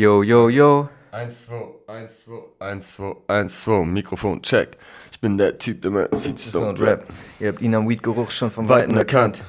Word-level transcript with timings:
Yo, 0.00 0.22
yo, 0.22 0.48
yo. 0.48 0.88
1, 1.12 1.28
2, 1.28 1.54
1, 1.86 2.24
2, 2.24 2.32
1, 2.58 2.80
2, 2.80 3.16
1, 3.28 3.64
2, 3.64 3.84
Mikrofon, 3.84 4.40
check. 4.40 4.78
Ich 5.12 5.20
bin 5.20 5.36
der 5.36 5.58
Typ, 5.58 5.82
der 5.82 5.90
mit 5.90 6.08
Feature 6.18 6.70
Und 6.70 6.80
Rap. 6.80 7.04
Ihr 7.38 7.48
habt 7.48 7.60
ihn 7.60 7.74
am 7.74 7.86
Weed-Geruch 7.86 8.30
schon 8.30 8.50
von 8.50 8.66
Weiten 8.66 8.92
Weitem 8.92 8.96
erkannt. 8.96 9.42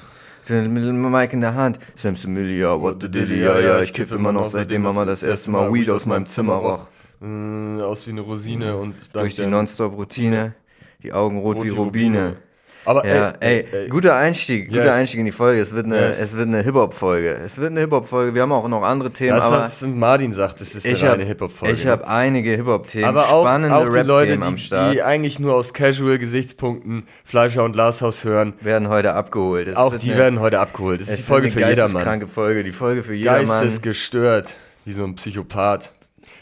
Mit 0.50 0.84
dem 0.84 1.10
Mike 1.10 1.34
in 1.34 1.40
der 1.40 1.56
Hand. 1.56 1.79
Sam's 1.96 2.26
Emilia, 2.26 2.82
what 2.82 3.02
the 3.02 3.10
dilly, 3.10 3.42
ja, 3.42 3.62
ja. 3.62 3.82
Ich 3.82 3.94
kiff 3.94 4.12
immer 4.12 4.34
noch, 4.34 4.48
seitdem 4.48 4.82
Mama 4.82 5.06
das 5.06 5.24
erste 5.24 5.52
Mal 5.52 5.74
Weed 5.74 5.90
aus 5.90 6.06
meinem 6.06 6.28
Zimmer 6.28 6.56
roch. 6.56 6.90
Äh, 7.22 7.81
aus 7.81 8.06
wie 8.08 8.12
eine 8.12 8.20
Rosine 8.20 8.76
und 8.76 9.15
Durch 9.15 9.36
die 9.36 9.46
Nonstop-Routine. 9.46 10.54
Die 11.02 11.13
Augen 11.13 11.40
rot, 11.40 11.63
wie 11.63 11.70
Rubine. 11.70 12.36
Aber 12.84 13.06
Ja, 13.06 13.34
ey, 13.40 13.66
guter 13.90 14.16
Einstieg, 14.16 14.70
guter 14.70 14.86
Yes. 14.86 14.94
Einstieg 14.96 15.20
in 15.20 15.26
die 15.28 15.31
Folge. 15.31 15.62
Es 15.62 15.76
wird 15.76 15.86
eine, 15.86 16.00
Yes. 16.08 16.20
es 16.20 16.36
wird 16.36 16.48
eine 16.48 16.63
Hip-Hop-Folge. 16.63 17.38
Es 17.45 17.59
wird 17.59 17.72
eine 17.72 17.80
Hip-Hop-Folge. 17.81 18.34
Wir 18.34 18.41
haben 18.41 18.52
auch 18.52 18.68
noch 18.68 18.81
andere 18.84 19.12
Themen, 19.12 19.36
das, 19.36 19.45
aber 19.45 19.59
was 19.59 19.81
Martin 19.84 20.34
sagt, 20.34 20.62
das 20.62 20.73
ist 20.73 20.86
ich 20.86 21.02
eine 21.02 21.09
habe 21.09 21.12
reine 21.20 21.26
Hip-Hop-Folge. 21.26 21.73
ich 21.76 21.86
hab 21.88 22.08
einige 22.08 22.52
Hip-Hop-Themen, 22.52 23.05
aber 23.05 23.30
auch, 23.30 23.44
spannende 23.45 23.75
auch 23.77 23.88
die 23.88 23.99
Leute, 23.99 24.31
Rap-Themen 24.31 24.44
am 24.44 24.55
die, 24.55 24.62
Start, 24.63 24.94
die 24.95 25.02
eigentlich 25.03 25.39
nur 25.39 25.53
aus 25.53 25.73
Casual-Gesichtspunkten 25.73 27.03
Fleischer 27.23 27.63
und 27.63 27.73
Glashaus 27.73 28.23
hören, 28.23 28.53
werden 28.62 28.89
heute 28.89 29.13
abgeholt. 29.13 29.67
Es 29.67 29.75
auch 29.75 29.95
die 29.95 30.09
eine, 30.11 30.20
werden 30.20 30.39
heute 30.39 30.59
abgeholt. 30.59 31.02
Das 31.02 31.08
ist 31.08 31.13
es 31.13 31.20
die 31.22 31.23
Folge 31.31 31.44
wird 31.45 31.53
für 31.53 31.59
eine 31.59 31.70
jedermann. 31.70 31.94
geisteskranke 31.94 32.27
Folge, 32.27 32.63
die 32.63 32.72
Folge 32.72 33.03
für 33.03 33.13
jedermann. 33.13 33.45
Geistesgestört, 33.48 34.55
wie 34.86 34.94
so 34.94 35.03
ein 35.03 35.16
Psychopath. 35.16 35.94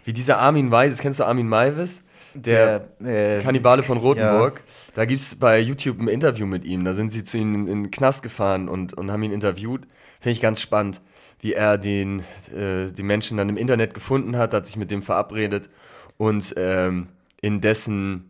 Wie 0.05 0.13
dieser 0.13 0.38
Armin 0.38 0.71
Weises, 0.71 0.99
kennst 0.99 1.19
du 1.19 1.25
Armin 1.25 1.47
Maivis? 1.47 2.03
Der, 2.35 2.79
Der, 2.99 3.38
äh, 3.38 3.41
Kannibale 3.41 3.83
von 3.83 3.97
Rotenburg. 3.97 4.63
Da 4.95 5.05
gibt 5.05 5.19
es 5.19 5.35
bei 5.35 5.59
YouTube 5.59 5.99
ein 5.99 6.07
Interview 6.07 6.45
mit 6.45 6.65
ihm. 6.65 6.83
Da 6.83 6.93
sind 6.93 7.11
sie 7.11 7.23
zu 7.23 7.38
ihm 7.38 7.67
in 7.67 7.83
den 7.83 7.91
Knast 7.91 8.23
gefahren 8.23 8.69
und, 8.69 8.93
und 8.93 9.11
haben 9.11 9.23
ihn 9.23 9.31
interviewt. 9.31 9.88
Finde 10.19 10.31
ich 10.31 10.41
ganz 10.41 10.61
spannend, 10.61 11.02
wie 11.39 11.53
er 11.53 11.77
den, 11.77 12.23
äh, 12.55 12.91
die 12.91 13.03
Menschen 13.03 13.38
dann 13.38 13.49
im 13.49 13.57
Internet 13.57 13.93
gefunden 13.93 14.38
hat, 14.38 14.53
hat 14.53 14.65
sich 14.65 14.77
mit 14.77 14.91
dem 14.91 15.02
verabredet 15.02 15.69
und 16.17 16.53
ähm, 16.57 17.07
in 17.41 17.61
dessen 17.61 18.30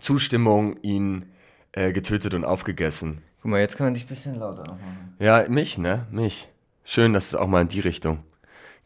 Zustimmung 0.00 0.78
ihn 0.82 1.26
äh, 1.72 1.92
getötet 1.92 2.34
und 2.34 2.44
aufgegessen. 2.44 3.22
Guck 3.42 3.50
mal, 3.50 3.60
jetzt 3.60 3.76
können 3.76 3.90
wir 3.90 3.94
dich 3.94 4.04
ein 4.04 4.08
bisschen 4.08 4.38
lauter 4.38 4.62
machen. 4.62 5.16
Ja, 5.18 5.44
mich, 5.48 5.76
ne? 5.76 6.06
Mich. 6.10 6.48
Schön, 6.84 7.12
dass 7.12 7.26
es 7.26 7.34
auch 7.34 7.46
mal 7.46 7.60
in 7.60 7.68
die 7.68 7.80
Richtung 7.80 8.24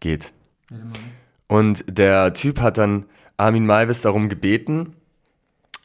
geht. 0.00 0.32
Und 1.46 1.84
der 1.88 2.34
Typ 2.34 2.60
hat 2.60 2.78
dann 2.78 3.06
Armin 3.36 3.66
Maivis 3.66 4.00
darum 4.02 4.28
gebeten, 4.28 4.94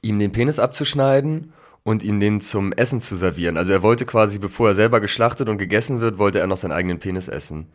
ihm 0.01 0.19
den 0.19 0.31
Penis 0.31 0.59
abzuschneiden 0.59 1.53
und 1.83 2.03
ihn 2.03 2.19
den 2.19 2.41
zum 2.41 2.71
Essen 2.73 3.01
zu 3.01 3.15
servieren. 3.15 3.57
Also 3.57 3.73
er 3.73 3.81
wollte 3.81 4.05
quasi, 4.05 4.39
bevor 4.39 4.69
er 4.69 4.73
selber 4.75 4.99
geschlachtet 5.01 5.49
und 5.49 5.57
gegessen 5.57 5.99
wird, 6.01 6.17
wollte 6.17 6.39
er 6.39 6.47
noch 6.47 6.57
seinen 6.57 6.71
eigenen 6.71 6.99
Penis 6.99 7.27
essen. 7.27 7.67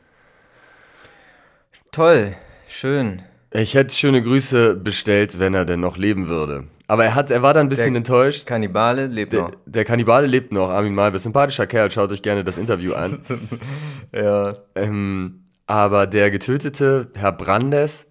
Toll, 1.92 2.34
schön. 2.68 3.22
Ich 3.52 3.74
hätte 3.74 3.94
schöne 3.94 4.22
Grüße 4.22 4.74
bestellt, 4.74 5.38
wenn 5.38 5.54
er 5.54 5.64
denn 5.64 5.80
noch 5.80 5.96
leben 5.96 6.26
würde. 6.28 6.64
Aber 6.88 7.04
er 7.04 7.14
hat, 7.14 7.30
er 7.30 7.42
war 7.42 7.54
dann 7.54 7.66
ein 7.66 7.68
bisschen 7.68 7.94
Der- 7.94 7.98
enttäuscht. 8.00 8.46
Kannibale 8.46 9.06
lebt 9.06 9.32
Der, 9.32 9.40
noch. 9.42 9.50
der 9.64 9.84
Kannibale 9.84 10.26
lebt 10.26 10.52
noch, 10.52 10.70
Armin 10.70 10.94
Maivis. 10.94 11.22
Sympathischer 11.24 11.66
Kerl, 11.66 11.90
schaut 11.90 12.12
euch 12.12 12.22
gerne 12.22 12.44
das 12.44 12.58
Interview 12.58 12.92
an. 12.94 13.18
Ja. 14.14 14.54
Ähm, 14.76 15.40
aber 15.66 16.06
der 16.06 16.30
getötete 16.30 17.08
Herr 17.14 17.32
Brandes, 17.32 18.06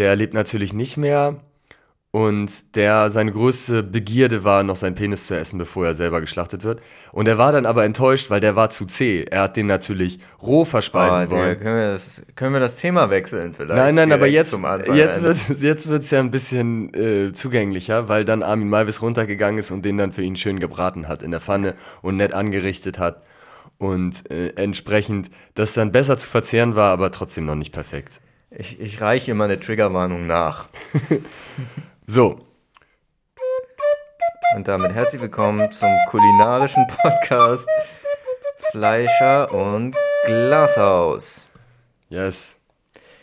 der 0.00 0.16
lebt 0.16 0.34
natürlich 0.34 0.72
nicht 0.72 0.96
mehr. 0.96 1.36
Und 2.12 2.74
der, 2.74 3.08
seine 3.08 3.30
größte 3.30 3.84
Begierde 3.84 4.42
war, 4.42 4.64
noch 4.64 4.74
seinen 4.74 4.96
Penis 4.96 5.28
zu 5.28 5.36
essen, 5.38 5.58
bevor 5.58 5.86
er 5.86 5.94
selber 5.94 6.20
geschlachtet 6.20 6.64
wird. 6.64 6.80
Und 7.12 7.28
er 7.28 7.38
war 7.38 7.52
dann 7.52 7.66
aber 7.66 7.84
enttäuscht, 7.84 8.30
weil 8.30 8.40
der 8.40 8.56
war 8.56 8.68
zu 8.70 8.84
zäh. 8.84 9.22
Er 9.30 9.42
hat 9.42 9.56
den 9.56 9.66
natürlich 9.66 10.18
roh 10.42 10.62
Oh, 10.62 10.64
verspeisen 10.64 11.28
Digga, 11.28 11.40
wollen. 11.40 11.58
können, 11.60 11.76
wir 11.76 11.92
das, 11.92 12.22
können 12.34 12.52
wir 12.52 12.58
das 12.58 12.78
Thema 12.78 13.10
wechseln 13.10 13.54
vielleicht? 13.54 13.76
Nein, 13.76 13.94
nein, 13.94 14.10
aber 14.10 14.26
jetzt, 14.26 14.58
jetzt 14.92 15.22
wird 15.22 15.60
jetzt 15.60 15.88
wird's 15.88 16.10
ja 16.10 16.18
ein 16.18 16.32
bisschen 16.32 16.92
äh, 16.94 17.32
zugänglicher, 17.32 18.08
weil 18.08 18.24
dann 18.24 18.42
Armin 18.42 18.68
Malvis 18.68 19.02
runtergegangen 19.02 19.58
ist 19.58 19.70
und 19.70 19.84
den 19.84 19.96
dann 19.96 20.10
für 20.10 20.22
ihn 20.22 20.34
schön 20.34 20.58
gebraten 20.58 21.06
hat 21.06 21.22
in 21.22 21.30
der 21.30 21.40
Pfanne 21.40 21.76
und 22.02 22.16
nett 22.16 22.34
angerichtet 22.34 22.98
hat. 22.98 23.22
Und 23.78 24.28
äh, 24.32 24.48
entsprechend 24.56 25.30
das 25.54 25.74
dann 25.74 25.92
besser 25.92 26.18
zu 26.18 26.28
verzehren 26.28 26.74
war, 26.74 26.90
aber 26.90 27.12
trotzdem 27.12 27.46
noch 27.46 27.54
nicht 27.54 27.72
perfekt. 27.72 28.20
Ich, 28.50 28.80
ich 28.80 29.00
reiche 29.00 29.30
immer 29.30 29.44
eine 29.44 29.60
Triggerwarnung 29.60 30.26
nach. 30.26 30.68
So, 32.06 32.40
Und 34.56 34.66
damit 34.66 34.92
herzlich 34.92 35.22
willkommen 35.22 35.70
zum 35.70 35.88
kulinarischen 36.08 36.84
Podcast 36.88 37.68
Fleischer 38.72 39.52
und 39.54 39.94
Glashaus. 40.26 41.48
yes. 42.08 42.58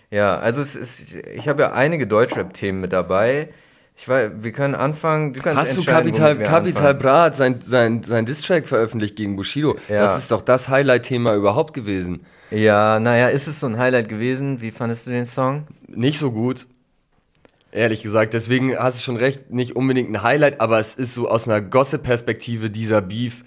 Ja, 0.09 0.37
also 0.37 0.61
es 0.61 0.75
ist, 0.75 1.17
ich 1.17 1.49
habe 1.49 1.63
ja 1.63 1.73
einige 1.73 2.07
Deutschrap-Themen 2.07 2.79
mit 2.79 2.93
dabei. 2.93 3.53
Ich 3.99 4.07
weiß, 4.07 4.31
wir 4.41 4.51
können 4.51 4.75
anfangen. 4.75 5.33
Du 5.33 5.43
Hast 5.43 5.75
du 5.75 5.83
Capital, 5.83 6.37
Capital 6.37 6.67
anfangen. 6.67 6.99
Bra 6.99 7.23
hat 7.23 7.35
sein, 7.35 7.57
sein, 7.57 8.03
sein 8.03 8.25
Distrack 8.25 8.67
veröffentlicht 8.67 9.15
gegen 9.15 9.35
Bushido? 9.35 9.75
Ja. 9.89 10.01
Das 10.01 10.17
ist 10.17 10.31
doch 10.31 10.41
das 10.41 10.69
Highlight-Thema 10.69 11.33
überhaupt 11.33 11.73
gewesen. 11.73 12.23
Ja, 12.51 12.99
naja, 12.99 13.27
ist 13.29 13.47
es 13.47 13.59
so 13.59 13.65
ein 13.65 13.79
Highlight 13.79 14.07
gewesen? 14.07 14.61
Wie 14.61 14.69
fandest 14.69 15.07
du 15.07 15.11
den 15.11 15.25
Song? 15.25 15.65
Nicht 15.87 16.19
so 16.19 16.31
gut. 16.31 16.67
Ehrlich 17.71 18.03
gesagt, 18.03 18.35
deswegen 18.35 18.77
hast 18.77 18.99
du 18.99 19.03
schon 19.03 19.17
recht, 19.17 19.49
nicht 19.49 19.75
unbedingt 19.75 20.11
ein 20.11 20.21
Highlight, 20.21 20.61
aber 20.61 20.79
es 20.79 20.93
ist 20.93 21.15
so 21.15 21.27
aus 21.27 21.47
einer 21.47 21.61
Gossip-Perspektive, 21.61 22.69
dieser 22.69 23.01
Beef 23.01 23.43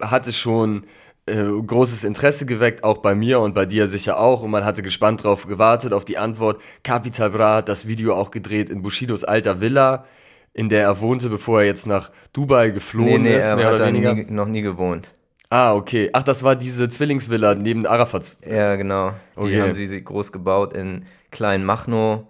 hatte 0.00 0.32
schon 0.32 0.86
äh, 1.26 1.42
großes 1.42 2.04
Interesse 2.04 2.46
geweckt, 2.46 2.84
auch 2.84 2.98
bei 2.98 3.14
mir 3.14 3.40
und 3.40 3.54
bei 3.54 3.66
dir 3.66 3.86
sicher 3.86 4.18
auch. 4.18 4.42
Und 4.42 4.50
man 4.50 4.64
hatte 4.64 4.82
gespannt 4.82 5.24
drauf 5.24 5.46
gewartet, 5.46 5.92
auf 5.92 6.04
die 6.04 6.18
Antwort. 6.18 6.60
Capital 6.82 7.30
Bra 7.30 7.56
hat 7.56 7.68
das 7.68 7.86
Video 7.86 8.14
auch 8.14 8.30
gedreht 8.30 8.68
in 8.68 8.82
Bushidos 8.82 9.24
alter 9.24 9.60
Villa, 9.60 10.04
in 10.52 10.68
der 10.68 10.82
er 10.82 11.00
wohnte, 11.00 11.30
bevor 11.30 11.60
er 11.60 11.66
jetzt 11.66 11.86
nach 11.86 12.10
Dubai 12.32 12.66
Nee, 12.68 12.72
geflohen 12.72 13.22
nee, 13.22 13.36
ist, 13.38 13.46
er 13.46 13.56
mehr 13.56 13.66
hat 13.68 13.80
da 13.80 13.90
nie, 13.90 14.26
noch 14.28 14.46
nie 14.46 14.62
gewohnt. 14.62 15.12
Ah, 15.50 15.74
okay. 15.74 16.10
Ach, 16.12 16.22
das 16.22 16.42
war 16.42 16.56
diese 16.56 16.88
Zwillingsvilla 16.88 17.54
neben 17.54 17.86
Arafats. 17.86 18.38
Ja, 18.48 18.74
genau. 18.76 19.12
Die 19.36 19.40
Okay. 19.40 19.60
haben 19.62 19.74
sie 19.74 20.02
groß 20.02 20.32
gebaut 20.32 20.74
in 20.74 21.04
Kleinmachnow. 21.30 22.26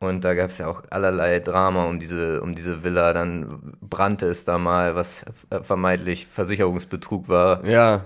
Und 0.00 0.22
da 0.22 0.34
gab 0.34 0.50
es 0.50 0.58
ja 0.58 0.68
auch 0.68 0.82
allerlei 0.90 1.40
Drama 1.40 1.86
um 1.86 1.98
diese, 1.98 2.40
um 2.40 2.54
diese 2.54 2.84
Villa. 2.84 3.12
Dann 3.12 3.76
brannte 3.80 4.26
es 4.26 4.44
da 4.44 4.58
mal, 4.58 4.94
was 4.94 5.24
vermeintlich 5.62 6.26
Versicherungsbetrug 6.28 7.28
war 7.28 7.64
Ja. 7.66 8.04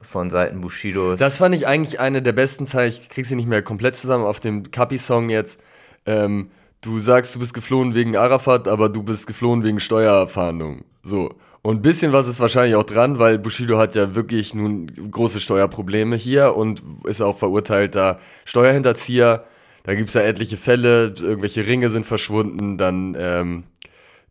Von 0.00 0.30
Seiten 0.30 0.60
Bushidos. 0.60 1.18
Das 1.18 1.38
fand 1.38 1.54
ich 1.54 1.66
eigentlich 1.66 2.00
eine 2.00 2.22
der 2.22 2.32
besten 2.32 2.66
Zeilen. 2.66 2.88
Ich 2.88 3.08
krieg 3.08 3.26
sie 3.26 3.36
nicht 3.36 3.48
mehr 3.48 3.62
komplett 3.62 3.96
zusammen 3.96 4.24
auf 4.24 4.40
dem 4.40 4.70
Kapi-Song 4.70 5.28
jetzt. 5.28 5.60
Ähm, 6.06 6.50
du 6.80 6.98
sagst, 6.98 7.34
du 7.34 7.38
bist 7.38 7.54
geflohen 7.54 7.94
wegen 7.94 8.16
Arafat, 8.16 8.68
aber 8.68 8.88
du 8.88 9.02
bist 9.02 9.26
geflohen 9.26 9.64
wegen 9.64 9.80
Steuerfahndung. 9.80 10.84
So. 11.02 11.34
Und 11.62 11.78
ein 11.78 11.82
bisschen 11.82 12.12
was 12.12 12.26
ist 12.26 12.40
wahrscheinlich 12.40 12.74
auch 12.74 12.84
dran, 12.84 13.18
weil 13.18 13.38
Bushido 13.38 13.76
hat 13.76 13.94
ja 13.94 14.14
wirklich 14.14 14.54
nun 14.54 14.86
große 14.86 15.40
Steuerprobleme 15.40 16.16
hier 16.16 16.56
und 16.56 16.82
ist 17.04 17.20
auch 17.20 17.36
verurteilter 17.36 18.18
Steuerhinterzieher. 18.46 19.44
Da 19.82 19.94
gibt's 19.94 20.14
ja 20.14 20.22
etliche 20.22 20.56
Fälle, 20.56 21.14
irgendwelche 21.20 21.66
Ringe 21.66 21.90
sind 21.90 22.06
verschwunden, 22.06 22.78
dann 22.78 23.14
ähm, 23.18 23.64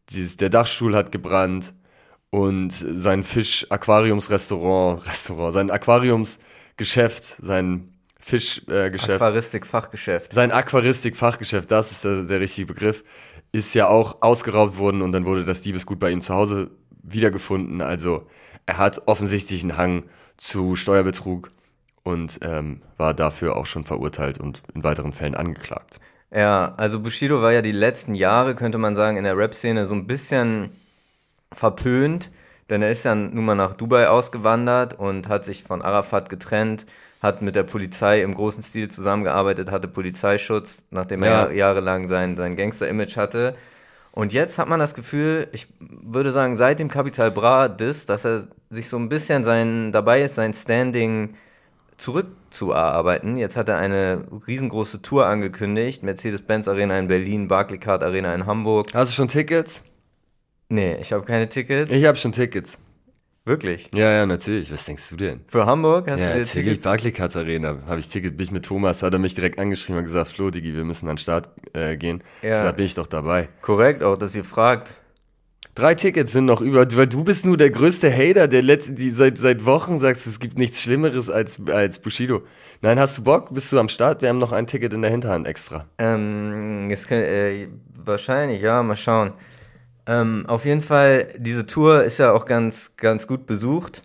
dieses, 0.09 0.37
der 0.37 0.49
Dachstuhl 0.49 0.95
hat 0.95 1.11
gebrannt 1.11 1.73
und 2.31 2.71
sein 2.71 3.23
Fisch-Aquariumsrestaurant, 3.23 5.05
Restaurant, 5.07 5.53
sein 5.53 5.71
Aquariumsgeschäft, 5.71 7.37
sein 7.41 7.93
Fischgeschäft, 8.19 8.69
äh, 8.69 8.91
Geschäft, 8.91 9.21
Aquaristik-Fachgeschäft. 9.21 10.33
sein 10.33 10.51
Aquaristik-Fachgeschäft, 10.51 11.71
das 11.71 11.91
ist 11.91 12.05
der, 12.05 12.23
der 12.23 12.39
richtige 12.39 12.67
Begriff, 12.73 13.03
ist 13.51 13.73
ja 13.73 13.87
auch 13.87 14.21
ausgeraubt 14.21 14.77
worden 14.77 15.01
und 15.01 15.11
dann 15.11 15.25
wurde 15.25 15.45
das 15.45 15.61
Diebesgut 15.61 15.99
bei 15.99 16.11
ihm 16.11 16.21
zu 16.21 16.33
Hause 16.33 16.69
wiedergefunden. 17.01 17.81
Also 17.81 18.27
er 18.65 18.77
hat 18.77 19.07
offensichtlich 19.07 19.63
einen 19.63 19.77
Hang 19.77 20.03
zu 20.37 20.75
Steuerbetrug 20.75 21.49
und 22.03 22.39
ähm, 22.41 22.81
war 22.97 23.13
dafür 23.13 23.57
auch 23.57 23.65
schon 23.65 23.85
verurteilt 23.85 24.39
und 24.39 24.61
in 24.75 24.83
weiteren 24.83 25.13
Fällen 25.13 25.35
angeklagt. 25.35 25.99
Ja, 26.31 26.75
also 26.77 26.99
Bushido 26.99 27.41
war 27.41 27.51
ja 27.51 27.63
die 27.63 27.71
letzten 27.71 28.13
Jahre, 28.13 28.53
könnte 28.53 28.77
man 28.77 28.95
sagen, 28.95 29.17
in 29.17 29.23
der 29.23 29.35
Rap-Szene 29.35 29.87
so 29.87 29.95
ein 29.95 30.05
bisschen 30.05 30.69
verpönt, 31.51 32.29
denn 32.69 32.81
er 32.81 32.91
ist 32.91 33.05
dann 33.05 33.33
nun 33.33 33.45
mal 33.45 33.55
nach 33.55 33.73
Dubai 33.73 34.07
ausgewandert 34.07 34.97
und 34.99 35.27
hat 35.29 35.43
sich 35.43 35.63
von 35.63 35.81
Arafat 35.81 36.29
getrennt, 36.29 36.85
hat 37.21 37.41
mit 37.41 37.55
der 37.55 37.63
Polizei 37.63 38.21
im 38.21 38.33
großen 38.33 38.63
Stil 38.63 38.89
zusammengearbeitet, 38.89 39.71
hatte 39.71 39.87
Polizeischutz, 39.87 40.85
nachdem 40.91 41.23
er 41.23 41.29
Ja. 41.29 41.37
jahr- 41.41 41.51
jahrelang 41.51 42.07
sein, 42.07 42.37
sein 42.37 42.55
Gangster-Image 42.55 43.17
hatte. 43.17 43.55
Und 44.11 44.33
jetzt 44.33 44.57
hat 44.57 44.67
man 44.67 44.79
das 44.79 44.93
Gefühl, 44.95 45.47
ich 45.51 45.67
würde 45.79 46.31
sagen, 46.31 46.55
seit 46.55 46.79
dem 46.79 46.87
Capital 46.87 47.31
Bra 47.31 47.67
Diss, 47.67 48.05
dass 48.05 48.25
er 48.25 48.45
sich 48.69 48.87
so 48.89 48.97
ein 48.97 49.09
bisschen 49.09 49.43
sein, 49.43 49.91
dabei 49.91 50.21
ist, 50.23 50.35
sein 50.35 50.53
Standing 50.53 51.35
zurückzuarbeiten. 51.97 53.37
Jetzt 53.37 53.57
hat 53.57 53.69
er 53.69 53.77
eine 53.77 54.23
riesengroße 54.47 55.01
Tour 55.01 55.25
angekündigt. 55.25 56.03
Mercedes-Benz 56.03 56.67
Arena 56.67 56.97
in 56.97 57.07
Berlin, 57.07 57.47
Barclaycard 57.47 58.03
Arena 58.03 58.33
in 58.33 58.45
Hamburg. 58.45 58.87
Hast 58.93 59.11
du 59.11 59.15
schon 59.15 59.27
Tickets? 59.27 59.83
Nee, 60.69 60.97
ich 61.01 61.11
habe 61.11 61.25
keine 61.25 61.49
Tickets. 61.49 61.91
Ich 61.91 62.05
habe 62.05 62.17
schon 62.17 62.31
Tickets. 62.31 62.79
Wirklich? 63.43 63.89
Ja, 63.95 64.11
ja, 64.11 64.25
natürlich. 64.27 64.71
Was 64.71 64.85
denkst 64.85 65.09
du 65.09 65.15
denn? 65.15 65.41
Für 65.47 65.65
Hamburg 65.65 66.07
hast 66.07 66.19
ja, 66.19 66.27
du 66.27 66.33
dir 66.33 66.39
natürlich, 66.41 66.65
Tickets? 66.67 66.83
Barclaycard 66.83 67.35
Arena. 67.35 67.77
Habe 67.87 67.99
ich 67.99 68.07
Ticket, 68.07 68.37
bin 68.37 68.45
ich 68.45 68.51
mit 68.51 68.65
Thomas, 68.65 69.01
hat 69.01 69.11
er 69.13 69.19
mich 69.19 69.33
direkt 69.33 69.57
angeschrieben 69.57 69.97
und 69.97 70.05
gesagt, 70.05 70.27
Flo, 70.29 70.51
Digi, 70.51 70.75
wir 70.75 70.83
müssen 70.83 71.07
an 71.09 71.15
den 71.15 71.17
Start 71.17 71.49
äh, 71.73 71.97
gehen. 71.97 72.23
Ja. 72.43 72.63
Da 72.63 72.71
bin 72.71 72.85
ich 72.85 72.93
doch 72.93 73.07
dabei. 73.07 73.49
Korrekt, 73.61 74.03
auch, 74.03 74.17
dass 74.17 74.35
ihr 74.35 74.43
fragt. 74.43 74.97
Drei 75.73 75.95
Tickets 75.95 76.33
sind 76.33 76.45
noch 76.45 76.61
über, 76.61 76.85
weil 76.95 77.07
du 77.07 77.23
bist 77.23 77.45
nur 77.45 77.57
der 77.57 77.71
größte 77.71 78.11
Hater, 78.11 78.47
der 78.47 78.61
letzte, 78.61 78.93
die 78.93 79.09
seit, 79.09 79.39
seit 79.39 79.65
Wochen 79.65 79.97
sagst, 79.97 80.27
es 80.27 80.39
gibt 80.39 80.59
nichts 80.59 80.83
Schlimmeres 80.83 81.31
als, 81.31 81.59
als 81.69 81.99
Bushido. 81.99 82.43
Nein, 82.81 82.99
hast 82.99 83.17
du 83.17 83.23
Bock? 83.23 83.53
Bist 83.53 83.71
du 83.71 83.79
am 83.79 83.89
Start? 83.89 84.21
Wir 84.21 84.29
haben 84.29 84.37
noch 84.37 84.51
ein 84.51 84.67
Ticket 84.67 84.93
in 84.93 85.01
der 85.01 85.09
Hinterhand 85.09 85.47
extra. 85.47 85.87
Ähm, 85.97 86.87
jetzt 86.91 87.07
kann, 87.07 87.19
äh, 87.19 87.67
wahrscheinlich, 87.95 88.61
ja, 88.61 88.83
mal 88.83 88.95
schauen. 88.95 89.33
Ähm, 90.09 90.43
auf 90.47 90.65
jeden 90.65 90.81
Fall, 90.81 91.27
diese 91.37 91.67
Tour 91.67 92.03
ist 92.03 92.17
ja 92.17 92.31
auch 92.33 92.45
ganz, 92.45 92.93
ganz 92.97 93.27
gut 93.27 93.45
besucht. 93.45 94.01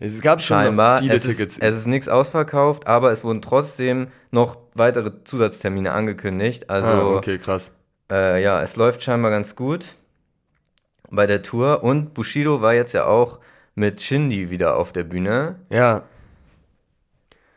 Es 0.00 0.20
gab 0.20 0.40
schon 0.40 0.56
Scheinbar. 0.56 0.98
viele 0.98 1.14
Es 1.14 1.22
Tickets. 1.22 1.58
ist, 1.58 1.62
es 1.62 1.78
ist 1.78 1.86
nichts 1.86 2.08
ausverkauft, 2.08 2.88
aber 2.88 3.12
es 3.12 3.22
wurden 3.22 3.40
trotzdem 3.40 4.08
noch 4.32 4.56
weitere 4.74 5.12
Zusatztermine 5.22 5.92
angekündigt. 5.92 6.68
Also, 6.68 6.88
ah, 6.88 7.16
okay, 7.16 7.38
krass. 7.38 7.70
äh, 8.10 8.42
ja, 8.42 8.60
es 8.62 8.74
läuft 8.74 9.00
scheinbar 9.04 9.30
ganz 9.30 9.54
gut 9.54 9.94
bei 11.08 11.26
der 11.28 11.42
Tour. 11.42 11.84
Und 11.84 12.14
Bushido 12.14 12.60
war 12.60 12.74
jetzt 12.74 12.92
ja 12.92 13.04
auch 13.06 13.38
mit 13.76 14.00
Shindy 14.00 14.50
wieder 14.50 14.76
auf 14.76 14.92
der 14.92 15.04
Bühne. 15.04 15.54
Ja, 15.70 16.02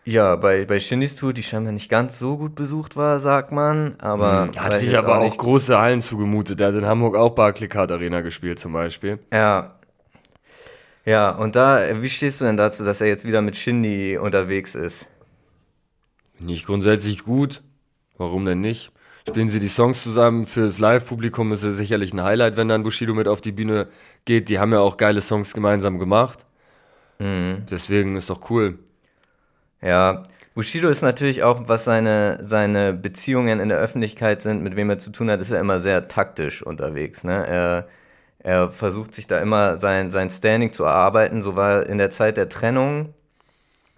Ja, 0.07 0.35
bei, 0.35 0.65
bei 0.65 0.79
Shindys 0.79 1.15
Tour, 1.15 1.33
die 1.33 1.41
scheinbar 1.41 1.73
nicht 1.73 1.89
ganz 1.89 2.19
so 2.19 2.37
gut 2.37 2.53
besucht 2.53 2.95
war, 2.95 3.19
sagt 3.19 3.51
man. 3.51 3.95
Aber 3.99 4.49
hat 4.57 4.73
weiß 4.73 4.79
sich 4.81 4.95
aber 4.97 5.17
auch, 5.17 5.23
nicht- 5.23 5.37
große 5.39 5.77
Hallen 5.79 5.99
zugemutet. 5.99 6.59
Der 6.59 6.67
hat 6.67 6.75
in 6.75 6.85
Hamburg 6.85 7.15
auch 7.15 7.31
Barclaycard 7.31 7.91
Arena 7.91 8.21
gespielt 8.21 8.59
zum 8.59 8.71
Beispiel. 8.73 9.17
Ja. 9.33 9.73
Ja, 11.05 11.29
und 11.31 11.55
da, 11.55 11.79
wie 12.01 12.09
stehst 12.09 12.41
du 12.41 12.45
denn 12.45 12.57
dazu, 12.57 12.83
dass 12.83 13.01
er 13.01 13.07
jetzt 13.07 13.25
wieder 13.25 13.41
mit 13.41 13.55
Shindy 13.55 14.17
unterwegs 14.17 14.75
ist? 14.75 15.11
Nicht 16.39 16.65
grundsätzlich 16.65 17.23
gut. 17.23 17.61
Warum 18.17 18.45
denn 18.45 18.59
nicht? 18.59 18.91
Spielen 19.27 19.47
sie 19.49 19.59
die 19.59 19.67
Songs 19.69 20.03
zusammen. 20.03 20.45
Fürs 20.45 20.77
Live-Publikum 20.79 21.51
ist 21.51 21.63
es 21.63 21.77
sicherlich 21.77 22.13
ein 22.13 22.23
Highlight, 22.23 22.57
wenn 22.57 22.67
dann 22.67 22.83
Bushido 22.83 23.13
mit 23.15 23.27
auf 23.27 23.41
die 23.41 23.51
Bühne 23.51 23.87
geht. 24.25 24.49
Die 24.49 24.59
haben 24.59 24.71
ja 24.71 24.79
auch 24.81 24.97
geile 24.97 25.21
Songs 25.21 25.53
gemeinsam 25.53 25.97
gemacht. 25.97 26.45
Deswegen 27.19 28.15
ist 28.15 28.29
doch 28.29 28.49
cool. 28.51 28.77
Ja, 29.85 30.23
Bushido 30.55 30.87
ist 30.89 31.03
natürlich 31.03 31.43
auch, 31.43 31.67
was 31.67 31.83
seine, 31.83 32.39
seine 32.41 32.93
Beziehungen 32.93 33.59
in 33.59 33.69
der 33.69 33.77
Öffentlichkeit 33.77 34.41
sind, 34.41 34.63
mit 34.63 34.75
wem 34.75 34.89
er 34.89 34.97
zu 34.97 35.11
tun 35.11 35.29
hat, 35.29 35.41
ist 35.41 35.51
er 35.51 35.59
immer 35.59 35.79
sehr 35.79 36.07
taktisch 36.07 36.63
unterwegs. 36.63 37.23
Ne? 37.23 37.45
Er, 37.45 37.87
er 38.39 38.71
versucht 38.71 39.13
sich 39.13 39.27
da 39.27 39.39
immer 39.39 39.77
sein, 39.77 40.11
sein 40.11 40.29
Standing 40.29 40.71
zu 40.71 40.85
erarbeiten. 40.85 41.41
So 41.41 41.55
war 41.55 41.85
in 41.85 41.99
der 41.99 42.09
Zeit 42.09 42.37
der 42.37 42.49
Trennung 42.49 43.13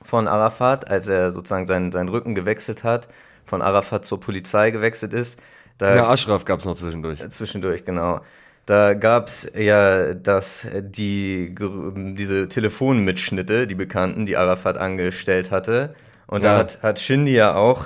von 0.01 0.27
Arafat, 0.27 0.89
als 0.89 1.07
er 1.07 1.31
sozusagen 1.31 1.67
seinen, 1.67 1.91
seinen 1.91 2.09
Rücken 2.09 2.35
gewechselt 2.35 2.83
hat, 2.83 3.07
von 3.45 3.61
Arafat 3.61 4.03
zur 4.03 4.19
Polizei 4.19 4.71
gewechselt 4.71 5.13
ist. 5.13 5.39
Da 5.77 5.95
Ja, 5.95 6.09
Ashraf 6.09 6.43
gab 6.43 6.59
es 6.59 6.65
noch 6.65 6.75
zwischendurch. 6.75 7.27
Zwischendurch, 7.29 7.85
genau. 7.85 8.19
Da 8.67 8.93
gab's 8.95 9.47
ja 9.57 10.13
das, 10.13 10.67
die, 10.81 11.55
diese 11.55 12.49
Telefonmitschnitte, 12.49 13.65
die 13.65 13.75
bekannten, 13.75 14.25
die 14.25 14.35
Arafat 14.35 14.77
angestellt 14.77 15.51
hatte. 15.51 15.95
Und 16.27 16.43
da 16.43 16.51
Ja. 16.53 16.57
hat, 16.59 16.83
hat 16.83 16.99
Shindy 16.99 17.33
ja 17.33 17.55
auch, 17.55 17.85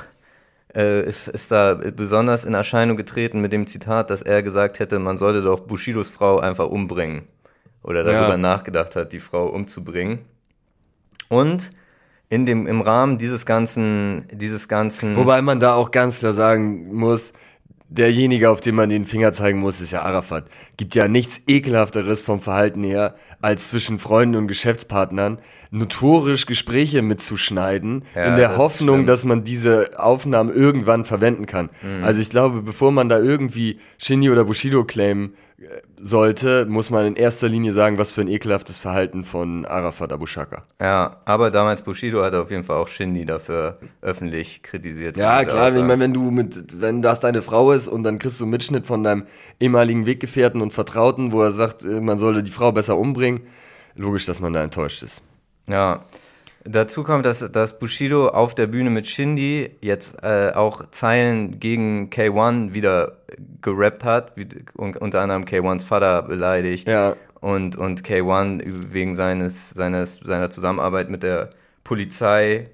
äh, 0.76 1.04
ist, 1.04 1.28
ist 1.28 1.52
da 1.52 1.76
besonders 1.76 2.46
in 2.46 2.56
Erscheinung 2.56 2.98
getreten 2.98 3.42
mit 3.42 3.54
dem 3.54 3.68
Zitat, 3.68 4.10
dass 4.10 4.24
er 4.24 4.42
gesagt 4.42 4.80
hätte, 4.80 4.98
man 4.98 5.18
sollte 5.20 5.44
doch 5.44 5.60
Bushidos 5.60 6.10
Frau 6.10 6.40
einfach 6.40 6.66
umbringen. 6.68 7.28
Oder 7.84 8.04
darüber 8.04 8.32
Ja. 8.32 8.38
nachgedacht 8.38 8.96
hat, 8.96 9.14
die 9.14 9.20
Frau 9.20 9.46
umzubringen. 9.50 10.20
Und 11.30 11.70
in 12.30 12.48
dem, 12.48 12.66
im 12.66 12.82
Rahmen 12.82 13.20
dieses 13.20 13.46
ganzen, 13.46 14.26
dieses 14.32 14.68
ganzen. 14.68 15.16
Wobei 15.16 15.44
man 15.44 15.60
da 15.60 15.76
auch 15.76 15.92
ganz 15.92 16.20
klar 16.20 16.34
sagen 16.34 16.92
muss, 16.94 17.34
derjenige, 17.92 18.50
auf 18.50 18.62
den 18.62 18.74
man 18.74 18.90
den 18.90 19.06
Finger 19.06 19.34
zeigen 19.34 19.60
muss, 19.60 19.82
ist 19.82 19.92
ja 19.92 20.02
Arafat. 20.02 20.46
Gibt 20.78 20.96
ja 20.96 21.08
nichts 21.08 21.42
ekelhafteres 21.46 22.22
vom 22.22 22.40
Verhalten 22.40 22.84
her, 22.84 23.16
als 23.42 23.68
zwischen 23.68 24.00
Freunden 24.00 24.38
und 24.38 24.48
Geschäftspartnern 24.48 25.40
notorisch 25.72 26.46
Gespräche 26.46 27.02
mitzuschneiden, 27.02 28.04
Ja, 28.16 28.26
in 28.26 28.38
der 28.38 28.58
Hoffnung, 28.58 29.06
dass 29.06 29.26
man 29.26 29.44
diese 29.44 29.92
Aufnahmen 29.98 30.54
irgendwann 30.54 31.06
verwenden 31.06 31.46
kann. 31.46 31.70
Also 32.02 32.20
ich 32.22 32.30
glaube, 32.30 32.62
bevor 32.62 32.92
man 32.92 33.10
da 33.10 33.20
irgendwie 33.20 33.80
Shindy 33.98 34.30
oder 34.30 34.46
Bushido 34.46 34.84
claimen 34.84 35.34
sollte, 36.00 36.66
muss 36.66 36.90
man 36.90 37.06
in 37.06 37.16
erster 37.16 37.48
Linie 37.48 37.72
sagen, 37.72 37.98
was 37.98 38.12
für 38.12 38.22
ein 38.22 38.28
ekelhaftes 38.28 38.80
Verhalten 38.80 39.24
von 39.24 39.66
Arafat 39.66 40.12
Abu 40.12 40.26
Shaka. 40.26 40.64
Ja, 40.82 41.18
aber 41.26 41.52
damals 41.52 41.84
Bushido 41.84 42.24
hat 42.24 42.34
auf 42.34 42.50
jeden 42.50 42.64
Fall 42.64 42.78
auch 42.78 42.88
Shindy 42.88 43.26
dafür 43.26 43.76
öffentlich 44.02 44.64
kritisiert. 44.64 45.18
Ja, 45.18 45.46
klar, 45.46 45.76
ich 45.76 45.84
meine, 45.84 46.00
wenn 46.00 46.14
du 46.14 46.32
mit, 46.32 46.82
wenn 46.82 47.02
das 47.02 47.20
deine 47.20 47.42
Frau 47.42 47.72
ist 47.72 47.88
und 47.88 48.04
dann 48.04 48.20
kriegst 48.20 48.40
du 48.40 48.46
einen 48.46 48.52
Mitschnitt 48.52 48.88
von 48.88 49.04
deinem 49.04 49.26
ehemaligen 49.60 50.06
Weggefährten 50.06 50.62
und 50.62 50.72
Vertrauten, 50.74 51.32
wo 51.32 51.42
er 51.42 51.52
sagt, 51.52 51.84
äh, 51.84 52.02
man 52.02 52.18
sollte 52.18 52.44
die 52.44 52.52
Frau 52.52 52.72
besser 52.72 52.98
umbringen, 52.98 53.42
logisch, 53.96 54.26
dass 54.26 54.40
man 54.40 54.54
da 54.54 54.64
enttäuscht 54.64 55.04
ist. 55.04 55.22
Ja. 55.70 56.06
Dazu 56.64 57.04
kommt, 57.04 57.26
dass, 57.26 57.40
dass 57.40 57.80
Bushido 57.80 58.28
auf 58.28 58.54
der 58.54 58.68
Bühne 58.68 58.92
mit 58.92 59.08
Shindy 59.08 59.72
jetzt 59.82 60.24
äh, 60.24 60.52
auch 60.54 60.84
Zeilen 60.92 61.60
gegen 61.60 62.10
K1 62.10 62.74
wieder 62.74 63.18
gerappt 63.62 64.04
hat, 64.04 64.38
wie, 64.38 64.48
un, 64.78 64.96
unter 64.96 65.22
anderem 65.22 65.44
K1s 65.44 65.86
Vater 65.86 66.24
beleidigt 66.24 66.88
Ja. 66.88 67.16
und, 67.40 67.76
und 67.78 68.04
K1 68.04 68.62
wegen 68.92 69.16
seines, 69.16 69.72
seines, 69.72 70.18
seiner 70.18 70.52
Zusammenarbeit 70.52 71.10
mit 71.10 71.24
der 71.24 71.50
Polizei 71.84 72.68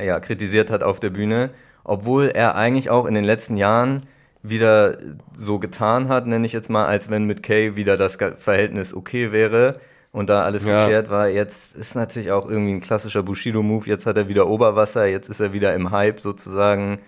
ja, 0.00 0.18
kritisiert 0.20 0.70
hat 0.70 0.82
auf 0.82 0.98
der 0.98 1.10
Bühne, 1.10 1.50
obwohl 1.84 2.28
er 2.28 2.54
eigentlich 2.54 2.88
auch 2.88 3.04
in 3.06 3.14
den 3.14 3.24
letzten 3.24 3.56
Jahren 3.56 4.06
wieder 4.42 4.96
so 5.32 5.58
getan 5.58 6.08
hat, 6.08 6.26
nenne 6.26 6.46
ich 6.46 6.52
jetzt 6.52 6.70
mal, 6.70 6.86
als 6.86 7.10
wenn 7.10 7.24
mit 7.24 7.42
Kay 7.42 7.76
wieder 7.76 7.96
das 7.96 8.16
Verhältnis 8.36 8.94
okay 8.94 9.32
wäre 9.32 9.78
und 10.12 10.28
da 10.28 10.42
alles 10.42 10.64
Ja. 10.64 10.80
geklärt 10.80 11.10
war. 11.10 11.28
Jetzt 11.28 11.76
ist 11.76 11.94
natürlich 11.94 12.30
auch 12.32 12.48
irgendwie 12.48 12.72
ein 12.72 12.80
klassischer 12.80 13.22
Bushido-Move. 13.22 13.86
Jetzt 13.86 14.06
hat 14.06 14.16
er 14.16 14.28
wieder 14.28 14.48
Oberwasser, 14.48 15.06
jetzt 15.06 15.28
ist 15.28 15.40
er 15.40 15.52
wieder 15.52 15.74
im 15.74 15.90
Hype 15.90 16.20
sozusagen 16.20 17.00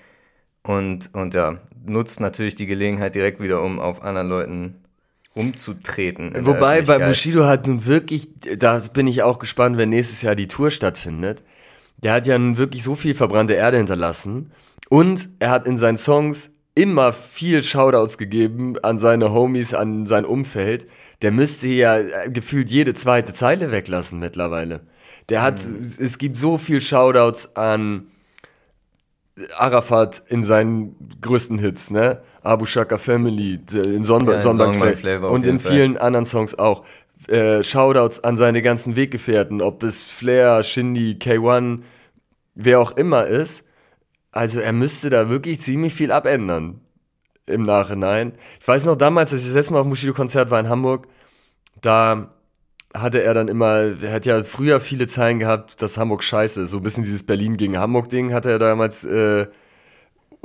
und, 0.63 1.11
und 1.15 1.35
ja, 1.35 1.55
nutzt 1.87 2.21
natürlich 2.21 2.55
die 2.55 2.67
Gelegenheit 2.67 3.15
direkt 3.15 3.41
wieder, 3.41 3.63
um 3.63 3.81
auf 3.81 4.03
anderen 4.03 4.29
Leuten 4.29 4.75
umzutreten. 5.35 6.27
in 6.29 6.45
der 6.45 6.47
Wobei 6.47 6.83
bei. 6.83 6.99
Bushido 6.99 7.47
hat 7.47 7.67
nun 7.67 7.87
wirklich, 7.87 8.29
da 8.59 8.79
bin 8.93 9.07
ich 9.07 9.23
auch 9.23 9.39
gespannt, 9.39 9.77
wenn 9.79 9.89
nächstes 9.89 10.23
Jahr 10.23 10.35
die 10.35 10.49
Tour 10.49 10.71
stattfindet. 10.71 11.43
Der 11.99 12.13
hat 12.15 12.27
ja 12.27 12.39
nun 12.39 12.57
wirklich 12.57 12.83
so 12.83 12.95
viel 12.95 13.15
verbrannte 13.15 13.55
Erde 13.55 13.77
hinterlassen 13.77 14.53
und 14.89 15.29
er 15.39 15.51
hat 15.51 15.67
in 15.67 15.79
seinen 15.79 15.99
Songs 15.99 16.51
immer 16.75 17.13
viel 17.13 17.63
Shoutouts 17.63 18.19
gegeben 18.19 18.79
an 18.83 18.99
seine 18.99 19.33
Homies, 19.33 19.75
an 19.75 20.07
sein 20.07 20.25
Umfeld. 20.25 20.87
Der 21.23 21.33
müsste 21.33 21.69
ja 21.69 21.99
äh, 21.99 22.31
gefühlt 22.31 22.71
jede 22.71 22.95
zweite 22.95 23.33
Zeile 23.35 23.71
weglassen 23.71 24.19
mittlerweile. 24.19 24.81
Der 25.29 25.43
hat, 25.43 25.61
es 26.01 26.19
gibt 26.19 26.37
so 26.37 26.59
viel 26.59 26.81
Shoutouts 26.81 27.57
an 27.57 28.07
Arafat 29.57 30.23
in 30.29 30.43
seinen 30.43 30.97
größten 31.21 31.59
Hits, 31.59 31.91
ne? 31.91 32.21
Abu 32.43 32.67
Shaka 32.67 32.99
Family, 32.99 33.59
in 33.73 34.05
Son 34.05 34.27
Ja, 34.27 34.93
Flavor 34.93 35.31
und 35.31 35.47
in 35.47 35.53
jeden 35.53 35.61
Fall. 35.61 35.73
vielen 35.73 35.97
anderen 35.97 36.27
Songs 36.27 36.59
auch. 36.59 36.85
Äh, 37.29 37.63
Shoutouts 37.63 38.21
an 38.21 38.37
seine 38.37 38.63
ganzen 38.63 38.97
Weggefährten, 38.97 39.61
ob 39.61 39.83
es 39.83 40.11
Flair, 40.11 40.63
Shindy, 40.63 41.17
K1, 41.21 41.81
wer 42.55 42.81
auch 42.81 42.93
immer 42.93 43.27
ist. 43.27 43.65
Also 44.33 44.61
er 44.61 44.73
müsste 44.73 45.11
da 45.11 45.29
wirklich 45.29 45.61
ziemlich 45.61 45.95
viel 45.95 46.13
abändern 46.13 46.81
im 47.47 47.63
Nachhinein. 47.63 48.35
Ich 48.61 48.69
weiß 48.69 48.85
noch 48.87 48.97
damals, 48.97 49.33
als 49.33 49.43
ich 49.43 49.49
das 49.49 49.55
letzte 49.55 49.73
Mal 49.73 49.81
auf 49.81 49.87
dem 49.87 49.91
Bushido-Konzert 49.91 50.51
war 50.51 50.61
in 50.61 50.69
Hamburg, 50.69 51.09
da 51.81 52.33
hatte 52.95 53.23
er 53.23 53.35
dann 53.35 53.49
immer, 53.49 54.03
er 54.03 54.13
hat 54.13 54.27
ja 54.27 54.43
früher 54.43 54.81
viele 54.81 55.07
Zeilen 55.07 55.39
gehabt, 55.39 55.81
dass 55.83 55.99
Hamburg 55.99 56.23
scheiße 56.23 56.63
ist. 56.63 56.71
So 56.71 56.79
ein 56.79 56.83
bisschen 56.83 57.05
dieses 57.05 57.25
Berlin 57.25 57.57
gegen 57.57 57.79
Hamburg-Ding 57.79 58.33
hat 58.33 58.47
er 58.47 58.59
damals 58.59 59.05
äh, 59.05 59.47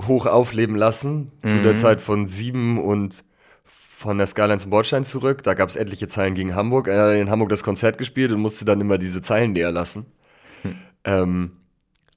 hoch 0.01 0.25
aufleben 0.25 0.75
lassen. 0.75 1.31
Zu 1.43 1.61
der 1.63 1.75
Zeit 1.75 2.01
von 2.01 2.27
sieben 2.27 2.81
und 2.81 3.23
von 3.63 4.17
der 4.17 4.27
Skyline 4.27 4.59
zum 4.59 4.71
Bordstein 4.71 5.03
zurück. 5.03 5.41
Da 5.43 5.53
gab 5.53 5.69
es 5.69 5.75
etliche 5.75 6.07
Zeilen 6.07 6.35
gegen 6.35 6.53
Hamburg. 6.53 6.87
Er 6.87 7.03
hat 7.03 7.15
in 7.15 7.29
Hamburg 7.29 7.49
das 7.49 7.63
Konzert 7.63 7.97
gespielt 7.97 8.31
und 8.31 8.41
musste 8.41 8.65
dann 8.65 8.81
immer 8.81 8.97
diese 8.97 9.21
Zeilen 9.21 9.55
leer 9.55 9.71
lassen. 9.71 10.05
Ähm, 11.03 11.51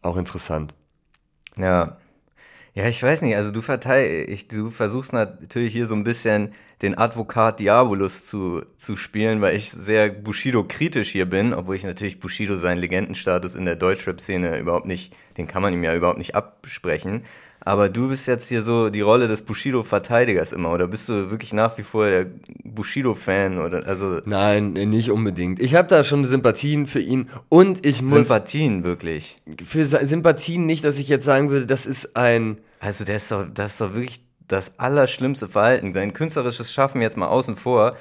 auch 0.02 0.16
interessant. 0.16 0.74
Ja. 1.58 1.98
Ja, 2.74 2.86
ich 2.86 3.02
weiß 3.02 3.22
nicht, 3.22 3.34
also 3.34 3.50
du 3.50 3.60
verteidigst, 3.60 4.52
du 4.52 4.70
versuchst 4.70 5.12
natürlich 5.12 5.72
hier 5.72 5.86
so 5.86 5.96
ein 5.96 6.04
bisschen 6.04 6.52
den 6.80 6.96
Advokat 6.96 7.58
Diabolus 7.58 8.26
zu, 8.26 8.62
zu 8.76 8.94
spielen, 8.94 9.40
weil 9.40 9.56
ich 9.56 9.72
sehr 9.72 10.10
Bushido 10.10 10.62
kritisch 10.62 11.08
hier 11.10 11.26
bin, 11.26 11.52
obwohl 11.54 11.74
ich 11.74 11.82
natürlich 11.82 12.20
Bushido 12.20 12.56
seinen 12.56 12.78
Legendenstatus 12.78 13.56
in 13.56 13.64
der 13.64 13.74
Deutschrap-Szene 13.74 14.60
überhaupt 14.60 14.86
nicht, 14.86 15.12
den 15.38 15.48
kann 15.48 15.62
man 15.62 15.74
ihm 15.74 15.82
ja 15.82 15.96
überhaupt 15.96 16.18
nicht 16.18 16.36
absprechen. 16.36 17.24
Aber 17.60 17.88
du 17.88 18.08
bist 18.08 18.26
jetzt 18.26 18.48
hier 18.48 18.62
so 18.62 18.88
die 18.88 19.00
Rolle 19.00 19.28
des 19.28 19.42
Bushido-Verteidigers 19.42 20.52
immer, 20.52 20.72
oder 20.72 20.86
bist 20.88 21.08
du 21.08 21.30
wirklich 21.30 21.52
nach 21.52 21.76
wie 21.76 21.82
vor 21.82 22.08
der 22.08 22.26
Bushido-Fan? 22.64 23.58
Oder 23.58 23.86
also 23.86 24.20
Nein, 24.24 24.72
nicht 24.72 25.10
unbedingt. 25.10 25.60
Ich 25.60 25.74
habe 25.74 25.88
da 25.88 26.04
schon 26.04 26.24
Sympathien 26.24 26.86
für 26.86 27.00
ihn 27.00 27.28
und 27.48 27.84
ich 27.84 28.02
muss. 28.02 28.26
Sympathien, 28.26 28.84
wirklich. 28.84 29.38
Für 29.64 29.84
Sympathien 29.84 30.66
nicht, 30.66 30.84
dass 30.84 30.98
ich 30.98 31.08
jetzt 31.08 31.24
sagen 31.24 31.50
würde, 31.50 31.66
das 31.66 31.86
ist 31.86 32.16
ein. 32.16 32.60
Also, 32.80 33.04
der 33.04 33.16
ist 33.16 33.30
doch, 33.32 33.46
das 33.52 33.72
ist 33.72 33.80
doch 33.80 33.94
wirklich 33.94 34.20
das 34.46 34.78
allerschlimmste 34.78 35.48
Verhalten. 35.48 35.92
Sein 35.92 36.12
künstlerisches 36.12 36.72
Schaffen 36.72 37.00
jetzt 37.00 37.16
mal 37.16 37.26
außen 37.26 37.56
vor. 37.56 37.96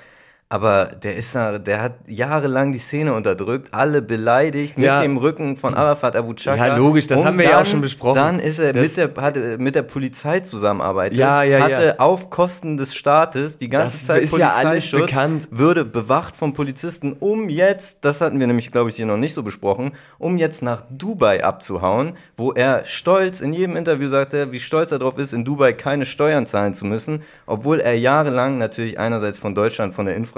Aber 0.49 0.85
der 1.03 1.17
ist 1.17 1.35
der 1.35 1.81
hat 1.81 1.95
jahrelang 2.07 2.71
die 2.71 2.79
Szene 2.79 3.13
unterdrückt, 3.13 3.73
alle 3.73 4.01
beleidigt 4.01 4.77
Ja. 4.79 4.95
mit 4.95 5.03
dem 5.03 5.17
Rücken 5.17 5.57
von 5.57 5.73
Arafat 5.75 6.15
Abu 6.15 6.33
Chaka. 6.35 6.67
Ja, 6.67 6.77
logisch, 6.77 7.05
das 7.07 7.25
haben 7.25 7.37
wir 7.37 7.43
ja 7.49 7.59
auch 7.61 7.65
schon 7.65 7.81
besprochen. 7.81 8.15
Dann 8.15 8.39
ist 8.39 8.57
er 8.59 8.71
Das- 8.71 8.95
mit 8.95 9.17
der, 9.17 9.21
hat, 9.23 9.59
mit 9.59 9.75
der 9.75 9.81
Polizei 9.83 10.39
zusammenarbeitet, 10.39 11.17
Ja, 11.17 11.43
ja, 11.43 11.59
hatte 11.59 11.99
auf 11.99 12.29
Kosten 12.29 12.77
des 12.77 12.95
Staates 12.95 13.57
die 13.57 13.67
ganze 13.67 13.97
Das 13.97 14.05
Zeit 14.05 14.21
ist 14.23 14.37
ja 14.37 14.53
alles 14.53 14.89
Polizeischutz, 14.89 15.11
bekannt. 15.11 15.47
würde 15.51 15.83
bewacht 15.83 16.37
von 16.37 16.53
Polizisten, 16.53 17.17
um 17.19 17.49
jetzt, 17.49 17.97
das 18.05 18.21
hatten 18.21 18.39
wir 18.39 18.47
nämlich, 18.47 18.71
glaube 18.71 18.89
ich, 18.89 18.95
hier 18.95 19.05
noch 19.05 19.17
nicht 19.17 19.33
so 19.33 19.43
besprochen, 19.43 19.91
um 20.17 20.37
jetzt 20.37 20.61
nach 20.61 20.81
Dubai 20.89 21.43
abzuhauen, 21.43 22.13
wo 22.37 22.53
er 22.53 22.85
stolz 22.85 23.41
in 23.41 23.51
jedem 23.51 23.75
Interview 23.75 24.07
sagte, 24.07 24.49
wie 24.53 24.61
stolz 24.61 24.93
er 24.93 24.99
darauf 24.99 25.17
ist, 25.17 25.33
in 25.33 25.43
Dubai 25.43 25.73
keine 25.73 26.05
Steuern 26.05 26.45
zahlen 26.45 26.73
zu 26.73 26.85
müssen, 26.85 27.21
obwohl 27.47 27.81
er 27.81 27.97
jahrelang 27.99 28.57
natürlich 28.57 28.97
einerseits 28.97 29.39
von 29.39 29.53
Deutschland, 29.53 29.93
von 29.93 30.05
der 30.05 30.15
Infrastruktur 30.15 30.36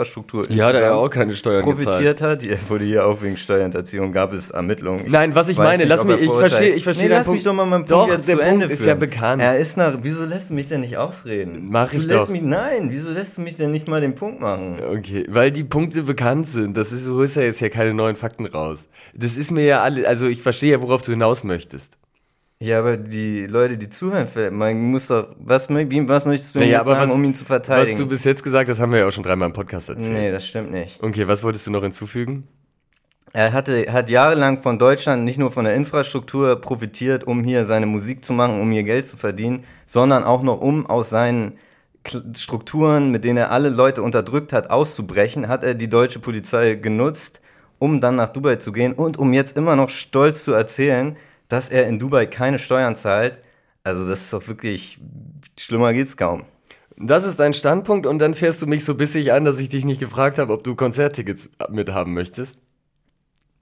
Ja, 0.50 0.58
da 0.58 0.68
hat 0.68 0.74
er 0.76 0.80
insgesamt 0.82 0.96
auch 1.06 1.10
keine 1.10 1.34
Steuern 1.34 1.66
gezahlt. 1.66 1.86
profitiert 1.86 2.22
hat. 2.22 2.42
Hier 2.42 2.58
wurde 2.68 2.86
hier 2.86 3.06
auch 3.06 3.22
wegen 3.22 3.38
Steuerhinterziehung 3.38 4.12
gab 4.12 4.34
es 4.34 4.52
Ermittlungen. 4.52 5.06
Nein, 5.08 5.36
was 5.36 5.50
ich 5.50 5.58
meine, 5.58 5.86
lass 5.86 6.02
ob 6.02 6.08
mich- 6.08 6.22
ich 6.22 6.32
verstehe- 6.32 6.74
ich 6.74 6.84
verstehe 6.84 7.10
nee, 7.10 7.16
lass 7.16 7.28
mich 7.28 7.44
Punkt. 7.44 7.46
doch 7.48 7.54
mal 7.54 7.66
meinen 7.66 7.86
Punkt 7.86 7.92
Doch, 7.92 8.08
jetzt 8.08 8.28
der 8.28 8.36
zu 8.38 8.42
Punkt 8.42 8.54
Ende 8.64 8.66
ist 8.74 8.78
führen. 8.80 8.88
ja 8.90 8.96
bekannt. 8.96 9.42
Er 9.42 9.58
ist 9.60 9.78
nach, 9.78 9.98
wieso 10.02 10.26
lässt 10.26 10.50
du 10.50 10.54
mich 10.54 10.68
denn 10.68 10.82
nicht 10.82 10.98
ausreden? 10.98 11.68
Mach 11.70 11.94
ich 11.94 12.08
doch. 12.08 12.30
Mich, 12.30 12.42
nein, 12.42 12.90
wieso 12.92 13.10
lässt 13.12 13.38
du 13.38 13.42
mich 13.42 13.56
denn 13.56 13.72
nicht 13.72 13.88
mal 13.88 14.02
den 14.02 14.16
Punkt 14.16 14.40
machen? 14.42 14.78
Okay, 14.98 15.26
weil 15.30 15.52
die 15.52 15.64
Punkte 15.64 16.04
bekannt 16.04 16.48
sind. 16.48 16.78
Das 16.78 16.92
ist, 16.92 17.08
du 17.08 17.16
holst 17.16 17.36
ja 17.36 17.42
jetzt 17.44 17.60
hier 17.60 17.70
keine 17.70 17.94
neuen 17.94 18.16
Fakten 18.16 18.46
raus. 18.46 18.88
Das 19.14 19.38
ist 19.38 19.52
mir 19.52 19.64
ja 19.66 19.82
alle, 19.82 20.08
also 20.08 20.28
ich 20.28 20.42
verstehe 20.42 20.72
ja, 20.72 20.82
worauf 20.82 21.02
du 21.02 21.12
hinaus 21.12 21.44
möchtest. 21.44 21.98
Ja, 22.62 22.80
aber 22.80 22.98
die 22.98 23.48
Leute, 23.48 23.78
die 23.78 23.88
zuhören, 23.90 24.28
man 24.52 24.78
muss 24.92 25.08
doch, 25.08 25.34
was, 25.40 25.70
was 25.70 26.26
möchtest 26.26 26.56
du 26.56 26.60
Naja, 26.60 26.84
sagen, 26.84 27.00
was- 27.10 27.12
um 27.16 27.24
ihn 27.24 27.34
zu 27.34 27.44
Was 27.44 27.48
verteidigen? 27.48 27.98
du 27.98 28.06
bis 28.06 28.26
jetzt 28.26 28.44
gesagt 28.44 28.70
hast, 28.70 28.82
haben 28.82 28.92
wir 28.92 29.00
ja 29.00 29.08
auch 29.08 29.12
schon 29.14 29.24
dreimal 29.24 29.48
im 29.48 29.54
Podcast 29.54 29.88
erzählt. 29.88 30.12
nee, 30.12 30.30
das 30.30 30.46
stimmt 30.46 30.72
nicht. 30.72 31.02
Okay, 31.02 31.26
was 31.26 31.42
wolltest 31.42 31.66
du 31.68 31.72
noch 31.72 31.84
hinzufügen? 31.84 32.48
Er 33.32 33.54
hatte, 33.54 33.86
hat 33.94 34.10
jahrelang 34.10 34.58
von 34.62 34.78
Deutschland 34.78 35.24
nicht 35.24 35.38
nur 35.38 35.52
von 35.52 35.64
der 35.64 35.74
Infrastruktur 35.76 36.60
profitiert, 36.60 37.26
um 37.26 37.44
hier 37.46 37.66
seine 37.66 37.86
Musik 37.86 38.26
zu 38.26 38.34
machen, 38.34 38.60
um 38.60 38.70
hier 38.72 38.84
Geld 38.84 39.08
zu 39.08 39.16
verdienen, 39.16 39.64
sondern 39.86 40.24
auch 40.26 40.42
noch 40.44 40.60
um 40.60 40.86
aus 40.86 41.10
seinen 41.12 41.54
Strukturen, 42.36 43.12
mit 43.12 43.24
denen 43.24 43.38
er 43.38 43.52
alle 43.52 43.70
Leute 43.70 44.02
unterdrückt 44.04 44.52
hat, 44.52 44.70
auszubrechen, 44.70 45.48
hat 45.48 45.64
er 45.64 45.76
die 45.76 45.90
deutsche 45.90 46.20
Polizei 46.20 46.76
genutzt, 46.76 47.40
um 47.78 48.02
dann 48.02 48.16
nach 48.18 48.30
Dubai 48.30 48.56
zu 48.58 48.74
gehen 48.74 48.92
und 48.94 49.16
um 49.18 49.32
jetzt 49.32 49.56
immer 49.56 49.76
noch 49.78 49.90
stolz 49.90 50.44
zu 50.44 50.52
erzählen, 50.54 51.16
dass 51.50 51.68
er 51.68 51.88
in 51.88 52.00
Dubai 52.00 52.26
keine 52.26 52.60
Steuern 52.60 52.96
zahlt. 52.96 53.40
Also 53.84 54.08
das 54.08 54.22
ist 54.22 54.34
doch 54.34 54.48
wirklich, 54.48 55.00
schlimmer 55.60 55.94
geht's 55.94 56.16
kaum. 56.16 56.44
Das 56.96 57.26
ist 57.26 57.40
dein 57.40 57.54
Standpunkt 57.54 58.06
und 58.06 58.20
dann 58.20 58.34
fährst 58.34 58.62
du 58.62 58.68
mich 58.68 58.84
so 58.86 58.96
bissig 58.96 59.32
an, 59.32 59.46
dass 59.46 59.60
ich 59.60 59.70
dich 59.70 59.86
nicht 59.86 60.00
gefragt 60.00 60.38
habe, 60.38 60.54
ob 60.54 60.64
du 60.64 60.76
Konzerttickets 60.76 61.50
mithaben 61.70 62.14
möchtest. 62.14 62.62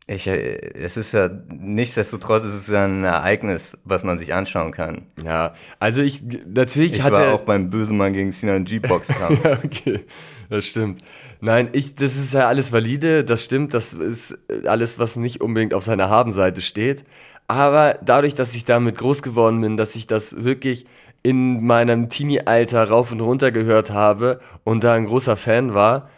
Ich, 0.08 0.26
äh, 0.26 0.58
es 0.74 0.96
ist 0.96 1.12
ja, 1.12 1.30
nichtsdestotrotz 1.50 2.46
ist 2.46 2.54
es 2.54 2.68
ja 2.68 2.86
ein 2.86 3.04
Ereignis, 3.04 3.78
was 3.84 4.04
man 4.04 4.18
sich 4.18 4.34
anschauen 4.34 4.72
kann. 4.72 5.04
Ja, 5.24 5.54
also 5.80 6.02
ich, 6.02 6.24
natürlich 6.48 6.94
Ich 6.94 7.02
hatte... 7.04 7.16
war 7.16 7.34
auch 7.34 7.42
beim 7.42 7.70
Bösemann 7.70 8.14
gegen 8.14 8.32
Sinan 8.32 8.64
G-Box-Kampf. 8.64 9.44
Ja, 9.44 9.60
okay, 9.64 10.06
das 10.50 10.66
stimmt. 10.66 11.02
Nein, 11.42 11.70
ich, 11.74 11.96
das 11.96 12.16
ist 12.16 12.34
ja 12.34 12.48
alles 12.48 12.72
valide, 12.72 13.24
das 13.24 13.44
stimmt, 13.44 13.74
das 13.74 13.94
ist 13.94 14.38
alles, 14.66 15.00
was 15.00 15.16
nicht 15.16 15.42
unbedingt 15.42 15.74
auf 15.74 15.84
seiner 15.84 16.10
Habenseite 16.10 16.62
steht. 16.62 17.04
Aber 17.48 17.98
dadurch, 18.04 18.36
dass 18.36 18.56
ich 18.56 18.66
damit 18.66 18.98
groß 18.98 19.22
geworden 19.22 19.62
bin, 19.62 19.78
dass 19.78 19.96
ich 19.96 20.08
das 20.08 20.44
wirklich 20.44 20.86
in 21.24 21.66
meinem 21.66 22.10
Teenie-Alter 22.10 22.90
rauf 22.90 23.12
und 23.12 23.22
runter 23.22 23.52
gehört 23.52 23.92
habe 23.92 24.40
und 24.64 24.84
da 24.84 24.94
ein 24.94 25.06
großer 25.06 25.38
Fan 25.38 25.74
war, 25.74 26.10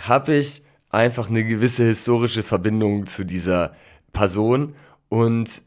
habe 0.00 0.34
ich 0.34 0.62
einfach 0.90 1.28
eine 1.28 1.44
gewisse 1.44 1.84
historische 1.84 2.42
Verbindung 2.42 3.06
zu 3.06 3.24
dieser 3.24 3.74
Person 4.12 4.74
und 5.08 5.62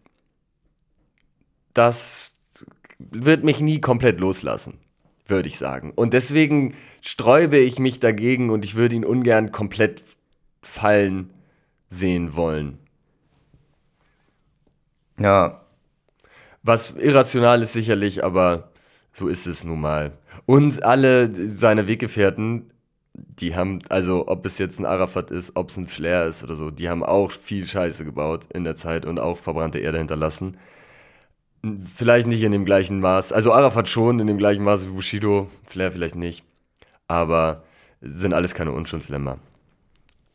das 1.73 2.31
wird 2.99 3.43
mich 3.43 3.59
nie 3.59 3.79
komplett 3.79 4.19
loslassen, 4.19 4.79
würde 5.29 5.47
ich 5.47 5.57
sagen. 5.57 5.91
Und 5.95 6.13
deswegen 6.13 6.75
sträube 7.01 7.57
ich 7.57 7.79
mich 7.79 7.99
dagegen 7.99 8.49
und 8.49 8.65
ich 8.65 8.75
würde 8.75 8.95
ihn 8.95 9.05
ungern 9.05 9.51
komplett 9.51 10.03
fallen 10.61 11.31
sehen 11.89 12.35
wollen. 12.35 12.77
ja, 15.19 15.61
Was 16.63 16.91
irrational 16.91 17.61
ist 17.61 17.73
sicherlich, 17.73 18.23
aber 18.23 18.71
so 19.13 19.27
ist 19.27 19.47
es 19.47 19.63
nun 19.63 19.81
mal. 19.81 20.11
Und 20.45 20.83
alle 20.83 21.33
seine 21.49 21.87
Weggefährten, 21.87 22.71
die 23.13 23.55
haben, 23.55 23.79
also 23.89 24.27
ob 24.27 24.45
es 24.45 24.59
jetzt 24.59 24.79
ein 24.79 24.85
Arafat 24.85 25.31
ist, 25.31 25.55
ob 25.55 25.69
es 25.69 25.77
ein 25.77 25.87
Flair 25.87 26.27
ist 26.27 26.43
oder 26.43 26.55
so, 26.55 26.69
die 26.69 26.89
haben 26.89 27.03
auch 27.03 27.31
viel 27.31 27.65
Scheiße 27.65 28.05
gebaut 28.05 28.47
in 28.53 28.63
der 28.63 28.75
Zeit 28.75 29.05
und 29.05 29.19
auch 29.19 29.37
verbrannte 29.37 29.79
Erde 29.79 29.97
hinterlassen. 29.97 30.57
Vielleicht 31.63 32.27
nicht 32.27 32.43
in 32.43 32.51
dem 32.51 32.65
gleichen 32.65 32.99
Maß, 32.99 33.33
also 33.33 33.51
Arafat 33.51 33.89
schon 33.89 34.19
in 34.19 34.27
dem 34.27 34.37
gleichen 34.37 34.63
Maß 34.63 34.87
wie 34.87 34.91
Bushido, 34.93 35.49
Flair 35.65 35.91
vielleicht 35.91 36.15
nicht, 36.15 36.43
aber 37.07 37.63
sind 38.01 38.33
alles 38.33 38.53
keine 38.53 38.71
Unschuldslämmer. 38.71 39.39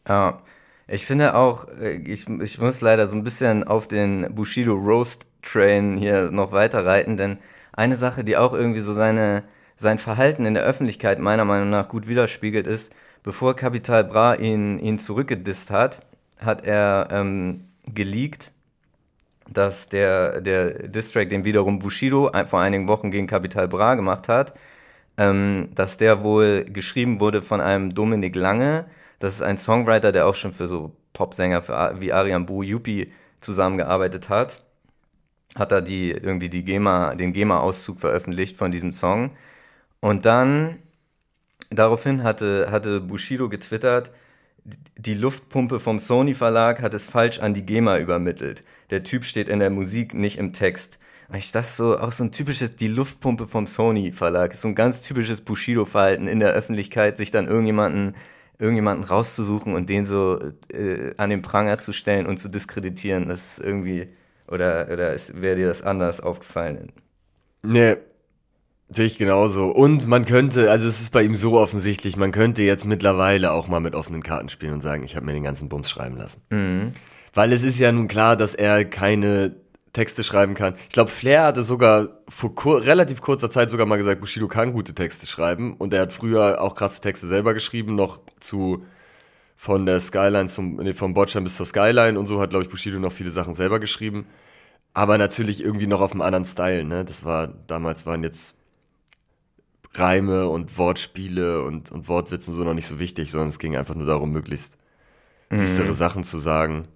ja. 0.08 0.42
Ich 0.88 1.06
finde 1.06 1.34
auch, 1.36 1.68
äh, 1.80 1.94
ich, 1.94 2.28
ich 2.28 2.58
muss 2.58 2.80
leider 2.80 3.08
so 3.08 3.16
ein 3.16 3.24
bisschen 3.24 3.64
auf 3.64 3.86
den 3.88 4.34
Bushido 4.34 4.74
Roast 4.74 5.26
Train 5.40 5.96
hier 5.96 6.30
noch 6.30 6.52
weiter 6.52 6.84
reiten, 6.84 7.16
denn 7.16 7.38
eine 7.72 7.96
Sache, 7.96 8.24
die 8.24 8.36
auch 8.36 8.52
irgendwie 8.52 8.80
so 8.80 8.92
seine, 8.92 9.44
sein 9.76 9.98
Verhalten 9.98 10.44
in 10.44 10.54
der 10.54 10.64
Öffentlichkeit 10.64 11.18
meiner 11.18 11.44
Meinung 11.44 11.70
nach 11.70 11.88
gut 11.88 12.08
widerspiegelt 12.08 12.66
ist, 12.66 12.92
bevor 13.22 13.56
Capital 13.56 14.04
Bra 14.04 14.34
ihn, 14.34 14.78
ihn 14.80 14.98
zurückgedisst 14.98 15.70
hat, 15.70 16.00
hat 16.40 16.66
er 16.66 17.08
ähm, 17.10 17.68
geleakt, 17.86 18.52
dass 19.52 19.88
der, 19.88 20.40
der 20.40 20.88
Distrack, 20.88 21.28
den 21.30 21.44
wiederum 21.44 21.78
Bushido 21.78 22.30
vor 22.46 22.60
einigen 22.60 22.88
Wochen 22.88 23.10
gegen 23.10 23.26
Capital 23.26 23.68
Bra 23.68 23.94
gemacht 23.94 24.28
hat, 24.28 24.54
ähm, 25.18 25.70
dass 25.74 25.96
der 25.96 26.22
wohl 26.22 26.64
geschrieben 26.64 27.20
wurde 27.20 27.42
von 27.42 27.60
einem 27.60 27.94
Dominik 27.94 28.36
Lange. 28.36 28.86
Das 29.18 29.34
ist 29.34 29.42
ein 29.42 29.58
Songwriter, 29.58 30.12
der 30.12 30.26
auch 30.26 30.34
schon 30.34 30.52
für 30.52 30.66
so 30.66 30.96
Popsänger 31.12 31.62
für, 31.62 32.00
wie 32.00 32.12
Arian 32.12 32.46
Bu, 32.46 32.62
Yuppie 32.62 33.12
zusammengearbeitet 33.40 34.28
hat. 34.28 34.62
Hat 35.54 35.72
er 35.72 35.82
die, 35.82 36.12
irgendwie 36.12 36.48
die 36.48 36.64
GEMA, 36.64 37.14
den 37.14 37.32
GEMA-Auszug 37.32 38.00
veröffentlicht 38.00 38.56
von 38.56 38.70
diesem 38.70 38.90
Song. 38.90 39.34
Und 40.00 40.24
dann, 40.24 40.78
daraufhin 41.70 42.22
hatte, 42.22 42.68
hatte 42.70 43.00
Bushido 43.00 43.48
getwittert, 43.48 44.10
die 44.96 45.14
Luftpumpe 45.14 45.80
vom 45.80 45.98
Sony 45.98 46.34
Verlag 46.34 46.82
hat 46.82 46.94
es 46.94 47.06
falsch 47.06 47.40
an 47.40 47.54
die 47.54 47.66
GEMA 47.66 47.98
übermittelt. 47.98 48.64
Der 48.90 49.02
Typ 49.02 49.24
steht 49.24 49.48
in 49.48 49.58
der 49.58 49.70
Musik, 49.70 50.14
nicht 50.14 50.38
im 50.38 50.52
Text. 50.52 50.98
Ich 51.34 51.50
das 51.50 51.76
so, 51.76 51.98
auch 51.98 52.12
so 52.12 52.24
ein 52.24 52.32
typisches, 52.32 52.76
die 52.76 52.88
Luftpumpe 52.88 53.46
vom 53.46 53.66
Sony 53.66 54.12
Verlag, 54.12 54.52
ist 54.52 54.60
so 54.60 54.68
ein 54.68 54.74
ganz 54.74 55.00
typisches 55.00 55.40
Bushido-Verhalten 55.40 56.26
in 56.26 56.40
der 56.40 56.52
Öffentlichkeit, 56.52 57.16
sich 57.16 57.30
dann 57.30 57.48
irgendjemanden, 57.48 58.14
irgendjemanden 58.58 59.04
rauszusuchen 59.04 59.74
und 59.74 59.88
den 59.88 60.04
so 60.04 60.38
äh, 60.72 61.14
an 61.16 61.30
den 61.30 61.42
Pranger 61.42 61.78
zu 61.78 61.92
stellen 61.92 62.26
und 62.26 62.38
zu 62.38 62.48
diskreditieren. 62.48 63.28
Das 63.28 63.58
ist 63.58 63.64
irgendwie, 63.64 64.08
oder, 64.46 64.88
oder 64.92 65.16
wäre 65.32 65.56
dir 65.56 65.68
das 65.68 65.82
anders 65.82 66.20
aufgefallen? 66.20 66.92
Nee, 67.62 67.96
sehe 68.92 69.06
ich 69.06 69.18
genauso. 69.18 69.66
Und 69.66 70.06
man 70.06 70.24
könnte, 70.24 70.70
also 70.70 70.88
es 70.88 71.00
ist 71.00 71.10
bei 71.10 71.22
ihm 71.22 71.34
so 71.34 71.58
offensichtlich, 71.58 72.16
man 72.16 72.32
könnte 72.32 72.62
jetzt 72.62 72.84
mittlerweile 72.84 73.52
auch 73.52 73.68
mal 73.68 73.80
mit 73.80 73.94
offenen 73.94 74.22
Karten 74.22 74.48
spielen 74.48 74.74
und 74.74 74.80
sagen, 74.80 75.02
ich 75.04 75.16
habe 75.16 75.26
mir 75.26 75.32
den 75.32 75.42
ganzen 75.42 75.68
Bums 75.68 75.90
schreiben 75.90 76.16
lassen. 76.16 76.42
Weil 77.34 77.52
es 77.52 77.64
ist 77.64 77.78
ja 77.78 77.90
nun 77.92 78.08
klar, 78.08 78.36
dass 78.36 78.54
er 78.54 78.84
keine 78.84 79.56
Texte 79.92 80.22
schreiben 80.22 80.54
kann. 80.54 80.74
Ich 80.84 80.94
glaube, 80.94 81.10
Flair 81.10 81.44
hatte 81.44 81.62
sogar 81.62 82.20
vor 82.28 82.54
kur 82.54 82.84
relativ 82.84 83.20
kurzer 83.20 83.50
Zeit 83.50 83.68
sogar 83.68 83.86
mal 83.86 83.98
gesagt, 83.98 84.20
Bushido 84.20 84.48
kann 84.48 84.72
gute 84.72 84.94
Texte 84.94 85.26
schreiben. 85.26 85.74
Und 85.74 85.92
er 85.92 86.02
hat 86.02 86.12
früher 86.12 86.62
auch 86.62 86.74
krasse 86.74 87.00
Texte 87.00 87.26
selber 87.26 87.52
geschrieben, 87.54 87.94
noch 87.94 88.20
zu 88.40 88.84
von 89.56 89.86
der 89.86 90.00
Skyline 90.00 90.46
zum, 90.48 90.76
nee, 90.76 90.92
vom 90.92 91.14
Bordstein 91.14 91.44
bis 91.44 91.56
zur 91.56 91.66
Skyline 91.66 92.18
und 92.18 92.26
so 92.26 92.40
hat, 92.40 92.50
glaube 92.50 92.64
ich, 92.64 92.70
Bushido 92.70 92.98
noch 92.98 93.12
viele 93.12 93.30
Sachen 93.30 93.54
selber 93.54 93.80
geschrieben. 93.80 94.26
aber 94.94 95.18
natürlich 95.18 95.62
irgendwie 95.62 95.86
noch 95.86 96.00
auf 96.00 96.12
einem 96.12 96.22
anderen 96.22 96.44
Style, 96.44 96.84
ne? 96.84 97.04
Das 97.04 97.24
war, 97.24 97.48
damals 97.66 98.06
waren 98.06 98.22
jetzt 98.22 98.56
Reime 99.94 100.48
und 100.48 100.78
Wortspiele 100.78 101.62
und, 101.62 101.90
und 101.90 102.08
Wortwitze 102.08 102.50
und 102.50 102.56
so 102.56 102.64
noch 102.64 102.74
nicht 102.74 102.86
so 102.86 102.98
wichtig, 102.98 103.30
sondern 103.30 103.48
es 103.50 103.58
ging 103.58 103.76
einfach 103.76 103.94
nur 103.94 104.06
darum, 104.06 104.30
möglichst 104.32 104.78
düstere 105.50 105.88
Mhm. 105.88 105.92
Sachen 105.92 106.22
zu 106.24 106.38
sagen. 106.38 106.88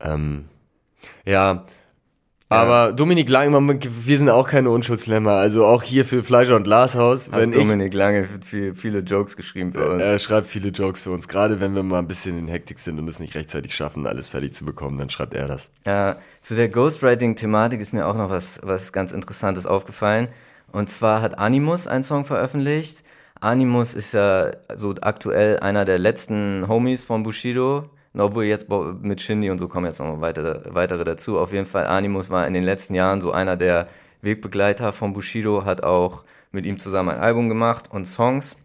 Ähm, 0.00 0.46
ja, 1.24 1.64
aber 2.48 2.92
Dominik 2.92 3.28
Langmann, 3.28 3.80
wir 3.82 4.18
sind 4.18 4.30
auch 4.30 4.48
keine 4.48 4.70
Unschuldslämmer. 4.70 5.32
Also 5.32 5.66
auch 5.66 5.82
hier 5.82 6.04
für 6.04 6.22
Fleischer 6.22 6.54
und 6.54 6.62
Glashaus, 6.62 7.28
Hat 7.28 7.40
wenn 7.40 7.50
ich, 7.50 7.56
Dominik 7.56 7.92
Lange 7.92 8.24
viel, 8.24 8.72
viele 8.74 9.00
Jokes 9.00 9.36
geschrieben 9.36 9.72
für 9.72 9.88
uns. 9.90 10.02
er 10.02 10.18
schreibt 10.20 10.46
viele 10.46 10.68
Jokes 10.68 11.02
für 11.02 11.10
uns, 11.10 11.26
gerade 11.26 11.58
wenn 11.58 11.74
wir 11.74 11.82
mal 11.82 11.98
ein 11.98 12.06
bisschen 12.06 12.38
in 12.38 12.46
Hektik 12.46 12.78
sind 12.78 13.00
und 13.00 13.08
es 13.08 13.18
nicht 13.18 13.34
rechtzeitig 13.34 13.74
schaffen, 13.74 14.06
alles 14.06 14.28
fertig 14.28 14.52
zu 14.54 14.64
bekommen, 14.64 14.96
dann 14.96 15.10
schreibt 15.10 15.34
er 15.34 15.48
das. 15.48 15.72
Ja, 15.84 16.16
zu 16.40 16.54
der 16.54 16.68
Ghostwriting-Thematik 16.68 17.80
ist 17.80 17.92
mir 17.92 18.06
auch 18.06 18.16
noch 18.16 18.30
was, 18.30 18.60
was 18.62 18.92
ganz 18.92 19.10
Interessantes 19.10 19.66
aufgefallen. 19.66 20.28
Und 20.72 20.88
zwar 20.88 21.22
hat 21.22 21.38
Animus 21.38 21.86
einen 21.86 22.02
Song 22.02 22.24
veröffentlicht. 22.24 23.02
Animus 23.40 23.94
ist 23.94 24.12
ja 24.12 24.50
so 24.74 24.94
aktuell 25.00 25.60
einer 25.60 25.84
der 25.84 25.98
letzten 25.98 26.66
Homies 26.68 27.04
von 27.04 27.22
Bushido. 27.22 27.84
Obwohl 28.18 28.44
jetzt 28.44 28.68
mit 29.02 29.20
Shindy 29.20 29.50
und 29.50 29.58
so 29.58 29.68
kommen 29.68 29.86
jetzt 29.86 30.00
noch 30.00 30.20
weitere, 30.20 30.62
weitere 30.74 31.04
dazu. 31.04 31.38
Auf 31.38 31.52
jeden 31.52 31.66
Fall, 31.66 31.86
Animus 31.86 32.30
war 32.30 32.46
in 32.46 32.54
den 32.54 32.64
letzten 32.64 32.94
Jahren 32.94 33.20
so 33.20 33.32
einer 33.32 33.56
der 33.56 33.88
Wegbegleiter 34.22 34.92
von 34.92 35.12
Bushido, 35.12 35.64
hat 35.66 35.84
auch 35.84 36.24
mit 36.50 36.64
ihm 36.64 36.78
zusammen 36.78 37.10
ein 37.10 37.20
Album 37.20 37.50
gemacht 37.50 37.90
und 37.90 38.06
Songs. 38.06 38.56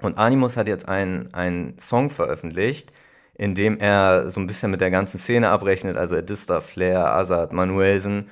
Und 0.00 0.16
Animus 0.16 0.56
hat 0.56 0.68
jetzt 0.68 0.88
einen, 0.88 1.34
einen 1.34 1.76
Song 1.78 2.08
veröffentlicht, 2.08 2.92
in 3.34 3.56
dem 3.56 3.78
er 3.78 4.30
so 4.30 4.38
ein 4.38 4.46
bisschen 4.46 4.70
mit 4.70 4.80
der 4.80 4.92
ganzen 4.92 5.18
Szene 5.18 5.48
abrechnet. 5.50 5.96
Also 5.96 6.14
er 6.14 6.22
disst 6.22 6.52
Flair, 6.52 7.14
Azad, 7.14 7.52
Manuelsen 7.52 8.28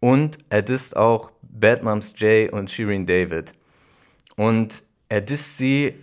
und 0.00 0.38
er 0.50 0.62
disst 0.62 0.96
auch 0.96 1.32
Bad 1.42 1.82
Moms 1.82 2.14
J 2.16 2.52
und 2.52 2.70
Shirin 2.70 3.06
David. 3.06 3.52
Und 4.36 4.82
er 5.08 5.20
disst 5.20 5.58
sie 5.58 5.96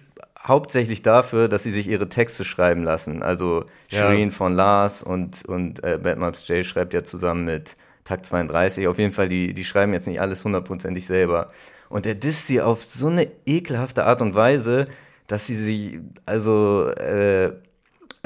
hauptsächlich 0.45 1.01
dafür, 1.01 1.47
dass 1.47 1.63
sie 1.63 1.69
sich 1.69 1.87
ihre 1.87 2.09
Texte 2.09 2.43
schreiben 2.43 2.83
lassen. 2.83 3.23
Also 3.23 3.65
Ja. 3.89 3.99
Shirin 3.99 4.31
von 4.31 4.53
Lars 4.53 5.03
und, 5.03 5.47
und 5.47 5.83
äh, 5.83 5.99
Bad 6.01 6.17
Moms 6.17 6.47
J 6.47 6.65
schreibt 6.65 6.93
ja 6.93 7.03
zusammen 7.03 7.45
mit 7.45 7.75
Takt 8.03 8.25
32. 8.25 8.87
Auf 8.87 8.97
jeden 8.97 9.11
Fall, 9.13 9.29
die, 9.29 9.53
die 9.53 9.63
schreiben 9.63 9.93
jetzt 9.93 10.07
nicht 10.07 10.19
alles 10.19 10.43
hundertprozentig 10.43 11.05
selber. 11.05 11.47
Und 11.89 12.05
er 12.05 12.15
disst 12.15 12.47
sie 12.47 12.61
auf 12.61 12.83
so 12.83 13.07
eine 13.07 13.31
ekelhafte 13.45 14.05
Art 14.05 14.21
und 14.21 14.35
Weise, 14.35 14.87
dass 15.27 15.47
sie 15.47 15.55
sie, 15.55 16.01
also, 16.25 16.89
äh, 16.89 17.53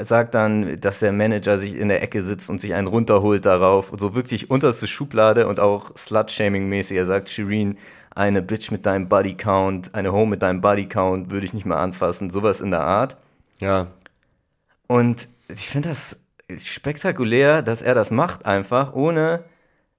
sagt 0.00 0.34
dann, 0.34 0.80
dass 0.80 1.00
der 1.00 1.12
Manager 1.12 1.58
sich 1.58 1.76
in 1.76 1.88
der 1.88 2.02
Ecke 2.02 2.22
sitzt 2.22 2.50
und 2.50 2.60
sich 2.60 2.74
einen 2.74 2.86
runterholt 2.86 3.44
darauf. 3.44 3.90
Und 3.92 4.00
so 4.00 4.14
wirklich 4.14 4.50
unterste 4.50 4.86
Schublade 4.86 5.48
und 5.48 5.60
auch 5.60 5.94
Slut-Shaming-mäßig. 5.96 6.96
Er 6.96 7.06
sagt, 7.06 7.28
Shireen, 7.28 7.76
eine 8.14 8.42
Bitch 8.42 8.70
mit 8.70 8.86
deinem 8.86 9.08
Body-Count, 9.08 9.94
eine 9.94 10.12
Home 10.12 10.30
mit 10.30 10.42
deinem 10.42 10.60
Body-Count 10.60 11.30
würde 11.30 11.46
ich 11.46 11.54
nicht 11.54 11.66
mehr 11.66 11.78
anfassen. 11.78 12.30
Sowas 12.30 12.60
in 12.60 12.70
der 12.70 12.82
Art. 12.82 13.16
Ja, 13.60 13.88
Und 14.86 15.28
ich 15.48 15.68
finde 15.68 15.88
das 15.90 16.18
spektakulär, 16.56 17.62
dass 17.62 17.82
er 17.82 17.94
das 17.94 18.10
macht 18.10 18.46
einfach, 18.46 18.94
ohne 18.94 19.44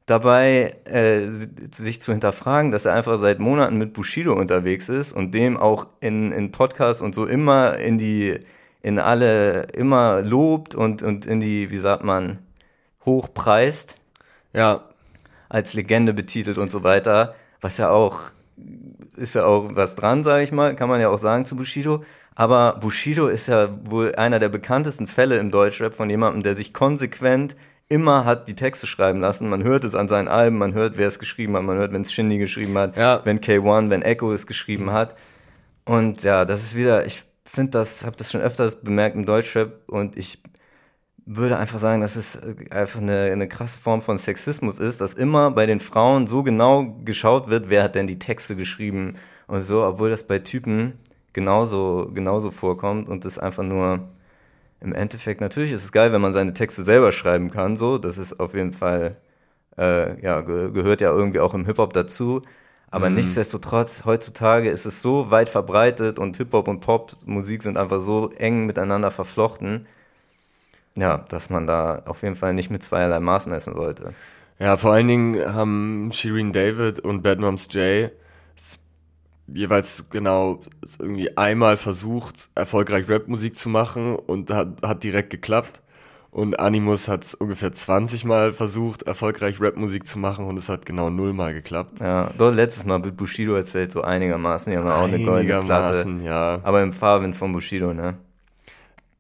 dabei 0.06 0.76
äh, 0.86 1.30
sich 1.30 2.02
zu 2.02 2.12
hinterfragen, 2.12 2.72
dass 2.72 2.86
er 2.86 2.94
einfach 2.96 3.18
seit 3.18 3.40
Monaten 3.40 3.78
mit 3.78 3.94
Bushido 3.94 4.34
unterwegs 4.34 4.90
ist 4.90 5.14
und 5.14 5.36
dem 5.36 5.58
auch 5.58 5.88
in, 6.00 6.32
in 6.32 6.52
Podcasts 6.52 7.02
und 7.02 7.14
so 7.14 7.26
immer 7.28 7.78
in 7.78 7.98
die, 7.98 8.40
in 8.82 9.00
alle, 9.00 9.64
immer 9.74 10.22
lobt 10.22 10.76
und, 10.76 11.02
und 11.04 11.26
in 11.26 11.40
die, 11.40 11.70
wie 11.72 11.78
sagt 11.80 12.04
man, 12.04 12.40
hochpreist, 13.06 13.96
ja, 14.54 14.84
als 15.50 15.74
Legende 15.74 16.14
betitelt 16.14 16.58
und 16.58 16.70
so 16.72 16.84
weiter, 16.84 17.36
was 17.62 17.78
ja 17.78 17.90
auch 17.90 18.32
ist 19.16 19.36
ja 19.36 19.46
auch 19.46 19.72
was 19.74 19.96
dran, 19.96 20.24
sage 20.24 20.44
ich 20.44 20.52
mal, 20.54 20.76
kann 20.76 20.88
man 20.88 21.02
ja 21.02 21.10
auch 21.10 21.18
sagen 21.20 21.44
zu 21.46 21.56
Bushido. 21.58 22.04
Aber 22.36 22.78
Bushido 22.80 23.28
ist 23.28 23.48
ja 23.48 23.68
wohl 23.90 24.16
einer 24.16 24.40
der 24.40 24.48
bekanntesten 24.48 25.08
Fälle 25.08 25.38
im 25.40 25.52
Deutschrap 25.52 25.94
von 25.94 26.10
jemandem, 26.10 26.42
der 26.42 26.56
sich 26.56 26.74
konsequent 26.74 27.56
immer 27.90 28.24
hat 28.24 28.48
die 28.48 28.56
Texte 28.56 28.88
schreiben 28.88 29.20
lassen. 29.20 29.50
Man 29.50 29.64
hört 29.64 29.84
es 29.84 29.96
an 29.96 30.08
seinen 30.08 30.28
Alben, 30.30 30.58
man 30.58 30.74
hört, 30.74 30.98
wer 30.98 31.08
es 31.08 31.20
geschrieben 31.20 31.58
hat, 31.58 31.64
man 31.64 31.78
hört, 31.78 31.92
wenn 31.92 32.04
es 32.04 32.14
Shindy 32.14 32.38
geschrieben 32.38 32.78
hat, 32.78 32.96
Ja. 32.96 33.20
wenn 33.26 33.40
K1, 33.42 33.90
wenn 33.90 34.04
Echo 34.04 34.32
es 34.32 34.48
geschrieben 34.48 34.92
hat. 34.94 35.16
Und 35.86 36.24
ja, 36.24 36.46
das 36.46 36.62
ist 36.62 36.76
wieder, 36.76 37.06
ich 37.06 37.24
finde 37.50 37.72
das, 37.72 38.06
habe 38.06 38.16
das 38.16 38.32
schon 38.32 38.42
öfters 38.42 38.82
bemerkt 38.82 39.16
im 39.16 39.26
Deutschrap 39.26 39.88
und 39.88 40.18
ich 40.18 40.42
würde 41.26 41.58
einfach 41.58 41.78
sagen, 41.78 42.02
dass 42.02 42.16
es 42.16 42.40
einfach 42.72 43.02
eine, 43.02 43.32
eine 43.32 43.48
krasse 43.48 43.78
Form 43.78 44.02
von 44.02 44.18
Sexismus 44.18 44.80
ist, 44.80 45.00
dass 45.00 45.14
immer 45.14 45.52
bei 45.52 45.68
den 45.68 45.80
Frauen 45.80 46.26
so 46.26 46.42
genau 46.44 46.98
geschaut 47.06 47.50
wird, 47.50 47.70
wer 47.70 47.84
hat 47.84 47.96
denn 47.96 48.08
die 48.08 48.18
Texte 48.18 48.56
geschrieben 48.56 49.16
und 49.48 49.62
so, 49.62 49.86
obwohl 49.86 50.10
das 50.10 50.24
bei 50.24 50.40
Typen 50.40 50.94
genauso, 51.34 52.10
genauso 52.14 52.50
vorkommt 52.52 53.08
und 53.08 53.26
das 53.26 53.38
einfach 53.38 53.64
nur 53.64 54.10
im 54.82 54.94
Endeffekt, 54.94 55.42
natürlich 55.42 55.72
ist 55.72 55.84
es 55.84 55.92
geil, 55.92 56.12
wenn 56.14 56.22
man 56.22 56.34
seine 56.34 56.54
Texte 56.54 56.84
selber 56.84 57.12
schreiben 57.12 57.52
kann, 57.52 57.78
so, 57.78 57.98
das 57.98 58.18
ist 58.18 58.40
auf 58.40 58.54
jeden 58.56 58.74
Fall, 58.74 59.16
äh, 59.78 60.20
ja, 60.24 60.42
ge 60.42 60.72
gehört 60.72 61.02
ja 61.02 61.12
irgendwie 61.12 61.40
auch 61.42 61.54
im 61.54 61.66
Hip-Hop 61.66 61.94
dazu, 61.94 62.42
aber 62.92 63.10
nichtsdestotrotz, 63.10 64.06
heutzutage 64.06 64.70
ist 64.70 64.86
es 64.86 65.02
so 65.02 65.32
weit 65.32 65.50
verbreitet 65.50 66.20
und 66.20 66.38
Hip-Hop 66.38 66.68
und 66.68 66.82
Pop-Musik 66.82 67.64
sind 67.64 67.78
einfach 67.78 68.02
so 68.02 68.30
eng 68.32 68.66
miteinander 68.66 69.12
verflochten, 69.12 69.88
ja, 70.96 71.18
dass 71.30 71.50
man 71.50 71.68
da 71.68 72.02
auf 72.06 72.24
jeden 72.24 72.36
Fall 72.36 72.54
nicht 72.54 72.70
mit 72.70 72.84
zweierlei 72.84 73.20
Maß 73.20 73.48
messen 73.48 73.76
sollte. 73.76 74.14
Ja, 74.60 74.76
vor 74.78 74.94
allen 74.94 75.08
Dingen 75.08 75.54
haben 75.54 76.10
Shireen 76.12 76.52
David 76.52 77.00
und 77.00 77.22
Bad 77.22 77.40
Moms 77.40 77.68
J 77.72 78.12
s- 78.56 78.80
jeweils 79.48 80.06
genau 80.12 80.62
irgendwie 81.00 81.38
einmal 81.38 81.78
versucht, 81.78 82.50
erfolgreich 82.56 83.10
Rapmusik 83.10 83.58
zu 83.58 83.70
machen 83.70 84.16
und 84.18 84.52
hat, 84.52 84.82
hat 84.84 85.04
direkt 85.04 85.32
geklappt. 85.32 85.82
Und 86.32 86.60
Animus 86.60 87.08
hat 87.08 87.24
es 87.24 87.34
ungefähr 87.34 87.72
20 87.72 88.24
Mal 88.24 88.54
versucht, 88.54 89.04
erfolgreich 89.04 89.60
Rapmusik 89.60 90.06
zu 90.06 90.20
machen 90.20 90.46
und 90.46 90.58
es 90.58 90.70
hat 90.70 90.86
genau 90.86 91.10
null 91.10 91.34
Mal 91.34 91.54
geklappt. 91.54 92.00
Ja, 92.02 92.30
dort 92.38 92.56
letztes 92.56 92.86
Mal 92.86 93.00
mit 93.00 93.18
Bushido 93.18 93.58
jetzt 93.58 93.72
vielleicht 93.72 93.92
so 93.92 94.02
einigermaßen, 94.04 94.72
die 94.72 94.78
haben 94.78 94.88
auch 94.88 95.08
eine 95.08 95.24
goldene 95.24 95.60
Platte. 95.62 95.94
Einigermaßen, 95.94 96.24
ja. 96.24 96.60
Aber 96.62 96.84
im 96.84 96.94
Fahrwind 96.94 97.36
von 97.36 97.52
Bushido, 97.52 97.94
ne? 97.94 98.18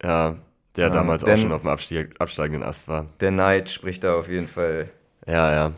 Ja, 0.03 0.35
der 0.75 0.85
Ja, 0.85 0.89
damals 0.91 1.23
auch 1.23 1.35
schon 1.35 1.51
auf 1.51 1.61
dem 1.61 1.71
Abstieg, 1.71 2.15
absteigenden 2.19 2.63
Ast 2.63 2.87
war. 2.87 3.07
Der 3.19 3.31
Neid 3.31 3.69
spricht 3.69 4.03
da 4.03 4.15
auf 4.15 4.29
jeden 4.29 4.47
Fall. 4.47 4.89
Ja, 5.25 5.51
ja. 5.51 5.71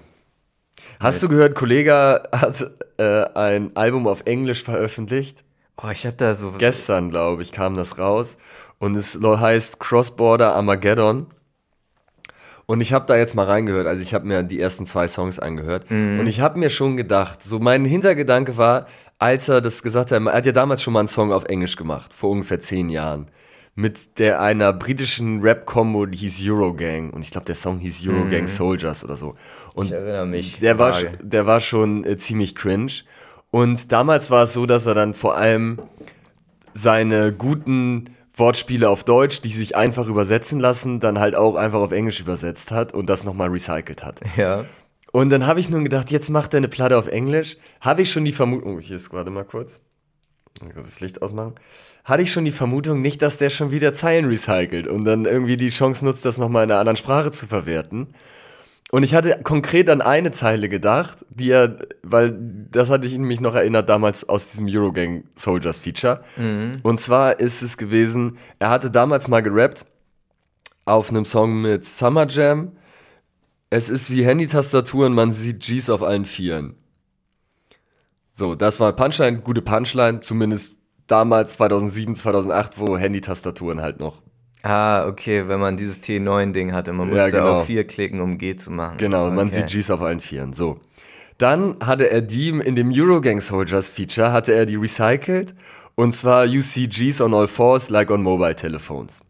Hast 0.99 1.23
du 1.23 1.29
gehört, 1.29 1.55
Kollega 1.55 2.23
hat 2.31 2.65
äh, 2.97 3.23
ein 3.35 3.75
Album 3.75 4.07
auf 4.07 4.23
Englisch 4.25 4.63
veröffentlicht? 4.63 5.43
Oh, 5.83 5.89
ich 5.91 6.05
hab 6.05 6.17
da 6.17 6.35
so. 6.35 6.53
Gestern, 6.57 7.09
glaube 7.09 7.41
ich, 7.41 7.51
kam 7.51 7.75
das 7.75 7.97
raus. 7.97 8.37
Und 8.79 8.95
es 8.95 9.19
heißt 9.21 9.79
Cross-Border 9.79 10.53
Armageddon. 10.55 11.27
Und 12.67 12.79
ich 12.81 12.93
habe 12.93 13.05
da 13.05 13.17
jetzt 13.17 13.35
mal 13.35 13.45
reingehört. 13.45 13.87
Also 13.87 14.01
ich 14.01 14.13
habe 14.13 14.25
mir 14.27 14.43
die 14.43 14.59
ersten 14.59 14.85
zwei 14.85 15.07
Songs 15.07 15.39
angehört. 15.39 15.89
Und 15.89 16.25
ich 16.27 16.39
habe 16.39 16.57
mir 16.59 16.69
schon 16.69 16.95
gedacht, 16.97 17.41
so 17.43 17.59
mein 17.59 17.83
Hintergedanke 17.85 18.57
war, 18.57 18.85
als 19.19 19.49
er 19.49 19.61
das 19.61 19.83
gesagt 19.83 20.11
hat, 20.11 20.21
er 20.21 20.33
hat 20.33 20.45
ja 20.45 20.51
damals 20.51 20.81
schon 20.81 20.93
mal 20.93 20.99
einen 20.99 21.07
Song 21.07 21.31
auf 21.33 21.45
Englisch 21.45 21.75
gemacht, 21.75 22.13
vor 22.13 22.29
ungefähr 22.29 22.59
zehn 22.59 22.89
Jahren. 22.89 23.29
Mit 23.75 24.19
der 24.19 24.41
einer 24.41 24.73
britischen 24.73 25.41
Rap-Combo, 25.41 26.05
die 26.05 26.17
hieß 26.17 26.41
Eurogang. 26.47 27.09
Und 27.11 27.21
ich 27.21 27.31
glaube, 27.31 27.45
der 27.45 27.55
Song 27.55 27.79
hieß 27.79 28.05
Eurogang 28.07 28.47
Soldiers 28.47 29.03
oder 29.03 29.15
so. 29.15 29.33
Und 29.73 29.87
Ich 29.87 29.91
erinnere 29.93 30.25
mich. 30.25 30.59
der 30.59 30.77
war, 30.79 30.93
der 31.21 31.45
war 31.45 31.59
schon 31.59 32.03
äh, 32.03 32.17
ziemlich 32.17 32.55
cringe. 32.55 32.91
Und 33.51 33.91
damals 33.91 34.31
war 34.31 34.43
es 34.43 34.53
so, 34.53 34.65
dass 34.65 34.85
er 34.85 34.95
dann 34.95 35.13
vor 35.13 35.37
allem 35.37 35.79
seine 36.73 37.33
guten 37.33 38.05
Wortspiele 38.33 38.89
auf 38.89 39.03
Deutsch, 39.03 39.41
die 39.41 39.51
sich 39.51 39.75
einfach 39.75 40.07
übersetzen 40.07 40.59
lassen, 40.59 40.99
dann 40.99 41.19
halt 41.19 41.35
auch 41.35 41.55
einfach 41.55 41.79
auf 41.79 41.91
Englisch 41.91 42.21
übersetzt 42.21 42.71
hat 42.71 42.93
und 42.93 43.09
das 43.09 43.23
nochmal 43.23 43.49
recycelt 43.49 44.03
hat. 44.03 44.21
Ja. 44.37 44.65
Und 45.11 45.29
dann 45.29 45.45
habe 45.45 45.59
ich 45.59 45.69
nun 45.69 45.83
gedacht, 45.83 46.09
jetzt 46.11 46.29
macht 46.29 46.53
er 46.53 46.59
eine 46.59 46.69
Platte 46.69 46.97
auf 46.97 47.07
Englisch. 47.07 47.57
Habe 47.81 48.01
ich 48.01 48.11
schon 48.11 48.23
die 48.23 48.31
Vermutung, 48.31 48.77
oh, 48.77 48.79
hier 48.79 48.95
ist 48.95 49.09
gerade 49.09 49.29
mal 49.29 49.43
kurz, 49.43 49.81
ich 50.65 50.73
muss 50.73 50.85
das 50.85 51.01
Licht 51.01 51.21
ausmachen. 51.21 51.55
Hatte 52.05 52.23
ich 52.23 52.31
schon 52.31 52.45
die 52.45 52.51
Vermutung 52.51 53.01
nicht, 53.01 53.21
dass 53.21 53.37
der 53.37 53.49
schon 53.49 53.71
wieder 53.71 53.93
Zeilen 53.93 54.25
recycelt 54.25 54.87
und 54.87 55.03
dann 55.03 55.25
irgendwie 55.25 55.57
die 55.57 55.69
Chance 55.69 56.05
nutzt, 56.05 56.23
das 56.23 56.37
nochmal 56.37 56.63
in 56.63 56.71
einer 56.71 56.79
anderen 56.79 56.95
Sprache 56.95 57.31
zu 57.31 57.47
verwerten. 57.47 58.13
Und 58.91 59.03
ich 59.03 59.15
hatte 59.15 59.39
konkret 59.41 59.89
an 59.89 60.01
eine 60.01 60.31
Zeile 60.31 60.67
gedacht, 60.67 61.25
die 61.29 61.49
er, 61.49 61.79
weil 62.03 62.37
das 62.69 62.89
hatte 62.89 63.07
ich 63.07 63.17
mich 63.17 63.39
noch 63.39 63.55
erinnert 63.55 63.87
damals 63.87 64.27
aus 64.27 64.51
diesem 64.51 64.67
Eurogang 64.69 65.23
Soldiers 65.33 65.79
Feature. 65.79 66.21
Und 66.83 66.99
zwar 66.99 67.39
ist 67.39 67.61
es 67.61 67.77
gewesen, 67.77 68.37
er 68.59 68.69
hatte 68.69 68.91
damals 68.91 69.29
mal 69.29 69.41
gerappt 69.41 69.85
auf 70.83 71.09
einem 71.09 71.23
Song 71.23 71.61
mit 71.61 71.85
Summer 71.85 72.27
Jam. 72.27 72.73
Es 73.69 73.89
ist 73.89 74.11
wie 74.11 74.25
Handy-Tastaturen, 74.25 75.13
man 75.13 75.31
sieht 75.31 75.61
Gs 75.61 75.89
auf 75.89 76.03
allen 76.03 76.25
Vieren. 76.25 76.75
So, 78.33 78.55
das 78.55 78.81
war 78.81 78.93
Punchline, 78.93 79.39
gute 79.39 79.61
Punchline, 79.61 80.19
zumindest 80.19 80.75
damals 81.07 81.53
2007, 81.53 82.15
2008, 82.17 82.77
wo 82.77 82.97
Handy-Tastaturen 82.97 83.81
halt 83.81 84.01
noch 84.01 84.21
Ah, 84.63 85.07
okay, 85.07 85.47
wenn 85.47 85.59
man 85.59 85.75
dieses 85.75 86.01
T9-Ding 86.01 86.73
hatte, 86.73 86.93
man 86.93 87.07
Ja, 87.09 87.23
musste 87.23 87.37
genau. 87.37 87.53
auf 87.53 87.65
vier 87.65 87.85
klicken, 87.85 88.21
um 88.21 88.37
G 88.37 88.55
zu 88.55 88.71
machen. 88.71 88.97
Genau, 88.97 89.29
man 89.31 89.47
okay. 89.47 89.65
sieht 89.67 89.67
Gs 89.67 89.89
auf 89.89 90.01
allen 90.01 90.19
Vieren. 90.19 90.53
So. 90.53 90.79
Dann 91.37 91.77
hatte 91.83 92.11
er 92.11 92.21
die 92.21 92.49
in 92.49 92.75
dem 92.75 92.91
Eurogang 92.93 93.41
Soldiers 93.41 93.89
Feature, 93.89 94.31
hatte 94.31 94.53
er 94.53 94.67
die 94.67 94.75
recycelt. 94.75 95.55
Und 95.95 96.13
zwar 96.13 96.45
You 96.45 96.61
see 96.61 96.87
Gs 96.87 97.21
on 97.21 97.33
all 97.33 97.47
fours 97.47 97.89
like 97.89 98.11
on 98.11 98.21
mobile 98.21 98.55
telephones. 98.55 99.21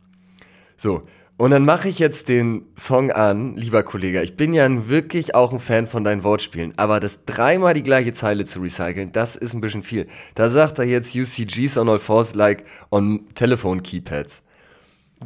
So. 0.76 1.04
Und 1.38 1.50
dann 1.52 1.65
mache 1.65 1.88
ich 1.89 1.98
jetzt 1.98 2.30
den 2.30 2.65
Song 2.76 3.10
an, 3.10 3.56
lieber 3.56 3.82
Kollege. 3.82 4.22
Ich 4.22 4.38
bin 4.38 4.54
ja 4.54 4.67
wirklich 4.89 5.34
auch 5.34 5.52
ein 5.52 5.60
Fan 5.60 5.88
von 5.88 6.04
deinen 6.04 6.24
Wortspielen, 6.24 6.74
aber 6.78 7.00
das 7.00 7.26
dreimal 7.26 7.74
die 7.74 7.82
gleiche 7.82 8.13
Zeile 8.13 8.46
zu 8.46 8.60
recyceln, 8.60 9.12
das 9.12 9.38
ist 9.38 9.56
ein 9.56 9.62
bisschen 9.62 9.82
viel. 9.82 10.06
Da 10.36 10.50
sagt 10.50 10.78
er 10.78 10.86
jetzt 10.86 11.15
You 11.15 11.24
see 11.24 11.46
Gs 11.46 11.78
on 11.80 11.89
all 11.89 11.98
fours 11.98 12.36
like 12.36 12.65
on 12.91 13.28
telephone 13.34 13.82
keypads. 13.82 14.44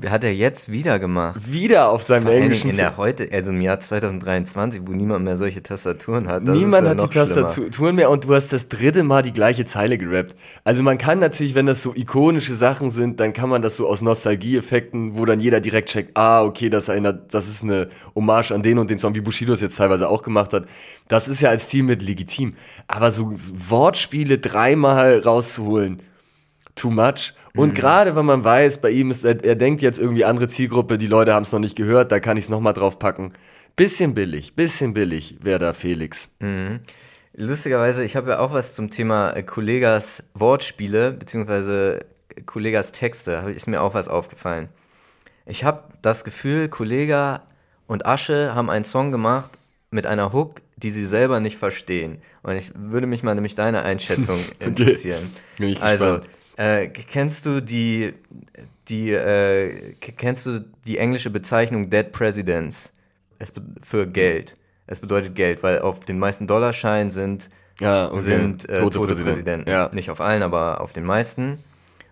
Hat 0.10 0.26
er 0.26 0.34
jetzt 0.34 0.72
wieder 0.72 1.00
gemacht. 1.00 1.40
Wieder 1.50 1.90
auf 1.90 2.04
seinem 2.04 2.24
Vor 2.24 2.34
englischen 2.34 2.70
in 2.70 2.76
der 2.76 2.98
heute, 2.98 3.30
also 3.32 3.52
im 3.52 3.62
Jahr 3.62 3.80
2023, 3.80 4.82
wo 4.86 4.92
niemand 4.92 5.24
mehr 5.24 5.38
solche 5.38 5.64
Tastaturen 5.64 6.28
hat. 6.28 6.46
Das 6.46 6.58
Niemand 6.58 6.86
hat 6.88 7.00
die 7.00 7.04
noch 7.04 7.12
schlimmer. 7.12 7.48
Tastaturen 7.48 7.96
mehr 7.96 8.10
und 8.10 8.26
du 8.26 8.36
hast 8.36 8.52
das 8.52 8.68
dritte 8.68 9.04
Mal 9.04 9.22
die 9.22 9.32
gleiche 9.32 9.64
Zeile 9.64 9.98
gerappt. 9.98 10.36
Also 10.66 10.84
man 10.84 10.98
kann 10.98 11.20
natürlich, 11.20 11.56
wenn 11.56 11.66
das 11.66 11.82
so 11.82 11.94
ikonische 11.96 12.56
Sachen 12.56 12.90
sind, 12.90 13.22
dann 13.22 13.32
kann 13.32 13.50
man 13.50 13.62
das 13.62 13.78
so 13.78 13.88
aus 13.88 14.02
Nostalgieeffekten, 14.02 15.18
wo 15.18 15.24
dann 15.24 15.40
jeder 15.40 15.62
direkt 15.62 15.90
checkt, 15.90 16.18
ah, 16.18 16.44
okay, 16.44 16.70
das 16.70 16.90
erinnert, 16.90 17.34
das 17.34 17.48
ist 17.48 17.64
eine 17.64 17.88
Hommage 18.16 18.52
an 18.52 18.64
den 18.64 18.78
und 18.78 18.90
den 18.90 18.98
Song, 18.98 19.16
wie 19.16 19.22
Bushido 19.22 19.54
es 19.54 19.62
jetzt 19.62 19.78
teilweise 19.78 20.10
auch 20.10 20.24
gemacht 20.24 20.52
hat. 20.52 20.66
Das 21.08 21.30
ist 21.30 21.40
ja 21.40 21.50
als 21.50 21.70
Team 21.70 21.86
mit 21.86 22.02
legitim. 22.02 22.56
Aber 22.88 23.12
so 23.12 23.32
Wortspiele 23.32 24.40
dreimal 24.40 25.20
rauszuholen, 25.20 26.02
too 26.76 26.92
much. 26.92 27.34
Und 27.56 27.74
gerade 27.74 28.16
wenn 28.16 28.26
man 28.26 28.44
weiß, 28.44 28.80
bei 28.80 28.92
ihm 28.92 29.10
ist, 29.10 29.24
er, 29.26 29.44
er 29.44 29.56
denkt 29.56 29.82
jetzt 29.82 29.98
irgendwie 29.98 30.26
andere 30.26 30.48
Zielgruppe, 30.48 30.98
die 30.98 31.08
Leute 31.08 31.34
haben 31.34 31.44
es 31.44 31.52
noch 31.52 31.60
nicht 31.60 31.76
gehört, 31.76 32.12
da 32.12 32.20
kann 32.20 32.38
ich 32.38 32.46
es 32.46 32.50
nochmal 32.50 32.74
drauf 32.74 33.00
packen. 33.00 33.34
Bisschen 33.76 34.14
billig, 34.14 34.56
bisschen 34.56 34.94
billig 34.94 35.38
wäre 35.42 35.60
da 35.60 35.74
Felix. 35.74 36.30
Lustigerweise, 37.38 38.06
ich 38.06 38.16
habe 38.16 38.32
ja 38.32 38.40
auch 38.40 38.54
was 38.54 38.76
zum 38.76 38.90
Thema 38.90 39.32
äh, 39.32 39.44
Kollegas 39.44 40.24
Wortspiele, 40.34 41.12
beziehungsweise 41.12 42.00
Kollegas 42.46 42.94
Texte, 42.94 43.44
ist 43.54 43.68
mir 43.68 43.82
auch 43.82 43.94
was 43.94 44.08
aufgefallen. 44.08 44.70
Ich 45.46 45.64
habe 45.64 45.84
das 46.02 46.24
Gefühl, 46.24 46.70
Kollega 46.70 47.44
und 47.88 48.06
Asche 48.06 48.56
haben 48.56 48.70
einen 48.70 48.86
Song 48.86 49.12
gemacht 49.12 49.52
mit 49.92 50.08
einer 50.08 50.32
Hook, 50.32 50.62
die 50.78 50.92
sie 50.92 51.06
selber 51.06 51.40
nicht 51.42 51.58
verstehen. 51.58 52.20
Und 52.42 52.56
ich 52.56 52.72
würde 52.76 53.08
mich 53.08 53.24
mal 53.24 53.36
nämlich 53.36 53.56
deine 53.56 53.84
Einschätzung 53.84 54.40
interessieren. 54.60 55.30
Ich 55.60 55.82
also, 55.82 56.06
gespannt. 56.06 56.28
Äh, 56.58 56.88
kennst 56.88 57.46
du 57.46 57.62
die, 57.62 58.14
die, 58.88 59.12
äh, 59.12 59.94
kennst 60.00 60.46
du 60.46 60.60
die 60.86 60.98
englische 60.98 61.30
Bezeichnung 61.30 61.90
Dead 61.90 62.12
Presidents? 62.12 62.94
Es 63.40 63.54
für 63.82 64.08
Geld. 64.08 64.56
Es 64.88 65.00
bedeutet 65.00 65.36
Geld, 65.36 65.64
weil 65.64 65.80
auf 65.80 66.02
den 66.02 66.20
meisten 66.20 66.48
Dollarscheinen 66.48 67.12
sind, 67.12 67.50
Ja, 67.80 68.10
okay. 68.12 68.20
sind 68.20 68.70
äh, 68.70 68.80
tote, 68.80 68.98
Tote 68.98 69.08
Präsidenten. 69.08 69.34
Präsidenten. 69.34 69.70
Ja. 69.70 69.90
Nicht 69.94 70.10
auf 70.10 70.22
allen, 70.22 70.44
aber 70.44 70.82
auf 70.82 70.94
den 70.94 71.04
meisten. 71.04 71.60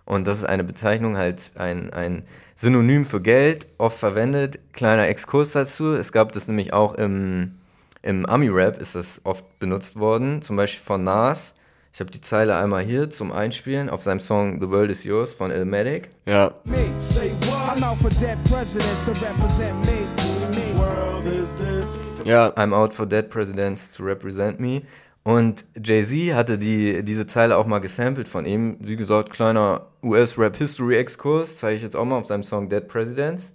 Und 0.06 0.28
das 0.28 0.40
ist 0.40 0.46
eine 0.46 0.64
Bezeichnung, 0.64 1.16
halt 1.16 1.52
ein, 1.56 1.94
ein 1.94 2.24
Synonym 2.56 3.06
für 3.06 3.22
Geld, 3.22 3.68
oft 3.78 3.98
verwendet. 3.98 4.60
Kleiner 4.74 5.08
Exkurs 5.08 5.54
dazu. 5.54 5.94
Es 5.94 6.12
gab 6.12 6.34
das 6.34 6.48
nämlich 6.48 6.74
auch 6.74 6.94
im, 6.96 7.56
im 8.02 8.26
Ami-Rap, 8.26 8.82
ist 8.82 8.96
das 8.96 9.22
oft 9.24 9.60
benutzt 9.60 9.98
worden. 9.98 10.42
Zum 10.42 10.58
Beispiel 10.58 10.84
von 10.84 11.04
Nas. 11.04 11.56
Ich 11.96 12.00
habe 12.00 12.10
die 12.10 12.22
Zeile 12.22 12.56
einmal 12.56 12.84
hier 12.84 13.12
zum 13.12 13.32
Einspielen 13.32 13.88
auf 13.88 14.02
seinem 14.02 14.20
Song 14.20 14.60
The 14.60 14.68
World 14.68 14.90
Is 14.90 15.04
Yours 15.04 15.32
von 15.32 15.52
Illmatic. 15.52 16.10
Ja, 16.26 16.52
me. 16.64 16.78
Say 16.98 17.36
what? 17.42 17.78
I'm 17.78 17.84
out 17.84 18.00
for 18.00 18.10
dead 18.10 18.44
presidents 18.46 19.04
to 19.06 19.12
represent 19.24 19.76
me. 19.86 20.08
me. 20.56 20.76
World 20.76 21.28
is 21.28 21.56
this? 21.56 22.26
ja, 22.26 22.52
I'm 22.56 22.74
out 22.74 22.94
for 22.94 23.06
dead 23.06 23.30
presidents 23.30 23.96
to 23.96 24.04
represent 24.04 24.60
me. 24.60 24.82
Und 25.22 25.66
Jay-Z 25.76 26.34
hatte 26.34 26.58
die, 26.58 27.04
diese 27.04 27.28
Zeile 27.28 27.58
auch 27.58 27.68
mal 27.68 27.78
gesampelt 27.78 28.28
von 28.28 28.48
ihm. 28.48 28.76
Wie 28.80 28.96
gesagt, 28.96 29.30
kleiner 29.30 29.86
US-Rap-History-Exkurs, 30.02 31.60
zeige 31.60 31.76
ich 31.76 31.84
jetzt 31.84 31.96
auch 31.96 32.06
mal 32.06 32.18
auf 32.18 32.26
seinem 32.26 32.44
Song 32.44 32.70
Dead 32.70 32.88
Presidents. 32.88 33.54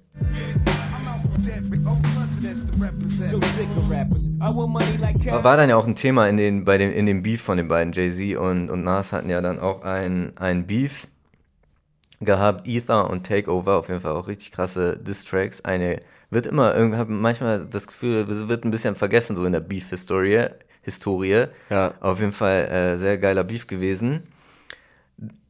War 5.42 5.56
dann 5.56 5.68
ja 5.68 5.76
auch 5.76 5.86
ein 5.86 5.94
Thema 5.94 6.28
in, 6.28 6.36
den, 6.36 6.64
bei 6.64 6.78
den, 6.78 6.92
in 6.92 7.06
dem 7.06 7.22
Beef 7.22 7.40
von 7.42 7.56
den 7.56 7.68
beiden. 7.68 7.92
Jay-Z 7.92 8.36
und, 8.36 8.70
und 8.70 8.84
Nas 8.84 9.12
hatten 9.12 9.28
ja 9.30 9.40
dann 9.40 9.58
auch 9.58 9.82
ein, 9.82 10.32
ein 10.36 10.66
Beef 10.66 11.08
gehabt. 12.20 12.66
Ether 12.66 13.08
und 13.10 13.26
Takeover, 13.26 13.76
auf 13.76 13.88
jeden 13.88 14.00
Fall 14.00 14.12
auch 14.12 14.28
richtig 14.28 14.52
krasse 14.52 14.98
Diss-Tracks. 14.98 15.62
Eine 15.62 16.00
wird 16.30 16.46
immer, 16.46 16.76
irgendwie 16.76 17.04
manchmal 17.12 17.66
das 17.66 17.86
Gefühl, 17.86 18.26
es 18.28 18.48
wird 18.48 18.64
ein 18.64 18.70
bisschen 18.70 18.94
vergessen, 18.94 19.34
so 19.34 19.44
in 19.44 19.52
der 19.52 19.60
Beef-Historie. 19.60 20.48
Historie. 20.82 21.46
Ja. 21.70 21.94
Auf 22.00 22.20
jeden 22.20 22.32
Fall 22.32 22.64
äh, 22.66 22.96
sehr 22.96 23.18
geiler 23.18 23.44
Beef 23.44 23.66
gewesen. 23.66 24.22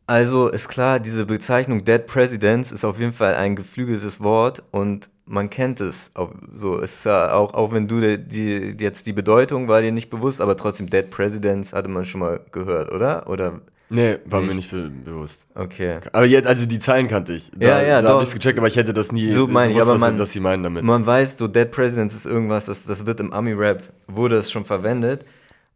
Also 0.08 0.48
ist 0.48 0.68
klar, 0.68 1.00
diese 1.00 1.26
Bezeichnung 1.26 1.84
Dead 1.84 2.06
Presidents 2.06 2.72
ist 2.72 2.84
auf 2.86 2.98
jeden 2.98 3.12
Fall 3.12 3.34
ein 3.34 3.54
geflügeltes 3.56 4.22
Wort 4.22 4.62
und 4.70 5.10
man 5.26 5.50
kennt 5.50 5.82
es. 5.82 6.10
Auch, 6.14 6.32
so, 6.54 6.78
ist 6.78 7.04
ja 7.04 7.34
auch, 7.34 7.52
auch 7.52 7.72
wenn 7.72 7.86
du 7.86 8.00
die, 8.00 8.16
die, 8.26 8.82
jetzt 8.82 9.06
die 9.06 9.12
Bedeutung 9.12 9.68
war 9.68 9.82
dir 9.82 9.92
nicht 9.92 10.08
bewusst, 10.08 10.40
aber 10.40 10.56
trotzdem 10.56 10.88
Dead 10.88 11.10
Presidents 11.10 11.74
hatte 11.74 11.90
man 11.90 12.06
schon 12.06 12.20
mal 12.20 12.40
gehört, 12.52 12.90
oder? 12.90 13.28
Oder 13.28 13.60
nee, 13.90 14.16
war 14.24 14.40
Nicht. 14.40 14.48
mir 14.48 14.54
nicht 14.56 14.70
be 14.70 14.90
bewusst. 15.04 15.44
okay. 15.54 15.98
Aber 16.12 16.24
jetzt, 16.24 16.46
also 16.46 16.64
die 16.64 16.78
Zeilen 16.78 17.06
kannte 17.06 17.34
ich. 17.34 17.50
Da, 17.54 17.66
Ja, 17.68 17.82
ja, 17.82 18.00
da 18.00 18.08
doch. 18.08 18.14
hab 18.16 18.22
ich's 18.22 18.32
gecheckt, 18.32 18.56
aber 18.56 18.68
ich 18.68 18.76
hätte 18.76 18.94
das 18.94 19.12
nie 19.12 19.30
So 19.30 19.46
meine 19.46 19.72
ich, 19.72 19.76
gewusst, 19.76 19.90
aber 19.90 20.00
was, 20.00 20.10
man- 20.10 20.18
was 20.18 20.32
sie 20.32 20.40
meinen 20.40 20.62
damit. 20.62 20.84
Man 20.84 21.04
weiß, 21.04 21.36
so 21.38 21.48
Dead 21.48 21.70
Presidents 21.70 22.14
ist 22.14 22.24
irgendwas, 22.24 22.64
das, 22.64 22.86
das 22.86 23.04
wird 23.04 23.20
im 23.20 23.30
Ami-Rap, 23.34 23.82
wurde 24.06 24.38
es 24.38 24.50
schon 24.50 24.64
verwendet. 24.64 25.26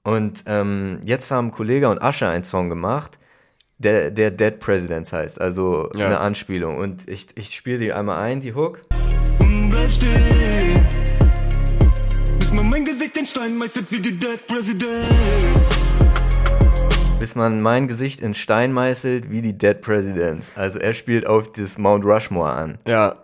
Und 0.05 0.43
ähm, 0.47 1.01
jetzt 1.05 1.31
haben 1.31 1.51
Kollega 1.51 1.91
und 1.91 2.01
Asche 2.03 2.27
einen 2.29 2.45
Song 2.45 2.71
gemacht, 2.71 3.19
der, 3.83 4.11
der 4.11 4.31
Dead 4.31 4.59
Presidents 4.59 5.13
heißt, 5.13 5.41
also 5.41 5.89
Ja. 5.95 6.07
eine 6.07 6.21
Anspielung. 6.21 6.77
Und 6.77 7.09
ich, 7.09 7.27
ich 7.35 7.51
spiele 7.55 7.79
die 7.79 7.93
einmal 7.93 8.19
ein, 8.23 8.41
die 8.41 8.55
Hook. 8.55 8.81
Bleib 8.89 9.91
stehen. 9.91 10.87
Bis 12.39 12.53
man 12.53 12.69
mein 12.71 12.85
Gesicht 12.85 13.17
in 13.17 13.27
Stein 13.27 13.57
meißelt 13.57 13.91
wie 13.91 14.01
die 14.01 14.19
Dead 14.19 14.47
Presidents. 14.47 15.69
bis 17.19 17.35
man 17.37 17.61
mein 17.63 17.87
Gesicht 17.87 18.21
in 18.21 18.35
Stein 18.35 18.73
meißelt 18.73 19.31
wie 19.31 19.43
die 19.43 19.57
Dead 19.57 19.81
Presidents. 19.81 20.51
Also 20.57 20.79
er 20.81 20.93
spielt 20.93 21.25
auf 21.27 21.53
das 21.53 21.79
Mount 21.79 22.05
Rushmore 22.05 22.51
an. 22.51 22.79
ja, 22.87 23.17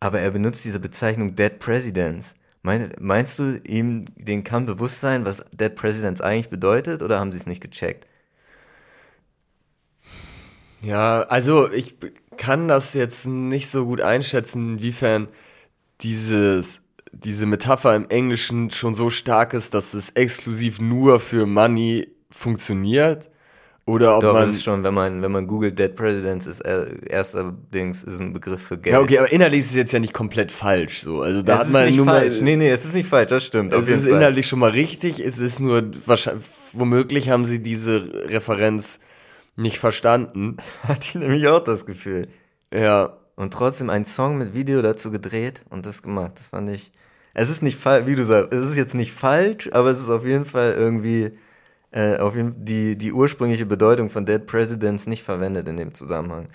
Aber 0.00 0.20
er 0.20 0.30
benutzt 0.30 0.64
diese 0.64 0.78
Bezeichnung 0.80 1.34
Dead 1.34 1.58
Presidents. 1.58 2.34
Mein, 2.62 2.92
meinst 3.00 3.40
du, 3.40 3.58
ihm 3.66 4.04
den 4.16 4.44
kann 4.44 4.66
bewusst 4.66 5.00
sein, 5.00 5.24
was 5.24 5.44
Dead 5.52 5.74
Presidents 5.74 6.20
eigentlich 6.20 6.50
bedeutet, 6.50 7.02
oder 7.02 7.18
haben 7.18 7.32
sie 7.32 7.38
es 7.38 7.46
nicht 7.46 7.60
gecheckt? 7.60 8.06
Ja, 10.82 11.22
also 11.22 11.70
ich 11.70 11.96
kann 12.36 12.68
das 12.68 12.94
jetzt 12.94 13.26
nicht 13.26 13.68
so 13.68 13.84
gut 13.86 14.00
einschätzen, 14.00 14.74
inwiefern 14.74 15.28
dieses, 16.00 16.82
diese 17.12 17.46
Metapher 17.46 17.94
im 17.94 18.08
Englischen 18.08 18.70
schon 18.70 18.94
so 18.94 19.10
stark 19.10 19.54
ist, 19.54 19.74
dass 19.74 19.94
es 19.94 20.10
exklusiv 20.10 20.80
nur 20.80 21.20
für 21.20 21.46
Money 21.46 22.08
funktioniert. 22.30 23.30
Oder 23.84 24.16
ob 24.16 24.22
Doch, 24.22 24.34
man. 24.34 24.48
ist 24.48 24.62
schon, 24.62 24.84
wenn 24.84 24.94
man, 24.94 25.22
wenn 25.22 25.32
man 25.32 25.48
googelt 25.48 25.76
Dead 25.76 25.92
Presidents, 25.92 26.46
ist 26.46 26.60
er, 26.60 26.86
erster 27.10 27.52
Dings 27.74 28.04
ist 28.04 28.20
ein 28.20 28.32
Begriff 28.32 28.62
für 28.62 28.78
Geld. 28.78 28.94
ja, 28.94 29.00
okay, 29.00 29.18
aber 29.18 29.32
inhaltlich 29.32 29.60
ist 29.60 29.70
es 29.70 29.74
jetzt 29.76 29.92
ja 29.92 29.98
nicht 29.98 30.12
komplett 30.12 30.52
falsch. 30.52 31.00
So. 31.00 31.20
Also 31.20 31.42
da 31.42 31.54
es 31.54 31.58
hat 31.58 31.66
ist 31.66 31.72
man 31.72 31.86
nicht 31.86 31.96
nur 31.96 32.06
falsch. 32.06 32.36
mal. 32.36 32.44
Nee, 32.44 32.56
nee, 32.56 32.68
es 32.70 32.84
ist 32.84 32.94
nicht 32.94 33.08
falsch, 33.08 33.30
das 33.30 33.44
stimmt. 33.44 33.74
Es 33.74 33.88
ist 33.88 34.06
inhaltlich 34.06 34.46
schon 34.46 34.60
mal 34.60 34.70
richtig, 34.70 35.18
es 35.18 35.38
ist 35.38 35.58
nur 35.58 35.82
wahrscheinlich, 36.06 36.44
womöglich 36.72 37.28
haben 37.28 37.44
sie 37.44 37.60
diese 37.60 38.08
Referenz 38.28 39.00
nicht 39.56 39.78
verstanden. 39.78 40.56
Hatte 40.88 41.00
ich 41.08 41.14
nämlich 41.14 41.48
auch 41.48 41.60
das 41.60 41.86
Gefühl. 41.86 42.26
Ja, 42.72 43.16
Und 43.36 43.52
trotzdem 43.52 43.90
einen 43.90 44.04
Song 44.04 44.38
mit 44.38 44.54
Video 44.54 44.82
dazu 44.82 45.10
gedreht 45.10 45.62
und 45.70 45.86
das 45.86 46.02
gemacht. 46.02 46.32
Das 46.36 46.48
fand 46.48 46.70
ich. 46.70 46.92
Es 47.34 47.48
ist 47.50 47.62
nicht 47.62 47.78
falsch, 47.78 48.06
wie 48.06 48.14
du 48.14 48.24
sagst, 48.24 48.52
es 48.52 48.70
ist 48.70 48.76
jetzt 48.76 48.94
nicht 48.94 49.12
falsch, 49.12 49.70
aber 49.72 49.90
es 49.90 50.00
ist 50.00 50.10
auf 50.10 50.26
jeden 50.26 50.44
Fall 50.44 50.74
irgendwie 50.76 51.32
äh, 51.90 52.18
auf 52.18 52.36
jeden, 52.36 52.62
die, 52.64 52.96
die 52.96 53.12
ursprüngliche 53.12 53.64
Bedeutung 53.66 54.10
von 54.10 54.26
Dead 54.26 54.44
Presidents 54.46 55.06
nicht 55.06 55.22
verwendet 55.22 55.66
in 55.68 55.76
dem 55.78 55.94
Zusammenhang. 55.94 56.46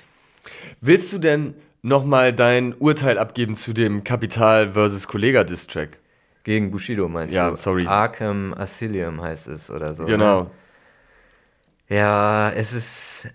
Willst 0.81 1.11
du 1.13 1.17
denn 1.17 1.55
nochmal 1.81 2.31
dein 2.33 2.73
Urteil 2.75 3.17
abgeben 3.17 3.55
zu 3.55 3.73
dem 3.73 4.03
Kapital 4.03 4.73
versus 4.73 5.07
Kollega 5.07 5.43
Distrack? 5.43 5.97
Gegen 6.43 6.71
Bushido 6.71 7.09
meinst 7.09 7.35
Ja, 7.35 7.49
du? 7.49 7.55
sorry. 7.55 7.85
Arkham 7.87 8.53
Asylum 8.55 9.21
heißt 9.21 9.47
es 9.47 9.69
oder 9.69 9.93
so. 9.95 10.03
Ne? 10.03 10.47
Ja, 11.89 12.51
es 12.51 12.73
ist. 12.73 13.27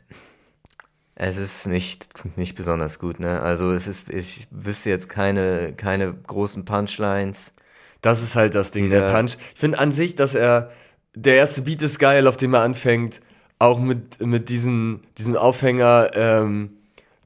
Es 1.15 1.37
ist 1.37 1.67
nicht, 1.67 2.09
nicht 2.37 2.57
besonders 2.57 2.99
gut, 2.99 3.21
ne? 3.21 3.41
Also 3.43 3.71
es 3.71 3.87
ist, 3.87 4.13
ich 4.13 4.49
wüsste 4.51 4.91
jetzt 4.91 5.09
keine, 5.09 5.73
keine 5.77 6.13
großen 6.13 6.65
Punchlines. 6.65 7.53
Das 8.01 8.23
ist 8.23 8.35
halt 8.35 8.55
das 8.55 8.73
Ding, 8.73 8.91
der 8.91 9.13
Punch. 9.13 9.37
Ich 9.55 9.61
finde 9.61 9.79
an 9.79 9.93
sich, 9.93 10.17
dass 10.17 10.35
er, 10.35 10.71
der 11.15 11.37
erste 11.37 11.63
Beat 11.63 11.83
ist 11.83 11.99
geil, 11.99 12.27
auf 12.27 12.39
dem 12.39 12.55
er 12.55 12.63
anfängt, 12.63 13.21
auch 13.59 13.79
mit, 13.79 14.21
mit 14.21 14.49
diesen, 14.49 15.03
diesem 15.17 15.37
Aufhänger, 15.37 16.11
ähm, 16.15 16.71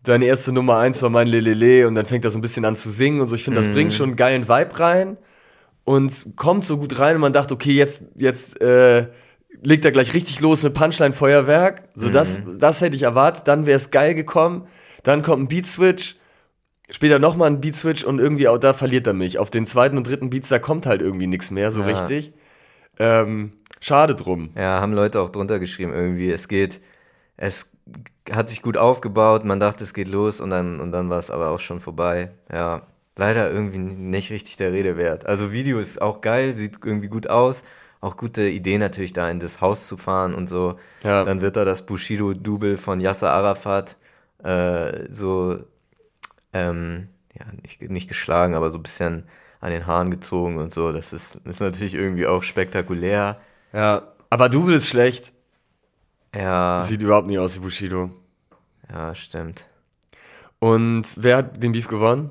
Deine 0.06 0.26
erste 0.26 0.52
Nummer 0.52 0.78
eins 0.78 1.02
war 1.02 1.10
mein 1.10 1.26
Lelele 1.26 1.88
und 1.88 1.96
dann 1.96 2.06
fängt 2.06 2.24
er 2.24 2.30
so 2.30 2.38
ein 2.38 2.42
bisschen 2.42 2.64
an 2.64 2.76
zu 2.76 2.90
singen 2.90 3.20
und 3.20 3.26
so. 3.26 3.34
Ich 3.34 3.42
finde, 3.42 3.58
das 3.58 3.66
bringt 3.66 3.92
schon 3.92 4.10
einen 4.10 4.16
geilen 4.16 4.48
Vibe 4.48 4.78
rein 4.78 5.16
und 5.82 6.36
kommt 6.36 6.64
so 6.64 6.78
gut 6.78 7.00
rein 7.00 7.16
und 7.16 7.22
man 7.22 7.32
dachte, 7.32 7.52
okay, 7.52 7.72
jetzt, 7.72 8.04
jetzt 8.14 8.60
äh, 8.60 9.08
legt 9.66 9.84
er 9.84 9.90
gleich 9.90 10.14
richtig 10.14 10.40
los 10.40 10.62
mit 10.62 10.74
Punchline-Feuerwerk. 10.74 11.88
So, 11.94 12.08
das, 12.08 12.40
das 12.58 12.80
hätte 12.80 12.94
ich 12.94 13.02
erwartet. 13.02 13.48
Dann 13.48 13.66
wäre 13.66 13.76
es 13.76 13.90
geil 13.90 14.14
gekommen. 14.14 14.68
Dann 15.02 15.22
kommt 15.22 15.42
ein 15.42 15.48
Beat-Switch. 15.48 16.16
Später 16.88 17.18
nochmal 17.18 17.50
ein 17.50 17.60
Beat-Switch 17.60 18.04
und 18.04 18.20
irgendwie 18.20 18.46
auch 18.46 18.58
da 18.58 18.72
verliert 18.72 19.08
er 19.08 19.12
mich. 19.12 19.40
Auf 19.40 19.50
den 19.50 19.66
zweiten 19.66 19.96
und 19.96 20.06
dritten 20.06 20.30
Beats, 20.30 20.48
da 20.50 20.60
kommt 20.60 20.86
halt 20.86 21.00
irgendwie 21.02 21.26
nichts 21.26 21.50
mehr 21.50 21.72
so 21.72 21.80
Ja. 21.80 21.86
richtig. 21.88 22.32
Ähm, 23.00 23.54
schade 23.80 24.14
drum. 24.14 24.50
Ja, 24.56 24.80
haben 24.80 24.92
Leute 24.92 25.20
auch 25.20 25.30
drunter 25.30 25.58
geschrieben, 25.58 25.92
irgendwie, 25.92 26.30
es 26.30 26.46
geht, 26.46 26.80
es 27.36 27.66
hat 28.30 28.48
sich 28.48 28.62
gut 28.62 28.76
aufgebaut, 28.76 29.44
man 29.44 29.58
dachte, 29.58 29.82
es 29.82 29.94
geht 29.94 30.06
los 30.06 30.40
und 30.40 30.50
dann, 30.50 30.78
und 30.78 30.92
dann 30.92 31.10
war 31.10 31.18
es 31.18 31.32
aber 31.32 31.50
auch 31.50 31.58
schon 31.60 31.80
vorbei. 31.80 32.30
Ja, 32.52 32.82
leider 33.18 33.50
irgendwie 33.50 33.78
nicht 33.78 34.30
richtig 34.30 34.56
der 34.56 34.72
Rede 34.72 34.96
wert. 34.96 35.26
Also 35.26 35.50
Video 35.50 35.80
ist 35.80 36.00
auch 36.00 36.20
geil, 36.20 36.56
sieht 36.56 36.78
irgendwie 36.84 37.08
gut 37.08 37.28
aus. 37.28 37.64
Auch 38.00 38.16
gute 38.16 38.42
Idee 38.48 38.78
natürlich 38.78 39.12
da 39.12 39.28
in 39.30 39.40
das 39.40 39.60
Haus 39.60 39.86
zu 39.88 39.96
fahren 39.96 40.34
und 40.34 40.48
so. 40.48 40.76
Ja. 41.02 41.24
Dann 41.24 41.40
wird 41.40 41.56
da 41.56 41.64
das 41.64 41.84
Bushido-Double 41.86 42.76
von 42.76 43.00
Yasser 43.00 43.32
Arafat 43.32 43.96
äh, 44.44 45.10
so, 45.12 45.58
ähm, 46.52 47.08
ja, 47.38 47.46
nicht, 47.62 47.82
nicht 47.82 48.08
geschlagen, 48.08 48.54
aber 48.54 48.70
so 48.70 48.78
ein 48.78 48.82
bisschen 48.82 49.24
an 49.60 49.70
den 49.70 49.86
Haaren 49.86 50.10
gezogen 50.10 50.58
und 50.58 50.72
so. 50.72 50.92
Das 50.92 51.12
ist, 51.12 51.36
ist 51.44 51.60
natürlich 51.60 51.94
irgendwie 51.94 52.26
auch 52.26 52.42
spektakulär. 52.42 53.36
Ja, 53.72 54.14
aber 54.30 54.48
Double 54.48 54.74
ist 54.74 54.88
schlecht. 54.88 55.32
Ja, 56.34 56.82
Sieht 56.82 57.00
überhaupt 57.02 57.28
nicht 57.28 57.38
aus 57.38 57.56
wie 57.56 57.60
Bushido. 57.60 58.10
ja, 58.92 59.14
stimmt. 59.14 59.66
Und 60.58 61.14
wer 61.16 61.38
hat 61.38 61.62
den 61.62 61.72
Beef 61.72 61.88
gewonnen? 61.88 62.30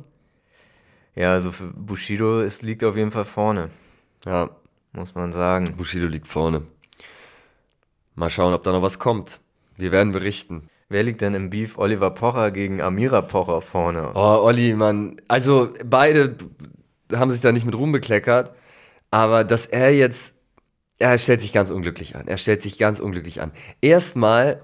Ja, 1.15 1.31
also 1.31 1.51
für 1.51 1.65
Bushido, 1.73 2.41
es 2.41 2.61
liegt 2.61 2.83
auf 2.83 2.95
jeden 2.97 3.11
Fall 3.11 3.25
vorne, 3.25 3.69
Ja, 4.25 4.49
muss 4.95 5.15
man 5.15 5.31
sagen. 5.31 5.75
Bushido 5.75 6.07
liegt 6.07 6.27
vorne. 6.27 6.63
Mal 8.15 8.29
schauen, 8.29 8.53
ob 8.53 8.63
da 8.63 8.71
noch 8.71 8.81
was 8.81 8.99
kommt. 8.99 9.41
Wir 9.77 9.91
werden 9.91 10.11
berichten. 10.11 10.69
Wer 10.87 11.03
liegt 11.03 11.21
denn 11.21 11.33
im 11.33 11.49
Beef 11.49 11.77
Oliver 11.77 12.11
Pocher 12.11 12.51
gegen 12.51 12.81
Amira 12.81 13.21
Pocher 13.21 13.61
vorne? 13.61 14.11
Oh, 14.13 14.39
Olli, 14.43 14.73
Mann. 14.75 15.19
Also, 15.27 15.69
beide 15.83 16.35
haben 17.13 17.29
sich 17.29 17.41
da 17.41 17.51
nicht 17.51 17.65
mit 17.65 17.75
Ruhm 17.75 17.91
bekleckert. 17.91 18.55
Aber 19.11 19.43
dass 19.43 19.65
er 19.65 19.93
jetzt, 19.93 20.35
er 20.99 21.17
stellt 21.17 21.41
sich 21.41 21.53
ganz 21.53 21.71
unglücklich 21.71 22.15
an. 22.15 22.27
Er 22.27 22.37
stellt 22.37 22.61
sich 22.61 22.77
ganz 22.77 22.99
unglücklich 22.99 23.41
an. 23.41 23.51
Erstmal, 23.81 24.61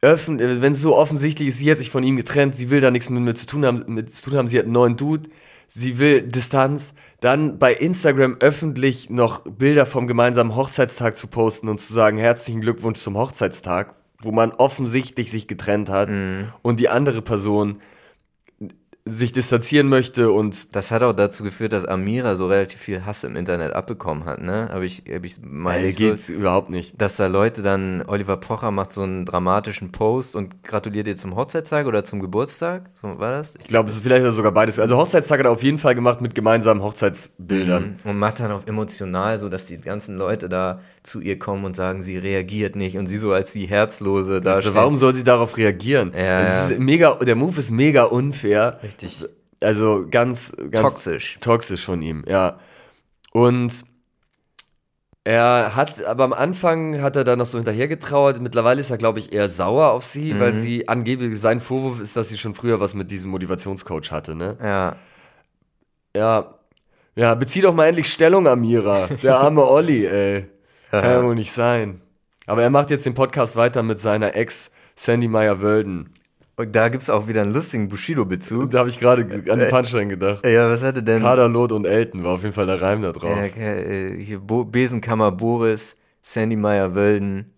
wenn 0.00 0.72
es 0.72 0.80
so 0.80 0.96
offensichtlich 0.96 1.48
ist, 1.48 1.58
sie 1.58 1.70
hat 1.70 1.78
sich 1.78 1.90
von 1.90 2.04
ihm 2.04 2.16
getrennt, 2.16 2.54
sie 2.54 2.70
will 2.70 2.80
da 2.80 2.90
nichts 2.90 3.10
mit, 3.10 3.22
mit, 3.22 3.38
zu 3.38 3.46
tun 3.46 3.66
haben, 3.66 3.82
mit 3.86 4.10
zu 4.10 4.30
tun 4.30 4.38
haben, 4.38 4.48
sie 4.48 4.58
hat 4.58 4.64
einen 4.64 4.72
neuen 4.72 4.96
Dude, 4.96 5.28
sie 5.66 5.98
will 5.98 6.22
Distanz, 6.22 6.94
dann 7.20 7.58
bei 7.58 7.74
Instagram 7.74 8.36
öffentlich 8.40 9.10
noch 9.10 9.42
Bilder 9.44 9.86
vom 9.86 10.06
gemeinsamen 10.06 10.54
Hochzeitstag 10.54 11.16
zu 11.16 11.26
posten 11.26 11.68
und 11.68 11.80
zu 11.80 11.92
sagen, 11.92 12.16
herzlichen 12.16 12.60
Glückwunsch 12.60 13.00
zum 13.00 13.16
Hochzeitstag, 13.16 13.94
wo 14.22 14.30
man 14.30 14.52
offensichtlich 14.52 15.30
sich 15.30 15.48
getrennt 15.48 15.90
hat 15.90 16.10
und 16.62 16.80
die 16.80 16.88
andere 16.88 17.22
Person 17.22 17.80
sich 19.08 19.32
distanzieren 19.32 19.88
möchte 19.88 20.30
und 20.30 20.74
Das 20.76 20.90
hat 20.90 21.02
auch 21.02 21.12
dazu 21.12 21.42
geführt, 21.42 21.72
dass 21.72 21.84
Amira 21.84 22.36
so 22.36 22.46
relativ 22.46 22.80
viel 22.80 23.04
Hass 23.04 23.24
im 23.24 23.36
Internet 23.36 23.72
abbekommen 23.72 24.24
hat, 24.24 24.42
ne? 24.42 24.68
Aber 24.70 24.84
ich, 24.84 25.02
hab 25.12 25.24
ich 25.24 25.36
meine 25.42 25.84
äh, 25.84 25.88
ich 25.88 25.96
so, 25.96 26.04
geht's 26.04 26.28
überhaupt 26.28 26.70
nicht. 26.70 27.00
dass 27.00 27.16
da 27.16 27.26
Leute 27.26 27.62
dann, 27.62 28.02
Oliver 28.06 28.36
Pocher 28.36 28.70
macht 28.70 28.92
so 28.92 29.02
einen 29.02 29.24
dramatischen 29.24 29.92
Post 29.92 30.36
und 30.36 30.62
gratuliert 30.62 31.06
dir 31.06 31.16
zum 31.16 31.36
Hochzeitstag 31.36 31.86
oder 31.86 32.04
zum 32.04 32.20
Geburtstag? 32.20 32.90
So 33.00 33.18
war 33.18 33.32
das? 33.32 33.56
Ich 33.58 33.66
glaube, 33.66 33.88
es 33.88 33.96
ist 33.96 34.02
vielleicht 34.02 34.30
sogar 34.32 34.52
beides. 34.52 34.78
Also 34.78 34.96
Hochzeitstag 34.96 35.40
hat 35.40 35.46
er 35.46 35.52
auf 35.52 35.62
jeden 35.62 35.78
Fall 35.78 35.94
gemacht 35.94 36.20
mit 36.20 36.34
gemeinsamen 36.34 36.82
Hochzeitsbildern. 36.82 37.96
Und 38.04 38.18
macht 38.18 38.40
dann 38.40 38.52
auf 38.52 38.66
emotional, 38.66 39.38
so 39.38 39.48
dass 39.48 39.66
die 39.66 39.78
ganzen 39.78 40.16
Leute 40.16 40.48
da 40.48 40.80
zu 41.02 41.20
ihr 41.20 41.38
kommen 41.38 41.64
und 41.64 41.74
sagen, 41.74 42.02
sie 42.02 42.18
reagiert 42.18 42.76
nicht 42.76 42.98
und 42.98 43.06
sie 43.06 43.18
so 43.18 43.32
als 43.32 43.52
die 43.52 43.66
Herzlose 43.66 44.40
da 44.40 44.54
Also 44.54 44.74
warum 44.74 44.96
soll 44.96 45.14
sie 45.14 45.24
darauf 45.24 45.56
reagieren? 45.56 46.12
Ja, 46.14 46.42
es 46.42 46.48
ja. 46.48 46.74
ist 46.74 46.78
mega, 46.78 47.14
der 47.14 47.36
Move 47.36 47.58
ist 47.58 47.70
mega 47.70 48.04
unfair. 48.04 48.78
Richtig 48.82 48.97
Also 49.62 50.06
ganz, 50.10 50.52
ganz 50.70 50.80
toxisch. 51.04 51.38
toxisch 51.40 51.84
von 51.84 52.00
ihm, 52.02 52.24
ja. 52.28 52.58
Und 53.32 53.84
er 55.24 55.76
hat, 55.76 56.02
aber 56.04 56.24
am 56.24 56.32
Anfang 56.32 57.02
hat 57.02 57.16
er 57.16 57.24
da 57.24 57.36
noch 57.36 57.44
so 57.44 57.58
hinterhergetrauert. 57.58 58.40
Mittlerweile 58.40 58.80
ist 58.80 58.90
er, 58.90 58.96
glaube 58.98 59.18
ich, 59.18 59.32
eher 59.32 59.48
sauer 59.48 59.90
auf 59.90 60.04
sie, 60.06 60.32
Mhm. 60.32 60.40
weil 60.40 60.54
sie 60.54 60.88
angeblich, 60.88 61.38
sein 61.38 61.60
Vorwurf 61.60 62.00
ist, 62.00 62.16
dass 62.16 62.30
sie 62.30 62.38
schon 62.38 62.54
früher 62.54 62.80
was 62.80 62.94
mit 62.94 63.10
diesem 63.10 63.30
Motivationscoach 63.32 64.10
hatte, 64.10 64.34
ne? 64.34 64.56
Ja, 64.62 64.96
Ja. 66.16 66.54
Ja, 67.16 67.34
bezieh 67.34 67.60
doch 67.62 67.74
mal 67.74 67.86
endlich 67.86 68.06
Stellung, 68.12 68.46
Amira. 68.46 69.08
Der 69.08 69.38
arme 69.40 69.64
Olli, 69.68 70.06
ey. 70.06 70.46
Kann 70.92 71.04
ja 71.04 71.24
wohl 71.24 71.34
nicht 71.34 71.50
sein. 71.50 72.00
Aber 72.46 72.62
er 72.62 72.70
macht 72.70 72.90
jetzt 72.90 73.04
den 73.06 73.14
Podcast 73.14 73.56
weiter 73.56 73.82
mit 73.82 73.98
seiner 74.00 74.36
Ex 74.36 74.70
Sandy 74.94 75.26
Meyer-Wölden. 75.26 76.10
Und 76.58 76.74
da 76.74 76.88
gibt's 76.88 77.08
auch 77.08 77.28
wieder 77.28 77.42
einen 77.42 77.54
lustigen 77.54 77.88
Bushido-Bezug. 77.88 78.70
Da 78.70 78.80
habe 78.80 78.88
ich 78.88 78.98
gerade 78.98 79.22
an 79.22 79.58
die 79.60 79.66
Punchline 79.70 80.08
gedacht. 80.08 80.44
Ja, 80.44 80.68
was 80.68 80.82
hatte 80.82 81.02
denn... 81.02 81.22
Kader, 81.22 81.48
Lot 81.48 81.70
und 81.72 81.86
Elton 81.86 82.24
war 82.24 82.32
auf 82.32 82.42
jeden 82.42 82.52
Fall 82.54 82.66
der 82.66 82.82
Reim 82.82 83.00
da 83.00 83.12
drauf. 83.12 83.38
Äh, 83.56 84.20
hier 84.22 84.40
Bo 84.40 84.64
Besenkammer 84.64 85.30
Boris, 85.30 85.94
Sandy 86.20 86.56
Meyer-Wölden, 86.56 87.52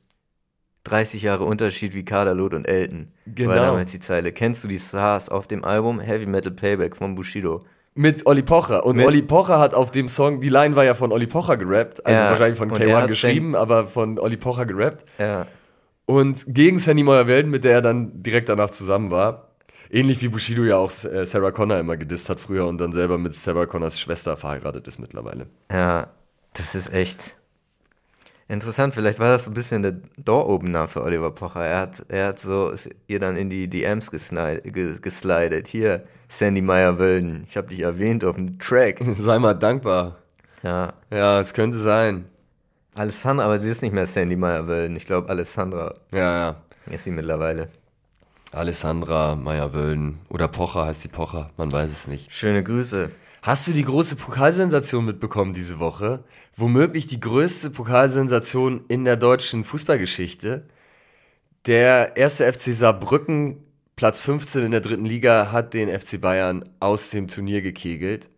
30 0.84 1.22
Jahre 1.22 1.44
Unterschied 1.44 1.94
wie 1.94 2.04
Kaderlot 2.04 2.54
und 2.54 2.66
Elton. 2.68 3.08
Genau. 3.26 3.50
War 3.50 3.60
damals 3.60 3.90
die 3.92 4.00
Zeile. 4.00 4.32
Kennst 4.32 4.64
du 4.64 4.68
die 4.68 4.78
Stars 4.78 5.28
auf 5.30 5.46
dem 5.46 5.64
Album 5.64 5.98
Heavy 6.00 6.26
Metal 6.26 6.52
Payback 6.52 6.94
von 6.96 7.14
Bushido? 7.14 7.62
Mit 7.94 8.24
Olli 8.26 8.42
Pocher. 8.42 8.84
Und 8.84 8.96
Mit- 8.96 9.06
Olli 9.06 9.22
Pocher 9.22 9.58
hat 9.58 9.74
auf 9.74 9.90
dem 9.90 10.08
Song, 10.08 10.40
die 10.40 10.48
Line 10.48 10.76
war 10.76 10.84
ja 10.84 10.94
von 10.94 11.10
Olli 11.10 11.26
Pocher 11.26 11.56
gerappt, 11.56 12.04
also 12.06 12.18
Ja, 12.18 12.30
wahrscheinlich 12.30 12.58
von 12.58 12.70
und 12.70 12.80
er 12.80 12.86
K1 12.88 13.00
hat 13.00 13.08
geschrieben, 13.08 13.54
aber 13.56 13.86
von 13.86 14.18
Olli 14.18 14.36
Pocher 14.36 14.64
gerappt. 14.66 15.04
Ja. 15.18 15.46
Und 16.10 16.44
gegen 16.48 16.80
Sandy 16.80 17.04
Meyer-Wölden, 17.04 17.52
mit 17.52 17.62
der 17.62 17.72
er 17.74 17.82
dann 17.82 18.20
direkt 18.20 18.48
danach 18.48 18.70
zusammen 18.70 19.12
war. 19.12 19.52
Ähnlich 19.90 20.20
wie 20.22 20.28
Bushido 20.28 20.64
ja 20.64 20.76
auch 20.76 20.90
äh, 21.04 21.24
Sarah 21.24 21.52
Connor 21.52 21.78
immer 21.78 21.96
gedisst 21.96 22.28
hat 22.28 22.40
früher 22.40 22.66
und 22.66 22.80
dann 22.80 22.90
selber 22.90 23.16
mit 23.16 23.32
Sarah 23.32 23.66
Connors 23.66 24.00
Schwester 24.00 24.36
verheiratet 24.36 24.88
ist 24.88 24.98
mittlerweile. 24.98 25.46
Ja, 25.70 26.08
das 26.52 26.74
ist 26.74 26.92
echt 26.92 27.36
interessant. 28.48 28.92
Vielleicht 28.92 29.20
war 29.20 29.28
das 29.28 29.44
so 29.44 29.52
ein 29.52 29.54
bisschen 29.54 29.82
der 29.82 29.98
Door-Opener 30.24 30.88
für 30.88 31.04
Oliver 31.04 31.30
Pocher. 31.30 31.64
Er 31.64 31.78
hat, 31.78 32.04
er 32.08 32.26
hat 32.26 32.40
so 32.40 32.74
ihr 33.06 33.20
dann 33.20 33.36
in 33.36 33.48
die 33.48 33.68
DMs 33.68 34.10
geslidet. 34.10 35.68
Hier, 35.68 36.02
Sandy 36.26 36.60
Meyer-Wölden, 36.60 37.44
ich 37.46 37.56
habe 37.56 37.68
dich 37.68 37.82
erwähnt 37.82 38.24
auf 38.24 38.34
dem 38.34 38.58
Track. 38.58 38.98
Sei 39.14 39.38
mal 39.38 39.54
dankbar. 39.54 40.18
Ja, 40.64 40.92
Ja, 41.10 41.38
es 41.38 41.54
könnte 41.54 41.78
sein. 41.78 42.24
Alessandra, 42.96 43.44
aber 43.44 43.58
sie 43.58 43.70
ist 43.70 43.82
nicht 43.82 43.92
mehr 43.92 44.06
Sandy 44.06 44.36
Meyer-Wölden. 44.36 44.96
Ich 44.96 45.06
glaube, 45.06 45.28
Alessandra 45.28 45.94
Ja, 46.12 46.18
ja. 46.48 46.56
ist 46.92 47.04
sie 47.04 47.10
mittlerweile. 47.10 47.68
Alessandra 48.52 49.36
Meyer-Wölden. 49.36 50.18
Oder 50.28 50.48
Pocher 50.48 50.86
heißt 50.86 51.04
die 51.04 51.08
Pocher, 51.08 51.50
man 51.56 51.70
weiß 51.70 51.90
es 51.90 52.08
nicht. 52.08 52.32
Schöne 52.32 52.64
Grüße. 52.64 53.10
Hast 53.42 53.66
du 53.68 53.72
die 53.72 53.84
große 53.84 54.16
Pokalsensation 54.16 55.04
mitbekommen 55.04 55.52
diese 55.52 55.78
Woche? 55.78 56.24
Womöglich 56.56 57.06
die 57.06 57.20
größte 57.20 57.70
Pokalsensation 57.70 58.84
in 58.88 59.04
der 59.04 59.16
deutschen 59.16 59.64
Fußballgeschichte. 59.64 60.66
Der 61.66 62.16
erste 62.16 62.52
FC 62.52 62.74
Saarbrücken, 62.74 63.62
Platz 63.96 64.20
15 64.20 64.64
in 64.64 64.70
der 64.72 64.80
dritten 64.80 65.04
Liga, 65.04 65.52
hat 65.52 65.72
den 65.74 65.88
FC 65.88 66.20
Bayern 66.20 66.68
aus 66.80 67.10
dem 67.10 67.28
Turnier 67.28 67.62
gekegelt. 67.62 68.28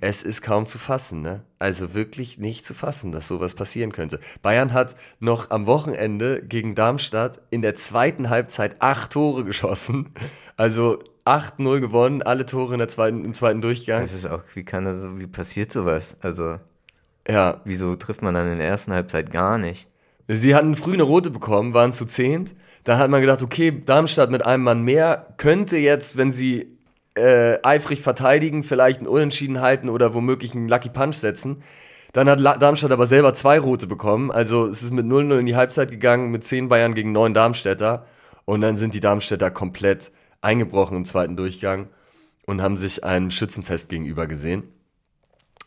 Es 0.00 0.22
ist 0.22 0.40
kaum 0.40 0.64
zu 0.64 0.78
fassen, 0.78 1.20
ne? 1.20 1.42
Also 1.58 1.92
wirklich 1.94 2.38
nicht 2.38 2.64
zu 2.64 2.72
fassen, 2.72 3.12
dass 3.12 3.28
sowas 3.28 3.54
passieren 3.54 3.92
könnte. 3.92 4.18
Bayern 4.40 4.72
hat 4.72 4.96
noch 5.20 5.50
am 5.50 5.66
Wochenende 5.66 6.42
gegen 6.42 6.74
Darmstadt 6.74 7.42
in 7.50 7.60
der 7.60 7.74
zweiten 7.74 8.30
Halbzeit 8.30 8.76
acht 8.80 9.12
Tore 9.12 9.44
geschossen. 9.44 10.08
Also 10.56 11.00
8-0 11.26 11.80
gewonnen, 11.80 12.22
alle 12.22 12.46
Tore 12.46 12.72
in 12.72 12.78
der 12.78 12.88
zweiten, 12.88 13.26
im 13.26 13.34
zweiten 13.34 13.60
Durchgang. 13.60 14.00
Das 14.00 14.14
ist 14.14 14.26
auch, 14.26 14.42
wie 14.54 14.64
kann 14.64 14.86
das, 14.86 15.02
so- 15.02 15.20
wie 15.20 15.26
passiert 15.26 15.70
sowas? 15.70 16.16
Also, 16.22 16.56
Ja, 17.28 17.60
wieso 17.66 17.94
trifft 17.94 18.22
man 18.22 18.32
dann 18.34 18.50
in 18.50 18.58
der 18.58 18.68
ersten 18.68 18.92
Halbzeit 18.92 19.30
gar 19.30 19.58
nicht? 19.58 19.86
Sie 20.28 20.54
hatten 20.54 20.76
früh 20.76 20.94
eine 20.94 21.02
rote 21.02 21.30
bekommen, 21.30 21.74
waren 21.74 21.92
zu 21.92 22.06
zehnt. 22.06 22.54
Da 22.84 22.96
hat 22.96 23.10
man 23.10 23.20
gedacht, 23.20 23.42
okay, 23.42 23.70
Darmstadt 23.84 24.30
mit 24.30 24.46
einem 24.46 24.62
Mann 24.64 24.82
mehr 24.82 25.26
könnte 25.36 25.76
jetzt, 25.76 26.16
wenn 26.16 26.32
sie 26.32 26.78
äh, 27.14 27.58
eifrig 27.62 28.00
verteidigen, 28.00 28.62
vielleicht 28.62 29.00
einen 29.00 29.08
Unentschieden 29.08 29.60
halten 29.60 29.88
oder 29.88 30.14
womöglich 30.14 30.54
einen 30.54 30.68
Lucky 30.68 30.88
Punch 30.88 31.16
setzen. 31.16 31.62
Dann 32.12 32.28
hat 32.28 32.40
La 32.40 32.56
Darmstadt 32.56 32.92
aber 32.92 33.06
selber 33.06 33.32
zwei 33.32 33.58
rote 33.58 33.86
bekommen. 33.86 34.30
Also 34.30 34.66
es 34.66 34.82
ist 34.82 34.92
mit 34.92 35.06
0-0 35.06 35.38
in 35.38 35.46
die 35.46 35.56
Halbzeit 35.56 35.90
gegangen, 35.90 36.30
mit 36.30 36.44
10 36.44 36.68
Bayern 36.68 36.94
gegen 36.94 37.12
9 37.12 37.32
Darmstädter. 37.32 38.06
Und 38.44 38.60
dann 38.60 38.76
sind 38.76 38.94
die 38.94 39.00
Darmstädter 39.00 39.50
komplett 39.50 40.12
eingebrochen 40.40 40.98
im 40.98 41.04
zweiten 41.04 41.36
Durchgang 41.36 41.88
und 42.46 42.60
haben 42.60 42.76
sich 42.76 43.04
einem 43.04 43.30
Schützenfest 43.30 43.88
gegenüber 43.88 44.26
gesehen. 44.26 44.68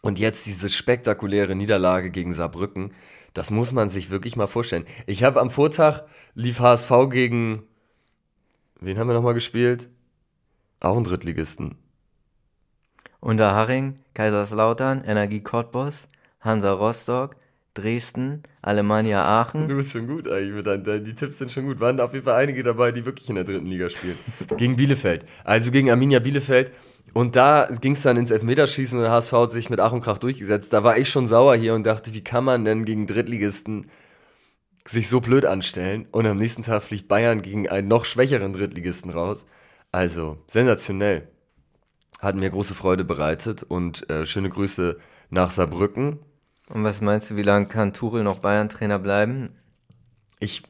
Und 0.02 0.20
jetzt 0.20 0.46
diese 0.46 0.70
spektakuläre 0.70 1.56
Niederlage 1.56 2.12
gegen 2.12 2.34
Saarbrücken, 2.34 2.94
das 3.34 3.50
muss 3.50 3.74
man 3.74 3.90
sich 3.90 4.12
wirklich 4.12 4.36
mal 4.36 4.48
vorstellen. 4.48 4.86
Ich 5.08 5.24
habe 5.24 5.42
am 5.42 5.50
Vortag 5.50 6.04
lief 6.36 6.60
HSV 6.60 6.92
gegen, 7.10 7.64
wen 8.80 9.00
haben 9.00 9.08
wir 9.08 9.16
nochmal 9.16 9.34
gespielt? 9.34 9.90
Auch 10.80 10.98
ein 10.98 11.04
Drittligisten. 11.04 11.76
Unterhaching, 13.20 14.00
Kaiserslautern, 14.14 15.04
Energie 15.04 15.42
Cottbus, 15.42 16.08
Hansa 16.42 16.74
Rostock, 16.74 17.36
Dresden, 17.76 18.44
Alemannia 18.62 19.24
Aachen. 19.26 19.68
Du 19.68 19.76
bist 19.76 19.92
schon 19.92 20.08
gut 20.08 20.28
eigentlich 20.28 20.54
mit 20.54 20.66
deinen, 20.66 20.84
deinen, 20.84 21.04
die 21.04 21.14
Tipps 21.14 21.38
sind 21.38 21.52
schon 21.52 21.66
gut. 21.66 21.80
Waren 21.80 22.00
auf 22.00 22.14
jeden 22.14 22.24
Fall 22.24 22.42
einige 22.42 22.64
dabei, 22.64 22.92
die 22.92 23.06
wirklich 23.06 23.30
in 23.30 23.36
der 23.36 23.44
dritten 23.44 23.66
Liga 23.66 23.90
spielen. 23.90 24.18
gegen 24.58 24.76
Bielefeld. 24.78 25.26
Also 25.44 25.72
gegen 25.72 25.92
Arminia 25.92 26.20
Bielefeld. 26.20 26.72
Und 27.14 27.36
da 27.36 27.68
ging 27.82 27.92
es 27.92 28.02
dann 28.02 28.18
ins 28.18 28.32
Elfmeterschießen 28.32 28.98
und 28.98 29.04
der 29.04 29.12
HSV 29.12 29.34
hat 29.34 29.52
sich 29.52 29.70
mit 29.70 29.80
Ach 29.80 29.92
und 29.92 30.02
Krach 30.02 30.18
durchgesetzt. 30.18 30.72
Da 30.72 30.84
war 30.84 30.98
ich 30.98 31.10
schon 31.10 31.28
sauer 31.28 31.56
hier 31.56 31.74
und 31.76 31.86
dachte, 31.86 32.14
wie 32.14 32.24
kann 32.24 32.46
man 32.46 32.64
denn 32.64 32.86
gegen 32.86 33.08
Drittligisten 33.08 33.90
sich 34.86 35.10
so 35.10 35.20
blöd 35.20 35.46
anstellen? 35.46 36.08
Und 36.12 36.26
am 36.26 36.38
nächsten 36.38 36.62
Tag 36.62 36.84
fliegt 36.84 37.08
Bayern 37.08 37.42
gegen 37.42 37.68
einen 37.68 37.88
noch 37.88 38.06
schwächeren 38.06 38.54
Drittligisten 38.54 39.12
raus. 39.12 39.46
Also 39.96 40.38
sensationell. 40.48 41.30
Hat 42.20 42.36
mir 42.36 42.50
große 42.50 42.76
Freude 42.76 43.06
bereitet 43.06 43.64
und 43.64 44.10
äh, 44.10 44.26
schöne 44.26 44.50
Grüße 44.50 44.98
nach 45.30 45.50
Saarbrücken. 45.50 46.20
Und 46.74 46.84
was 46.84 47.00
meinst 47.00 47.32
du, 47.32 47.38
wie 47.38 47.44
lange 47.44 47.68
kann 47.68 47.94
Tuchel 47.94 48.22
noch 48.22 48.40
Bayern-Trainer 48.40 49.00
bleiben? 49.00 49.56
Ich 50.42 50.64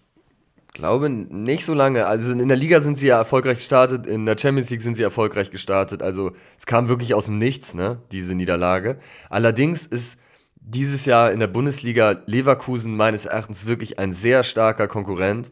glaube 0.73 1.09
nicht 1.09 1.65
so 1.65 1.73
lange. 1.73 2.05
Also 2.05 2.33
in 2.33 2.47
der 2.47 2.55
Liga 2.55 2.79
sind 2.81 2.99
sie 2.99 3.07
ja 3.07 3.17
erfolgreich 3.17 3.57
gestartet, 3.57 4.05
in 4.05 4.27
der 4.27 4.37
Champions 4.37 4.69
League 4.69 4.83
sind 4.83 4.93
sie 4.93 5.01
erfolgreich 5.01 5.49
gestartet. 5.49 6.03
Also 6.03 6.33
es 6.55 6.67
kam 6.67 6.87
wirklich 6.87 7.15
aus 7.15 7.25
dem 7.25 7.39
Nichts, 7.39 7.73
ne, 7.73 8.03
diese 8.11 8.35
Niederlage. 8.35 8.99
Allerdings 9.31 9.87
ist 9.87 10.19
dieses 10.57 11.07
Jahr 11.07 11.31
in 11.31 11.39
der 11.39 11.47
Bundesliga 11.47 12.21
Leverkusen 12.27 12.95
meines 12.95 13.25
Erachtens 13.25 13.65
wirklich 13.65 13.97
ein 13.97 14.11
sehr 14.13 14.43
starker 14.43 14.87
Konkurrent. 14.87 15.51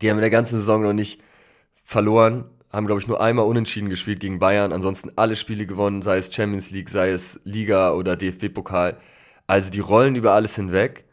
Die 0.00 0.08
haben 0.08 0.16
in 0.16 0.22
der 0.22 0.30
ganzen 0.30 0.58
Saison 0.58 0.80
noch 0.80 0.94
nicht 0.94 1.20
verloren, 1.84 2.46
haben 2.72 2.86
glaube 2.86 3.00
ich 3.00 3.08
nur 3.08 3.20
einmal 3.20 3.46
unentschieden 3.46 3.88
gespielt 3.88 4.20
gegen 4.20 4.38
Bayern, 4.38 4.72
ansonsten 4.72 5.10
alle 5.16 5.36
Spiele 5.36 5.66
gewonnen, 5.66 6.02
sei 6.02 6.16
es 6.18 6.32
Champions 6.32 6.70
League, 6.70 6.88
sei 6.90 7.10
es 7.10 7.40
Liga 7.44 7.92
oder 7.92 8.16
DFB-Pokal. 8.16 8.96
Also 9.46 9.70
die 9.70 9.80
rollen 9.80 10.14
über 10.14 10.32
alles 10.32 10.56
hinweg. 10.56 11.04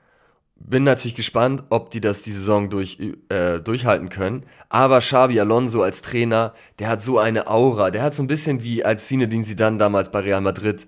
Bin 0.57 0.83
natürlich 0.83 1.15
gespannt, 1.15 1.63
ob 1.69 1.89
die 1.91 1.99
das 2.01 2.21
die 2.21 2.31
Saison 2.31 2.69
durch, 2.69 2.97
äh, 3.29 3.59
durchhalten 3.59 4.09
können. 4.09 4.45
Aber 4.69 4.99
Xavi 4.99 5.39
Alonso 5.39 5.81
als 5.81 6.01
Trainer, 6.01 6.53
der 6.79 6.87
hat 6.89 7.01
so 7.01 7.19
eine 7.19 7.47
Aura. 7.47 7.91
Der 7.91 8.01
hat 8.01 8.13
so 8.13 8.23
ein 8.23 8.27
bisschen 8.27 8.63
wie 8.63 8.83
als 8.83 9.07
Zinedine 9.07 9.43
Zidane 9.43 9.77
damals 9.77 10.11
bei 10.11 10.19
Real 10.19 10.41
Madrid 10.41 10.87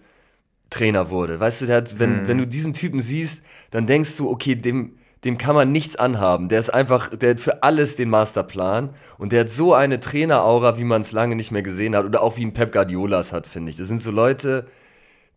Trainer 0.69 1.10
wurde. 1.10 1.39
Weißt 1.39 1.62
du, 1.62 1.65
der 1.65 1.77
hat, 1.77 1.99
wenn, 1.99 2.23
Mhm. 2.23 2.27
wenn 2.27 2.38
du 2.39 2.47
diesen 2.47 2.73
Typen 2.73 2.99
siehst, 3.01 3.43
dann 3.71 3.86
denkst 3.88 4.17
du, 4.17 4.30
okay, 4.30 4.56
dem, 4.56 4.97
dem 5.28 5.38
kann 5.38 5.56
man 5.56 5.72
nichts 5.72 5.98
anhaben. 5.98 6.48
Der 6.48 6.60
ist 6.60 6.70
einfach, 6.70 7.10
der 7.10 7.32
hat 7.32 7.40
für 7.40 7.62
alles 7.62 7.96
den 7.96 8.10
Masterplan. 8.10 8.92
Und 9.18 9.34
der 9.34 9.42
hat 9.42 9.50
so 9.50 9.74
eine 9.74 10.00
Traineraura, 10.00 10.80
wie 10.80 10.86
man 10.86 11.02
es 11.02 11.12
lange 11.12 11.36
nicht 11.36 11.52
mehr 11.52 11.62
gesehen 11.62 11.96
hat. 11.96 12.06
Oder 12.06 12.22
auch 12.24 12.38
wie 12.38 12.46
ein 12.46 12.54
Pep 12.54 12.72
Guardiolas 12.72 13.34
hat, 13.34 13.46
finde 13.46 13.70
ich. 13.70 13.78
Das 13.78 13.88
sind 13.88 14.02
so 14.02 14.12
Leute, 14.12 14.68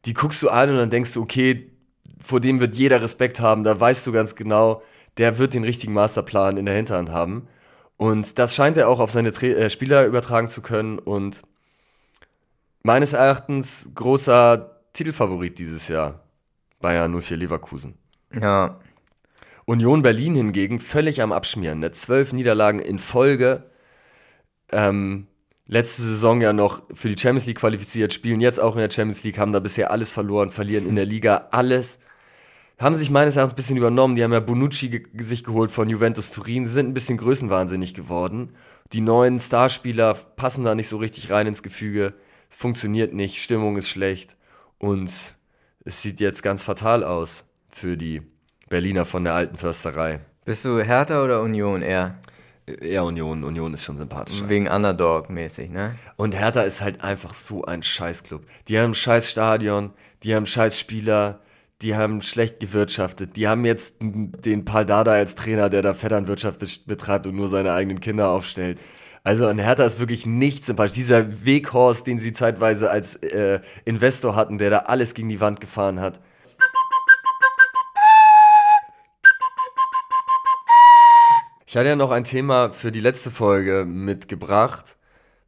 die 0.04 0.14
guckst 0.14 0.42
du 0.42 0.48
an 0.48 0.70
und 0.70 0.76
dann 0.76 0.90
denkst 0.90 1.12
du, 1.14 1.22
okay, 1.22 1.72
vor 2.20 2.40
dem 2.40 2.60
wird 2.60 2.76
jeder 2.76 3.02
Respekt 3.02 3.40
haben, 3.40 3.64
da 3.64 3.78
weißt 3.78 4.06
du 4.06 4.12
ganz 4.12 4.36
genau, 4.36 4.82
der 5.16 5.38
wird 5.38 5.54
den 5.54 5.64
richtigen 5.64 5.92
Masterplan 5.92 6.56
in 6.56 6.66
der 6.66 6.74
Hinterhand 6.76 7.10
haben. 7.10 7.48
Und 7.96 8.38
das 8.38 8.54
scheint 8.54 8.76
er 8.76 8.88
auch 8.88 9.00
auf 9.00 9.10
seine 9.10 9.32
Tra 9.32 9.46
äh, 9.46 9.70
Spieler 9.70 10.06
übertragen 10.06 10.48
zu 10.48 10.62
können 10.62 10.98
und 10.98 11.42
meines 12.82 13.12
Erachtens 13.12 13.90
großer 13.94 14.80
Titelfavorit 14.92 15.58
dieses 15.58 15.88
Jahr. 15.88 16.20
Bayern 16.80 17.18
04 17.18 17.36
Leverkusen. 17.36 17.94
Ja, 18.32 18.78
Union 19.66 20.02
Berlin 20.02 20.34
hingegen 20.34 20.80
völlig 20.80 21.22
am 21.22 21.32
Abschmieren. 21.32 21.80
Ne? 21.80 21.92
Zwölf 21.92 22.32
Niederlagen 22.32 22.78
in 22.78 22.98
Folge. 22.98 23.70
Ähm, 24.72 25.26
letzte 25.66 26.02
Saison 26.02 26.40
ja 26.40 26.52
noch 26.52 26.82
für 26.92 27.08
die 27.08 27.20
Champions 27.20 27.46
League 27.46 27.58
qualifiziert, 27.58 28.12
spielen 28.12 28.40
jetzt 28.40 28.58
auch 28.58 28.74
in 28.74 28.80
der 28.80 28.90
Champions 28.90 29.22
League, 29.24 29.38
haben 29.38 29.52
da 29.52 29.60
bisher 29.60 29.90
alles 29.90 30.10
verloren, 30.10 30.50
verlieren 30.50 30.86
in 30.86 30.96
der 30.96 31.06
Liga 31.06 31.48
alles. 31.52 32.00
Haben 32.80 32.94
sich 32.94 33.10
meines 33.10 33.36
Erachtens 33.36 33.52
ein 33.52 33.56
bisschen 33.56 33.76
übernommen. 33.76 34.14
Die 34.14 34.24
haben 34.24 34.32
ja 34.32 34.40
Bonucci 34.40 34.88
ge 34.88 35.02
sich 35.18 35.44
geholt 35.44 35.70
von 35.70 35.88
Juventus 35.90 36.30
Turin. 36.30 36.66
Sie 36.66 36.72
sind 36.72 36.88
ein 36.88 36.94
bisschen 36.94 37.18
größenwahnsinnig 37.18 37.92
geworden. 37.92 38.54
Die 38.92 39.02
neuen 39.02 39.38
Starspieler 39.38 40.14
passen 40.14 40.64
da 40.64 40.74
nicht 40.74 40.88
so 40.88 40.96
richtig 40.96 41.30
rein 41.30 41.46
ins 41.46 41.62
Gefüge. 41.62 42.14
Es 42.48 42.56
funktioniert 42.56 43.12
nicht, 43.12 43.36
Stimmung 43.36 43.76
ist 43.76 43.90
schlecht. 43.90 44.36
Und 44.78 45.10
es 45.84 46.02
sieht 46.02 46.20
jetzt 46.20 46.42
ganz 46.42 46.64
fatal 46.64 47.04
aus 47.04 47.44
für 47.68 47.98
die 47.98 48.22
Berliner 48.70 49.04
von 49.04 49.24
der 49.24 49.34
alten 49.34 49.56
Försterei. 49.56 50.20
bist 50.44 50.64
du 50.64 50.80
Hertha 50.80 51.22
oder 51.24 51.42
Union 51.42 51.82
eher? 51.82 52.18
Eher 52.66 53.02
Union. 53.02 53.42
Union 53.42 53.74
ist 53.74 53.82
schon 53.84 53.96
sympathischer. 53.98 54.48
Wegen 54.48 54.68
Underdog-mäßig, 54.68 55.70
ne? 55.70 55.96
Und 56.16 56.38
Hertha 56.38 56.62
ist 56.62 56.80
halt 56.80 57.02
einfach 57.02 57.34
so 57.34 57.64
ein 57.64 57.82
Scheißclub. 57.82 58.42
Die 58.68 58.78
haben 58.78 58.92
ein 58.92 58.94
scheiß 58.94 59.28
Stadion, 59.28 59.90
die 60.22 60.36
haben 60.36 60.46
scheiß 60.46 60.78
Spieler, 60.78 61.40
die 61.82 61.96
haben 61.96 62.22
schlecht 62.22 62.60
gewirtschaftet. 62.60 63.34
Die 63.34 63.48
haben 63.48 63.64
jetzt 63.64 63.96
den 64.00 64.64
Paldada 64.64 65.12
als 65.12 65.34
Trainer, 65.34 65.68
der 65.68 65.82
da 65.82 65.92
Vetternwirtschaft 65.92 66.60
be- 66.60 66.66
betreibt 66.86 67.26
und 67.26 67.34
nur 67.34 67.48
seine 67.48 67.72
eigenen 67.72 67.98
Kinder 67.98 68.28
aufstellt. 68.28 68.80
Also 69.24 69.48
an 69.48 69.58
Hertha 69.58 69.84
ist 69.84 69.98
wirklich 69.98 70.26
nichts 70.26 70.68
sympathisch. 70.68 70.94
Dieser 70.94 71.44
Weghorst, 71.44 72.06
den 72.06 72.20
sie 72.20 72.32
zeitweise 72.32 72.88
als 72.88 73.16
äh, 73.16 73.58
Investor 73.84 74.36
hatten, 74.36 74.58
der 74.58 74.70
da 74.70 74.78
alles 74.80 75.14
gegen 75.14 75.28
die 75.28 75.40
Wand 75.40 75.60
gefahren 75.60 75.98
hat. 76.00 76.20
Ich 81.70 81.76
hatte 81.76 81.88
ja 81.88 81.94
noch 81.94 82.10
ein 82.10 82.24
Thema 82.24 82.72
für 82.72 82.90
die 82.90 82.98
letzte 82.98 83.30
Folge 83.30 83.84
mitgebracht, 83.86 84.96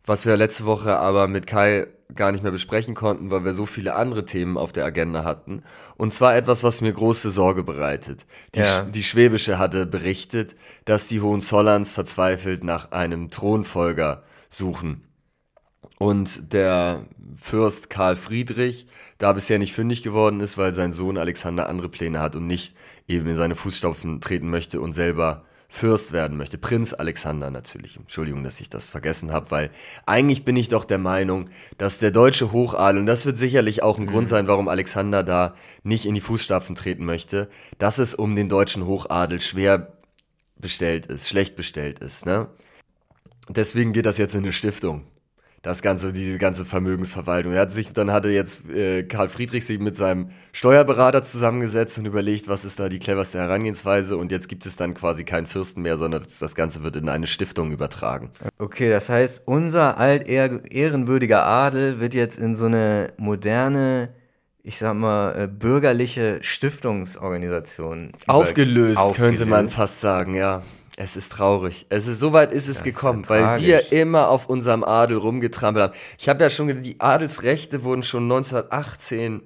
was 0.04 0.24
wir 0.24 0.36
letzte 0.36 0.66
Woche 0.66 0.96
aber 0.96 1.26
mit 1.26 1.48
Kai 1.48 1.88
gar 2.14 2.30
nicht 2.30 2.44
mehr 2.44 2.52
besprechen 2.52 2.94
konnten, 2.94 3.32
weil 3.32 3.44
wir 3.44 3.52
so 3.52 3.66
viele 3.66 3.96
andere 3.96 4.24
Themen 4.24 4.56
auf 4.56 4.70
der 4.70 4.84
Agenda 4.84 5.24
hatten. 5.24 5.64
Und 5.96 6.12
zwar 6.12 6.36
etwas, 6.36 6.62
was 6.62 6.80
mir 6.80 6.92
große 6.92 7.32
Sorge 7.32 7.64
bereitet. 7.64 8.24
Die, 8.54 8.60
Ja. 8.60 8.84
Die 8.84 9.02
Schwäbische 9.02 9.58
hatte 9.58 9.84
berichtet, 9.84 10.54
dass 10.84 11.08
die 11.08 11.20
Hohenzollerns 11.20 11.92
verzweifelt 11.92 12.62
nach 12.62 12.92
einem 12.92 13.30
Thronfolger 13.32 14.22
suchen. 14.48 15.02
Und 15.98 16.52
der 16.52 17.06
Fürst 17.34 17.90
Karl 17.90 18.14
Friedrich 18.14 18.86
da 19.18 19.32
bisher 19.32 19.58
nicht 19.58 19.72
fündig 19.72 20.04
geworden 20.04 20.38
ist, 20.38 20.56
weil 20.56 20.72
sein 20.72 20.92
Sohn 20.92 21.18
Alexander 21.18 21.68
andere 21.68 21.88
Pläne 21.88 22.20
hat 22.20 22.36
und 22.36 22.46
nicht 22.46 22.76
eben 23.08 23.26
in 23.26 23.34
seine 23.34 23.56
Fußstapfen 23.56 24.20
treten 24.20 24.50
möchte 24.50 24.80
und 24.80 24.92
selber 24.92 25.46
Fürst 25.74 26.12
werden 26.12 26.36
möchte. 26.36 26.58
Prinz 26.58 26.92
Alexander 26.92 27.50
natürlich. 27.50 27.96
Entschuldigung, 27.96 28.44
dass 28.44 28.60
ich 28.60 28.68
das 28.68 28.90
vergessen 28.90 29.32
habe, 29.32 29.50
weil 29.50 29.70
eigentlich 30.04 30.44
bin 30.44 30.54
ich 30.54 30.68
doch 30.68 30.84
der 30.84 30.98
Meinung, 30.98 31.46
dass 31.78 31.98
der 31.98 32.10
deutsche 32.10 32.52
Hochadel, 32.52 33.00
und 33.00 33.06
das 33.06 33.24
wird 33.24 33.38
sicherlich 33.38 33.82
auch 33.82 33.98
ein 33.98 34.06
Grund 34.06 34.28
sein, 34.28 34.48
warum 34.48 34.68
Alexander 34.68 35.22
da 35.22 35.54
nicht 35.82 36.04
in 36.04 36.14
die 36.14 36.20
Fußstapfen 36.20 36.74
treten 36.74 37.06
möchte, 37.06 37.48
dass 37.78 37.96
es 37.96 38.14
um 38.14 38.36
den 38.36 38.50
deutschen 38.50 38.84
Hochadel 38.84 39.40
schwer 39.40 39.96
bestellt 40.56 41.06
ist, 41.06 41.30
schlecht 41.30 41.56
bestellt 41.56 42.00
ist. 42.00 42.26
Ne? 42.26 42.48
Deswegen 43.48 43.94
geht 43.94 44.04
das 44.04 44.18
jetzt 44.18 44.34
in 44.34 44.42
eine 44.42 44.52
Stiftung. 44.52 45.06
Das 45.62 45.80
ganze, 45.80 46.12
diese 46.12 46.38
ganze 46.38 46.64
Vermögensverwaltung. 46.64 47.52
Er 47.52 47.60
hat 47.60 47.70
sich, 47.70 47.92
dann 47.92 48.10
hatte 48.10 48.30
jetzt 48.30 48.68
äh, 48.68 49.04
Karl 49.04 49.28
Friedrich 49.28 49.64
sich 49.64 49.78
mit 49.78 49.94
seinem 49.94 50.30
Steuerberater 50.50 51.22
zusammengesetzt 51.22 51.98
und 52.00 52.06
überlegt, 52.06 52.48
was 52.48 52.64
ist 52.64 52.80
da 52.80 52.88
die 52.88 52.98
cleverste 52.98 53.38
Herangehensweise. 53.38 54.16
Und 54.16 54.32
jetzt 54.32 54.48
gibt 54.48 54.66
es 54.66 54.74
dann 54.74 54.92
quasi 54.92 55.22
keinen 55.22 55.46
Fürsten 55.46 55.82
mehr, 55.82 55.96
sondern 55.96 56.24
das, 56.40 56.54
Ganze 56.56 56.82
wird 56.82 56.96
in 56.96 57.08
eine 57.08 57.28
Stiftung 57.28 57.70
übertragen. 57.70 58.30
Okay, 58.58 58.90
das 58.90 59.08
heißt, 59.08 59.42
unser 59.46 59.98
altehrwürdiger 59.98 61.46
Adel 61.46 62.00
wird 62.00 62.14
jetzt 62.14 62.40
in 62.40 62.56
so 62.56 62.66
eine 62.66 63.12
moderne, 63.16 64.08
ich 64.64 64.78
sag 64.78 64.94
mal, 64.94 65.44
äh, 65.44 65.46
bürgerliche 65.46 66.38
Stiftungsorganisation 66.42 68.08
über- 68.24 68.34
Aufgelöst, 68.34 69.14
könnte 69.14 69.46
man 69.46 69.66
aufgelöst. 69.66 69.76
fast 69.76 70.00
sagen, 70.00 70.34
ja. 70.34 70.62
Es 70.96 71.16
ist 71.16 71.32
traurig. 71.32 71.86
Es 71.88 72.06
ist, 72.06 72.20
so 72.20 72.32
weit 72.32 72.52
ist 72.52 72.68
es 72.68 72.76
ist 72.78 72.84
gekommen, 72.84 73.22
ja 73.24 73.28
weil 73.30 73.62
wir 73.62 73.92
immer 73.92 74.28
auf 74.28 74.46
unserem 74.46 74.84
Adel 74.84 75.16
rumgetrampelt 75.16 75.82
haben. 75.84 75.94
Ich 76.18 76.28
habe 76.28 76.44
ja 76.44 76.50
schon 76.50 76.66
gedacht, 76.66 76.84
die 76.84 77.00
Adelsrechte 77.00 77.82
wurden 77.84 78.02
schon 78.02 78.24
1918 78.24 79.42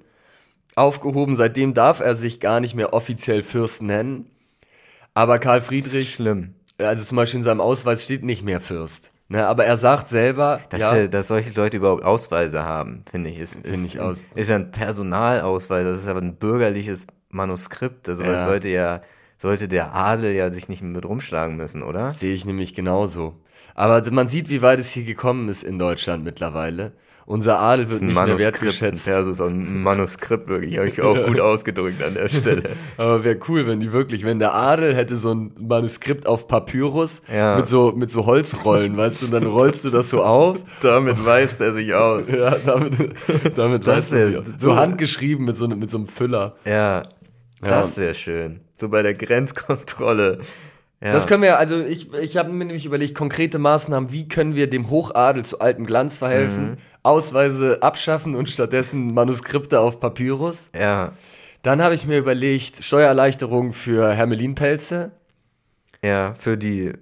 aufgehoben. 0.75 1.35
Seitdem 1.35 1.73
darf 1.73 1.99
er 2.01 2.15
sich 2.15 2.39
gar 2.39 2.59
nicht 2.59 2.75
mehr 2.75 2.93
offiziell 2.93 3.43
Fürst 3.43 3.81
nennen. 3.81 4.29
Aber 5.13 5.39
Karl 5.39 5.61
Friedrich, 5.61 6.13
Schlimm. 6.13 6.53
also 6.77 7.03
zum 7.03 7.15
Beispiel 7.15 7.39
in 7.39 7.43
seinem 7.43 7.61
Ausweis 7.61 8.03
steht 8.03 8.23
nicht 8.23 8.43
mehr 8.43 8.59
Fürst. 8.61 9.11
Ne, 9.29 9.45
aber 9.45 9.65
er 9.65 9.75
sagt 9.75 10.07
selber, 10.07 10.61
Dass, 10.69 10.79
ja, 10.79 10.95
äh, 10.95 11.09
dass 11.09 11.27
solche 11.27 11.49
Leute 11.51 11.75
überhaupt 11.77 12.05
Ausweise 12.05 12.63
haben, 12.63 13.03
finde 13.11 13.29
ich, 13.29 13.39
ist, 13.39 13.55
Finde 13.55 13.71
ist, 13.71 13.85
ich 13.95 13.99
aus- 13.99 14.23
ist 14.35 14.49
ja 14.49 14.55
ein 14.55 14.71
Personalausweis, 14.71 15.83
das 15.85 15.97
ist 16.03 16.07
aber 16.07 16.21
ein 16.21 16.37
bürgerliches 16.37 17.07
Manuskript. 17.29 18.07
Also 18.07 18.23
Ja. 18.23 18.31
das 18.31 18.45
sollte 18.45 18.69
ja, 18.69 19.01
sollte 19.37 19.67
der 19.67 19.93
Adel 19.95 20.33
ja 20.33 20.51
sich 20.51 20.67
nicht 20.69 20.81
mit 20.83 21.05
rumschlagen 21.05 21.55
müssen, 21.57 21.83
oder? 21.83 22.11
Sehe 22.11 22.33
ich 22.33 22.45
nämlich 22.45 22.73
genauso. 22.73 23.35
Aber 23.75 24.01
man 24.11 24.27
sieht, 24.27 24.49
wie 24.49 24.61
weit 24.61 24.79
es 24.79 24.91
hier 24.91 25.03
gekommen 25.03 25.49
ist 25.49 25.63
in 25.63 25.77
Deutschland 25.77 26.23
mittlerweile. 26.23 26.93
Unser 27.27 27.59
Adel 27.59 27.89
wird 27.89 28.01
nicht 28.03 28.15
mehr 28.15 28.23
Manuskript, 28.25 28.61
wertgeschätzt. 28.61 29.03
Versus, 29.03 29.41
ein 29.41 29.83
Manuskript 29.83 30.47
wirklich, 30.47 30.77
habe 30.77 30.87
ich 30.87 31.01
auch 31.01 31.25
gut 31.27 31.39
ausgedrückt 31.41 32.01
an 32.01 32.13
der 32.13 32.29
Stelle. 32.29 32.63
Aber 32.95 33.25
wäre 33.25 33.37
cool, 33.49 33.67
wenn 33.67 33.81
die 33.81 33.91
wirklich, 33.91 34.23
wenn 34.23 34.39
der 34.39 34.53
Adel 34.53 34.95
hätte 34.95 35.17
so 35.17 35.33
ein 35.33 35.51
Manuskript 35.59 36.25
auf 36.25 36.47
Papyrus 36.47 37.21
Ja. 37.31 37.57
mit 37.57 37.67
so 37.67 37.91
mit 37.91 38.11
so 38.11 38.25
Holzrollen, 38.25 38.95
weißt 38.95 39.23
du, 39.23 39.27
dann 39.27 39.43
rollst 39.45 39.83
du 39.83 39.89
das 39.89 40.09
so 40.09 40.23
auf. 40.23 40.59
Damit 40.81 41.23
weist 41.25 41.59
er 41.59 41.73
sich 41.73 41.93
aus. 41.93 42.31
Ja, 42.31 42.55
damit, 42.65 42.95
damit 43.57 43.85
Das 43.85 44.09
weißt 44.13 44.35
du 44.35 44.43
so- 44.57 44.75
handgeschrieben 44.77 45.45
mit 45.45 45.57
so, 45.57 45.67
mit 45.67 45.89
so 45.91 45.97
einem 45.97 46.07
Füller. 46.07 46.55
Ja, 46.65 47.03
Ja. 47.61 47.67
das 47.69 47.97
wäre 47.97 48.13
schön. 48.15 48.59
So 48.75 48.89
bei 48.89 49.01
der 49.03 49.13
Grenzkontrolle. 49.13 50.39
Ja. 51.01 51.11
Das 51.11 51.27
können 51.27 51.43
wir, 51.43 51.59
also 51.59 51.79
ich, 51.79 52.11
ich 52.13 52.37
habe 52.37 52.51
mir 52.51 52.65
nämlich 52.65 52.85
überlegt, 52.85 53.13
konkrete 53.15 53.59
Maßnahmen, 53.59 54.11
wie 54.11 54.27
können 54.27 54.55
wir 54.55 54.67
dem 54.69 54.89
Hochadel 54.89 55.45
zu 55.45 55.59
altem 55.59 55.85
Glanz 55.85 56.17
verhelfen, 56.17 56.71
Mhm. 56.71 56.77
Ausweise 57.03 57.81
abschaffen 57.83 58.35
und 58.35 58.49
stattdessen 58.49 59.13
Manuskripte 59.13 59.79
auf 59.79 59.99
Papyrus. 59.99 60.71
ja, 60.77 61.11
Dann 61.61 61.81
habe 61.81 61.93
ich 61.95 62.05
mir 62.05 62.17
überlegt, 62.17 62.83
Steuererleichterung 62.83 63.73
für 63.73 64.11
Hermelinpelze. 64.13 65.11
ja, 66.03 66.33
für 66.33 66.57
die, 66.57 66.93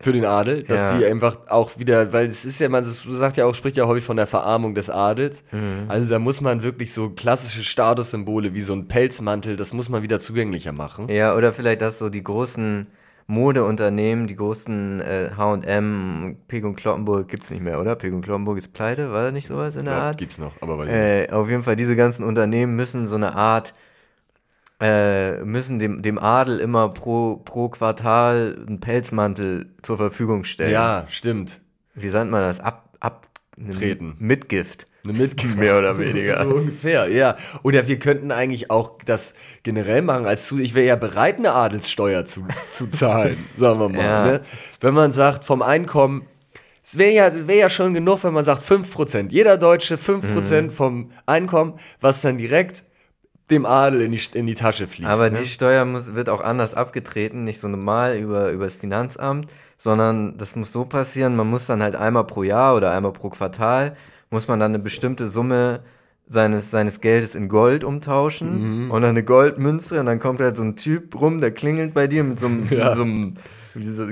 für 0.00 0.12
den 0.12 0.24
Adel, 0.26 0.62
dass 0.62 0.80
Ja. 0.92 0.98
die 0.98 1.04
einfach 1.06 1.38
auch 1.48 1.78
wieder, 1.78 2.12
weil 2.12 2.26
es 2.26 2.44
ist 2.44 2.60
ja, 2.60 2.68
man 2.68 2.84
sagt 2.84 3.38
ja 3.38 3.46
auch, 3.46 3.54
spricht 3.54 3.76
ja 3.78 3.86
häufig 3.86 4.04
von 4.04 4.16
der 4.18 4.26
Verarmung 4.26 4.74
des 4.74 4.90
Adels. 4.90 5.42
Mhm. 5.52 5.86
Also 5.88 6.10
da 6.10 6.18
muss 6.18 6.40
man 6.42 6.62
wirklich 6.62 6.92
so 6.92 7.10
klassische 7.10 7.64
Statussymbole 7.64 8.52
wie 8.54 8.60
so 8.60 8.74
ein 8.74 8.88
Pelzmantel, 8.88 9.56
das 9.56 9.72
muss 9.72 9.88
man 9.88 10.02
wieder 10.02 10.20
zugänglicher 10.20 10.72
machen. 10.72 11.08
ja, 11.08 11.34
oder 11.34 11.52
vielleicht, 11.52 11.80
dass 11.80 11.98
so 11.98 12.10
die 12.10 12.22
großen 12.22 12.86
Modeunternehmen, 13.28 14.26
die 14.26 14.36
großen 14.36 15.00
äh, 15.00 15.30
H&M, 15.36 16.36
Peg 16.48 16.64
und 16.64 16.76
Kloppenburg 16.76 17.28
gibt's 17.28 17.50
nicht 17.50 17.62
mehr, 17.62 17.80
oder? 17.80 17.94
Peg 17.96 18.12
und 18.12 18.22
Kloppenburg 18.22 18.56
ist 18.58 18.72
pleite, 18.72 19.12
war 19.12 19.24
da 19.24 19.30
nicht 19.32 19.46
sowas 19.46 19.76
in 19.76 19.84
der 19.84 19.94
Ja, 19.94 20.00
Art? 20.04 20.18
gibt's 20.18 20.38
noch, 20.38 20.52
aber 20.62 20.78
weiß 20.78 20.86
ich 20.88 20.92
nicht. 20.94 21.30
Äh, 21.30 21.34
auf 21.34 21.48
jeden 21.50 21.62
Fall, 21.62 21.76
diese 21.76 21.96
ganzen 21.96 22.24
Unternehmen 22.24 22.76
müssen 22.76 23.06
so 23.06 23.16
eine 23.16 23.34
Art, 23.34 23.72
äh, 24.80 25.38
müssen 25.44 25.78
dem, 25.78 26.02
dem 26.02 26.18
Adel 26.18 26.58
immer 26.58 26.90
pro, 26.90 27.36
pro 27.36 27.68
Quartal 27.68 28.56
einen 28.66 28.80
Pelzmantel 28.80 29.74
zur 29.82 29.96
Verfügung 29.96 30.44
stellen. 30.44 30.72
Ja, 30.72 31.04
stimmt. 31.08 31.60
Wie 31.94 32.08
sagt 32.10 32.30
man 32.30 32.42
das? 32.42 32.60
Ab, 32.60 32.90
ab, 33.00 33.28
Treten. 33.72 34.16
Mitgift. 34.18 34.84
Eine 35.04 35.14
Mitgift. 35.14 35.56
Mehr 35.56 35.78
oder 35.78 35.96
weniger. 35.98 36.42
So 36.42 36.56
ungefähr, 36.56 37.08
ja. 37.08 37.36
Oder 37.62 37.88
wir 37.88 37.98
könnten 37.98 38.30
eigentlich 38.30 38.70
auch 38.70 38.98
das 39.06 39.32
generell 39.62 40.02
machen 40.02 40.26
als 40.26 40.46
zu, 40.46 40.58
ich 40.58 40.74
wäre 40.74 40.86
ja 40.86 40.96
bereit, 40.96 41.38
eine 41.38 41.52
Adelssteuer 41.52 42.26
zu, 42.26 42.46
zu 42.70 42.88
zahlen, 42.88 43.38
sagen 43.56 43.78
wir 43.80 43.88
mal. 43.88 43.98
Ja. 44.04 44.26
Ne? 44.26 44.40
Wenn 44.80 44.92
man 44.92 45.10
sagt, 45.10 45.46
vom 45.46 45.62
Einkommen, 45.62 46.26
es 46.82 46.98
wäre 46.98 47.12
ja, 47.12 47.46
wär 47.48 47.56
ja 47.56 47.68
schon 47.70 47.94
genug, 47.94 48.22
wenn 48.24 48.34
man 48.34 48.44
sagt 48.44 48.62
5%. 48.62 49.30
Jeder 49.30 49.56
Deutsche 49.56 49.94
5% 49.96 50.60
Mhm. 50.62 50.70
vom 50.70 51.10
Einkommen, 51.24 51.78
was 52.00 52.20
dann 52.20 52.36
direkt 52.36 52.84
dem 53.50 53.64
Adel 53.64 54.00
in 54.00 54.12
die, 54.12 54.20
in 54.34 54.46
die 54.46 54.54
Tasche 54.54 54.86
fließt. 54.88 55.08
Aber 55.08 55.30
ne? 55.30 55.38
die 55.38 55.44
Steuer 55.44 55.84
muss, 55.84 56.14
wird 56.14 56.28
auch 56.28 56.40
anders 56.42 56.74
abgetreten, 56.74 57.44
nicht 57.44 57.60
so 57.60 57.68
normal 57.68 58.16
über, 58.16 58.50
über 58.50 58.64
das 58.64 58.76
Finanzamt, 58.76 59.46
sondern 59.76 60.36
das 60.36 60.56
muss 60.56 60.72
so 60.72 60.84
passieren, 60.84 61.36
man 61.36 61.48
muss 61.48 61.66
dann 61.66 61.82
halt 61.82 61.94
einmal 61.96 62.24
pro 62.24 62.42
Jahr 62.42 62.74
oder 62.76 62.90
einmal 62.92 63.12
pro 63.12 63.30
Quartal, 63.30 63.94
muss 64.30 64.48
man 64.48 64.58
dann 64.58 64.72
eine 64.72 64.82
bestimmte 64.82 65.28
Summe 65.28 65.80
seines, 66.26 66.72
seines 66.72 67.00
Geldes 67.00 67.36
in 67.36 67.48
Gold 67.48 67.84
umtauschen 67.84 68.86
Mhm. 68.86 68.90
und 68.90 69.02
dann 69.02 69.10
eine 69.10 69.22
Goldmünze 69.22 70.00
und 70.00 70.06
dann 70.06 70.18
kommt 70.18 70.40
halt 70.40 70.56
so 70.56 70.64
ein 70.64 70.74
Typ 70.74 71.14
rum, 71.20 71.40
der 71.40 71.52
klingelt 71.52 71.94
bei 71.94 72.08
dir 72.08 72.24
mit 72.24 72.40
so 72.40 72.46
einem, 72.46 72.66
Ja. 72.70 72.96
so 72.96 73.02
einem 73.02 73.34
so. 73.72 74.06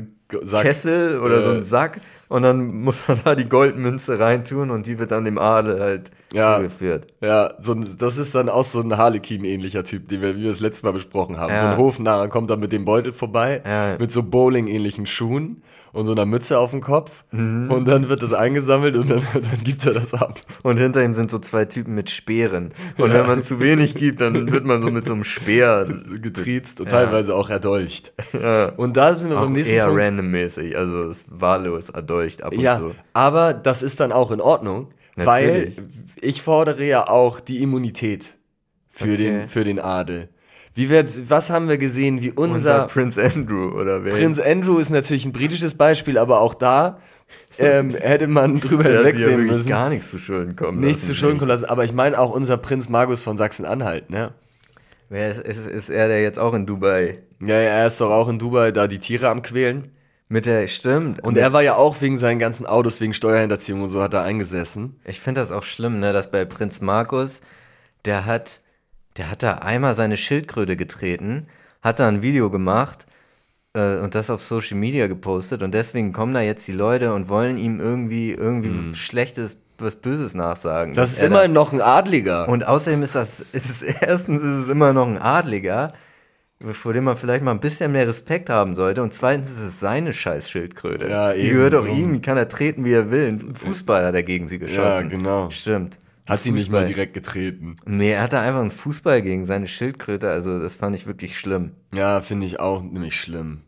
Kessel 0.58 1.18
oder 1.20 1.42
so 1.42 1.48
Äh. 1.48 1.52
einem 1.52 1.60
Sack 1.60 2.00
und 2.34 2.42
dann 2.42 2.82
muss 2.82 3.06
man 3.06 3.20
da 3.24 3.34
die 3.36 3.44
Goldmünze 3.44 4.18
reintun 4.18 4.70
und 4.70 4.86
die 4.88 4.98
wird 4.98 5.12
dann 5.12 5.24
dem 5.24 5.38
Adel 5.38 5.80
halt 5.80 6.10
Ja. 6.32 6.56
zugeführt. 6.56 7.06
Ja, 7.20 7.54
so 7.60 7.72
ein, 7.74 7.86
das 7.98 8.16
ist 8.16 8.34
dann 8.34 8.48
auch 8.48 8.64
so 8.64 8.80
ein 8.80 8.96
Harlequin-ähnlicher 8.96 9.84
Typ, 9.84 10.08
den 10.08 10.20
wir, 10.20 10.36
wie 10.36 10.42
wir 10.42 10.48
das 10.48 10.58
letzte 10.60 10.86
Mal 10.86 10.92
besprochen 10.92 11.38
haben. 11.38 11.54
So 11.54 11.62
Ja. 11.62 11.70
ein 11.70 11.76
Hofnarr 11.76 12.28
kommt 12.28 12.50
dann 12.50 12.58
mit 12.58 12.72
dem 12.72 12.84
Beutel 12.84 13.12
vorbei, 13.12 13.62
Ja. 13.64 13.96
mit 14.00 14.10
so 14.10 14.22
Bowling-ähnlichen 14.24 15.06
Schuhen 15.06 15.62
und 15.94 16.06
so 16.06 16.12
einer 16.12 16.26
Mütze 16.26 16.58
auf 16.58 16.70
dem 16.72 16.80
Kopf. 16.80 17.24
Mhm. 17.30 17.70
Und 17.70 17.86
dann 17.86 18.08
wird 18.10 18.22
das 18.22 18.34
eingesammelt 18.34 18.96
und 18.96 19.08
dann, 19.08 19.22
dann 19.32 19.62
gibt 19.64 19.86
er 19.86 19.94
das 19.94 20.12
ab. 20.12 20.38
Und 20.62 20.76
hinter 20.76 21.02
ihm 21.02 21.14
sind 21.14 21.30
so 21.30 21.38
zwei 21.38 21.64
Typen 21.64 21.94
mit 21.94 22.10
Speeren. 22.10 22.72
Und 22.98 23.12
wenn 23.12 23.26
man 23.26 23.42
zu 23.42 23.60
wenig 23.60 23.94
gibt, 23.94 24.20
dann 24.20 24.50
wird 24.52 24.64
man 24.64 24.82
so 24.82 24.90
mit 24.90 25.06
so 25.06 25.14
einem 25.14 25.24
Speer 25.24 25.86
Getriezt 26.20 26.80
und 26.80 26.90
teilweise 26.90 27.34
auch 27.34 27.48
erdolcht. 27.48 28.12
ja, 28.32 28.66
Und 28.76 28.96
da 28.96 29.14
sind 29.16 29.30
wir 29.30 29.38
auch 29.38 29.44
beim 29.44 29.52
nächsten 29.54 29.72
eher 29.74 29.86
Punkt. 29.86 30.02
randommäßig. 30.02 30.76
Also 30.76 31.02
es 31.04 31.18
ist 31.18 31.26
wahllos 31.30 31.88
erdolcht 31.90 32.42
ab 32.42 32.52
und 32.52 32.60
Ja, 32.60 32.78
zu. 32.78 32.94
aber 33.12 33.54
das 33.54 33.82
ist 33.82 34.00
dann 34.00 34.12
auch 34.12 34.30
in 34.32 34.40
Ordnung, 34.40 34.88
weil 35.16 35.46
Natürlich. 35.68 35.80
ich 36.20 36.42
fordere 36.42 36.84
ja 36.84 37.08
auch 37.08 37.38
die 37.40 37.62
Immunität 37.62 38.36
für, 38.90 39.04
Okay. 39.04 39.16
den, 39.16 39.48
für 39.48 39.62
den 39.64 39.78
Adel. 39.78 40.28
Wie 40.74 40.90
wird, 40.90 41.30
was 41.30 41.50
haben 41.50 41.68
wir 41.68 41.78
gesehen, 41.78 42.20
wie 42.22 42.32
Unser 42.32 42.54
unser 42.54 42.86
Prince 42.88 43.22
Andrew 43.22 43.68
oder 43.80 44.04
wer? 44.04 44.12
Prinz 44.12 44.40
Andrew 44.40 44.78
ist 44.78 44.90
natürlich 44.90 45.24
ein 45.24 45.32
britisches 45.32 45.74
Beispiel, 45.74 46.18
aber 46.18 46.40
auch 46.40 46.54
da 46.54 46.98
ähm, 47.58 47.90
hätte 48.00 48.26
man 48.26 48.58
drüber 48.60 48.84
ja 48.90 48.96
hinwegsehen 48.98 49.30
wirklich 49.38 49.50
müssen. 49.52 49.68
gar 49.68 49.88
nichts 49.88 50.10
zu 50.10 50.18
Schulden 50.18 50.56
kommen 50.56 50.80
Nichts 50.80 51.02
lassen. 51.02 51.06
zu 51.06 51.14
Schulden 51.14 51.38
kommen 51.38 51.50
lassen. 51.50 51.66
Aber 51.66 51.84
ich 51.84 51.92
meine 51.92 52.18
auch 52.18 52.30
unser 52.32 52.56
Prinz 52.56 52.88
Magus 52.88 53.22
von 53.22 53.36
Sachsen-Anhalt, 53.36 54.10
ne? 54.10 54.32
Wer 55.10 55.30
ist, 55.30 55.40
ist, 55.42 55.66
ist 55.68 55.90
er 55.90 56.08
der 56.08 56.22
jetzt 56.22 56.38
auch 56.38 56.54
in 56.54 56.66
Dubai? 56.66 57.18
Ja, 57.40 57.54
ja, 57.60 57.70
er 57.70 57.86
ist 57.86 58.00
doch 58.00 58.10
auch 58.10 58.28
in 58.28 58.38
Dubai 58.38 58.72
da 58.72 58.88
die 58.88 58.98
Tiere 58.98 59.28
am 59.28 59.42
Quälen. 59.42 59.92
Mit 60.28 60.46
der, 60.46 60.66
stimmt. 60.66 61.22
Und 61.22 61.36
er 61.36 61.52
war 61.52 61.62
ja 61.62 61.76
auch 61.76 62.00
wegen 62.00 62.16
seinen 62.18 62.38
ganzen 62.38 62.66
Autos, 62.66 63.00
wegen 63.00 63.12
Steuerhinterziehung 63.12 63.82
und 63.82 63.90
so 63.90 64.02
hat 64.02 64.14
er 64.14 64.22
eingesessen. 64.22 64.98
Ich 65.04 65.20
finde 65.20 65.40
das 65.40 65.52
auch 65.52 65.62
schlimm, 65.62 66.00
ne, 66.00 66.12
dass 66.12 66.30
bei 66.30 66.44
Prinz 66.46 66.80
Markus, 66.80 67.42
der 68.06 68.24
hat, 68.24 68.60
der 69.16 69.30
hat 69.30 69.42
da 69.42 69.52
einmal 69.54 69.94
seine 69.94 70.16
Schildkröte 70.16 70.76
getreten, 70.76 71.46
hat 71.82 72.00
da 72.00 72.08
ein 72.08 72.22
Video 72.22 72.50
gemacht 72.50 73.06
äh, 73.74 73.98
und 73.98 74.14
das 74.14 74.30
auf 74.30 74.42
Social 74.42 74.76
Media 74.78 75.06
gepostet 75.06 75.62
und 75.62 75.72
deswegen 75.74 76.12
kommen 76.12 76.34
da 76.34 76.40
jetzt 76.40 76.66
die 76.66 76.72
Leute 76.72 77.12
und 77.14 77.28
wollen 77.28 77.58
ihm 77.58 77.80
irgendwie, 77.80 78.32
irgendwie 78.32 78.92
Schlechtes, 78.94 79.58
was 79.78 79.96
Böses 79.96 80.34
nachsagen. 80.34 80.90
Mhm. 80.90 80.94
Das 80.94 81.12
ist 81.12 81.18
er 81.22 81.28
da- 81.28 81.34
immerhin 81.36 81.52
noch 81.52 81.72
ein 81.72 81.80
Adliger. 81.80 82.48
Und 82.48 82.66
außerdem 82.66 83.02
ist 83.02 83.14
das, 83.14 83.40
ist 83.52 83.70
es, 83.70 83.82
erstens 83.82 84.42
ist 84.42 84.48
es 84.66 84.68
immer 84.70 84.92
noch 84.92 85.06
ein 85.06 85.18
Adliger, 85.18 85.92
vor 86.70 86.92
dem 86.94 87.04
man 87.04 87.16
vielleicht 87.16 87.42
mal 87.44 87.50
ein 87.50 87.60
bisschen 87.60 87.92
mehr 87.92 88.06
Respekt 88.06 88.48
haben 88.48 88.74
sollte. 88.74 89.02
Und 89.02 89.12
zweitens 89.12 89.50
ist 89.50 89.60
es 89.60 89.80
seine 89.80 90.12
scheiß 90.12 90.48
Schildkröte. 90.48 91.08
Ja, 91.10 91.32
die 91.34 91.40
eben, 91.40 91.50
gehört 91.50 91.72
doch 91.74 91.80
so. 91.84 91.92
ihm, 91.92 92.14
die 92.14 92.22
kann 92.22 92.38
er 92.38 92.48
treten, 92.48 92.84
wie 92.84 92.92
er 92.92 93.10
will. 93.10 93.28
Ein 93.28 93.52
Fußballer 93.54 94.06
hat 94.06 94.14
er 94.14 94.22
gegen 94.22 94.48
sie 94.48 94.58
geschossen. 94.58 95.10
genau. 95.10 95.50
Stimmt. 95.50 95.98
Hat 96.26 96.42
sie 96.42 96.52
nicht 96.52 96.70
mal 96.70 96.84
direkt 96.84 97.14
getreten. 97.14 97.74
Nee, 97.84 98.12
er 98.12 98.22
hatte 98.22 98.38
einfach 98.40 98.60
einen 98.60 98.70
Fußball 98.70 99.20
gegen 99.22 99.44
seine 99.44 99.68
Schildkröte, 99.68 100.28
also 100.30 100.58
das 100.58 100.76
fand 100.76 100.96
ich 100.96 101.06
wirklich 101.06 101.38
schlimm. 101.38 101.72
Ja, 101.92 102.20
finde 102.20 102.46
ich 102.46 102.60
auch 102.60 102.82
nämlich 102.82 103.20
schlimm. 103.20 103.62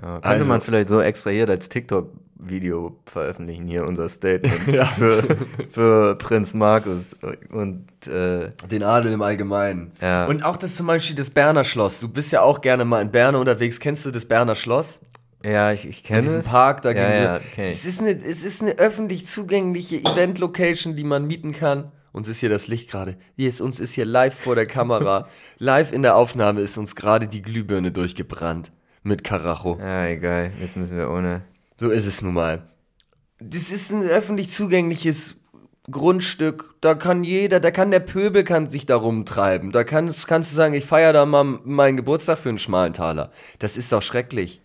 Ja, 0.00 0.12
könnte 0.14 0.26
Also- 0.28 0.46
man 0.46 0.60
vielleicht 0.60 0.88
so 0.88 1.00
extrahiert 1.00 1.50
als 1.50 1.68
TikTok-Video 1.68 2.96
veröffentlichen, 3.04 3.66
hier 3.66 3.86
unser 3.86 4.08
Statement 4.08 4.66
Ja. 4.68 4.84
für, 4.84 5.36
für 5.70 6.14
Prinz 6.16 6.54
Markus 6.54 7.10
und 7.50 7.86
äh, 8.06 8.50
Den 8.70 8.82
Adel 8.84 9.12
im 9.12 9.20
Allgemeinen. 9.22 9.90
Ja. 10.00 10.26
Und 10.26 10.44
auch 10.44 10.56
das 10.56 10.76
zum 10.76 10.86
Beispiel 10.86 11.16
das 11.16 11.30
Berner 11.30 11.64
Schloss. 11.64 12.00
Du 12.00 12.08
bist 12.08 12.32
ja 12.32 12.42
auch 12.42 12.60
gerne 12.60 12.84
mal 12.84 13.02
in 13.02 13.10
Berne 13.10 13.38
unterwegs. 13.38 13.80
Kennst 13.80 14.06
du 14.06 14.10
das 14.10 14.24
Berner 14.24 14.54
Schloss? 14.54 15.00
Ja, 15.44 15.72
ich, 15.72 15.86
ich 15.86 16.04
kenne 16.04 16.26
es. 16.26 16.48
Park 16.48 16.82
da 16.82 16.92
ja, 16.92 17.14
ja, 17.14 17.36
ich. 17.38 17.58
es, 17.58 17.84
ist 17.84 18.00
eine, 18.00 18.10
es 18.10 18.42
ist 18.42 18.62
eine 18.62 18.72
öffentlich 18.72 19.26
zugängliche 19.26 19.98
Event-Location, 19.98 20.96
die 20.96 21.04
man 21.04 21.26
mieten 21.26 21.52
kann. 21.52 21.92
Uns 22.12 22.28
ist 22.28 22.40
hier 22.40 22.48
das 22.48 22.66
Licht 22.68 22.90
gerade. 22.90 23.16
Ist, 23.36 23.60
uns 23.60 23.78
ist 23.80 23.94
hier 23.94 24.04
live 24.04 24.34
vor 24.34 24.54
der 24.54 24.66
Kamera, 24.66 25.28
live 25.58 25.92
in 25.92 26.02
der 26.02 26.16
Aufnahme 26.16 26.60
ist 26.60 26.76
uns 26.76 26.96
gerade 26.96 27.28
die 27.28 27.42
Glühbirne 27.42 27.92
durchgebrannt. 27.92 28.72
Mit 29.02 29.24
Karacho. 29.24 29.78
Ja, 29.80 30.06
egal. 30.06 30.52
Jetzt 30.60 30.76
müssen 30.76 30.96
wir 30.98 31.10
ohne. 31.10 31.42
So 31.78 31.88
ist 31.88 32.04
es 32.04 32.20
nun 32.20 32.34
mal. 32.34 32.68
Das 33.38 33.70
ist 33.70 33.90
ein 33.92 34.02
öffentlich 34.02 34.50
zugängliches 34.50 35.38
Grundstück. 35.90 36.74
Da 36.82 36.94
kann 36.94 37.24
jeder, 37.24 37.60
da 37.60 37.70
kann 37.70 37.90
der 37.90 38.00
Pöbel 38.00 38.44
kann 38.44 38.68
sich 38.68 38.84
da 38.84 38.96
rumtreiben. 38.96 39.70
Da 39.70 39.84
kannst, 39.84 40.26
kannst 40.26 40.50
du 40.50 40.56
sagen, 40.56 40.74
ich 40.74 40.84
feiere 40.84 41.14
da 41.14 41.24
mal 41.24 41.44
meinen 41.44 41.96
Geburtstag 41.96 42.36
für 42.36 42.50
einen 42.50 42.58
schmalen 42.58 42.92
Taler. 42.92 43.32
Das 43.58 43.78
ist 43.78 43.90
doch 43.92 44.02
schrecklich. 44.02 44.60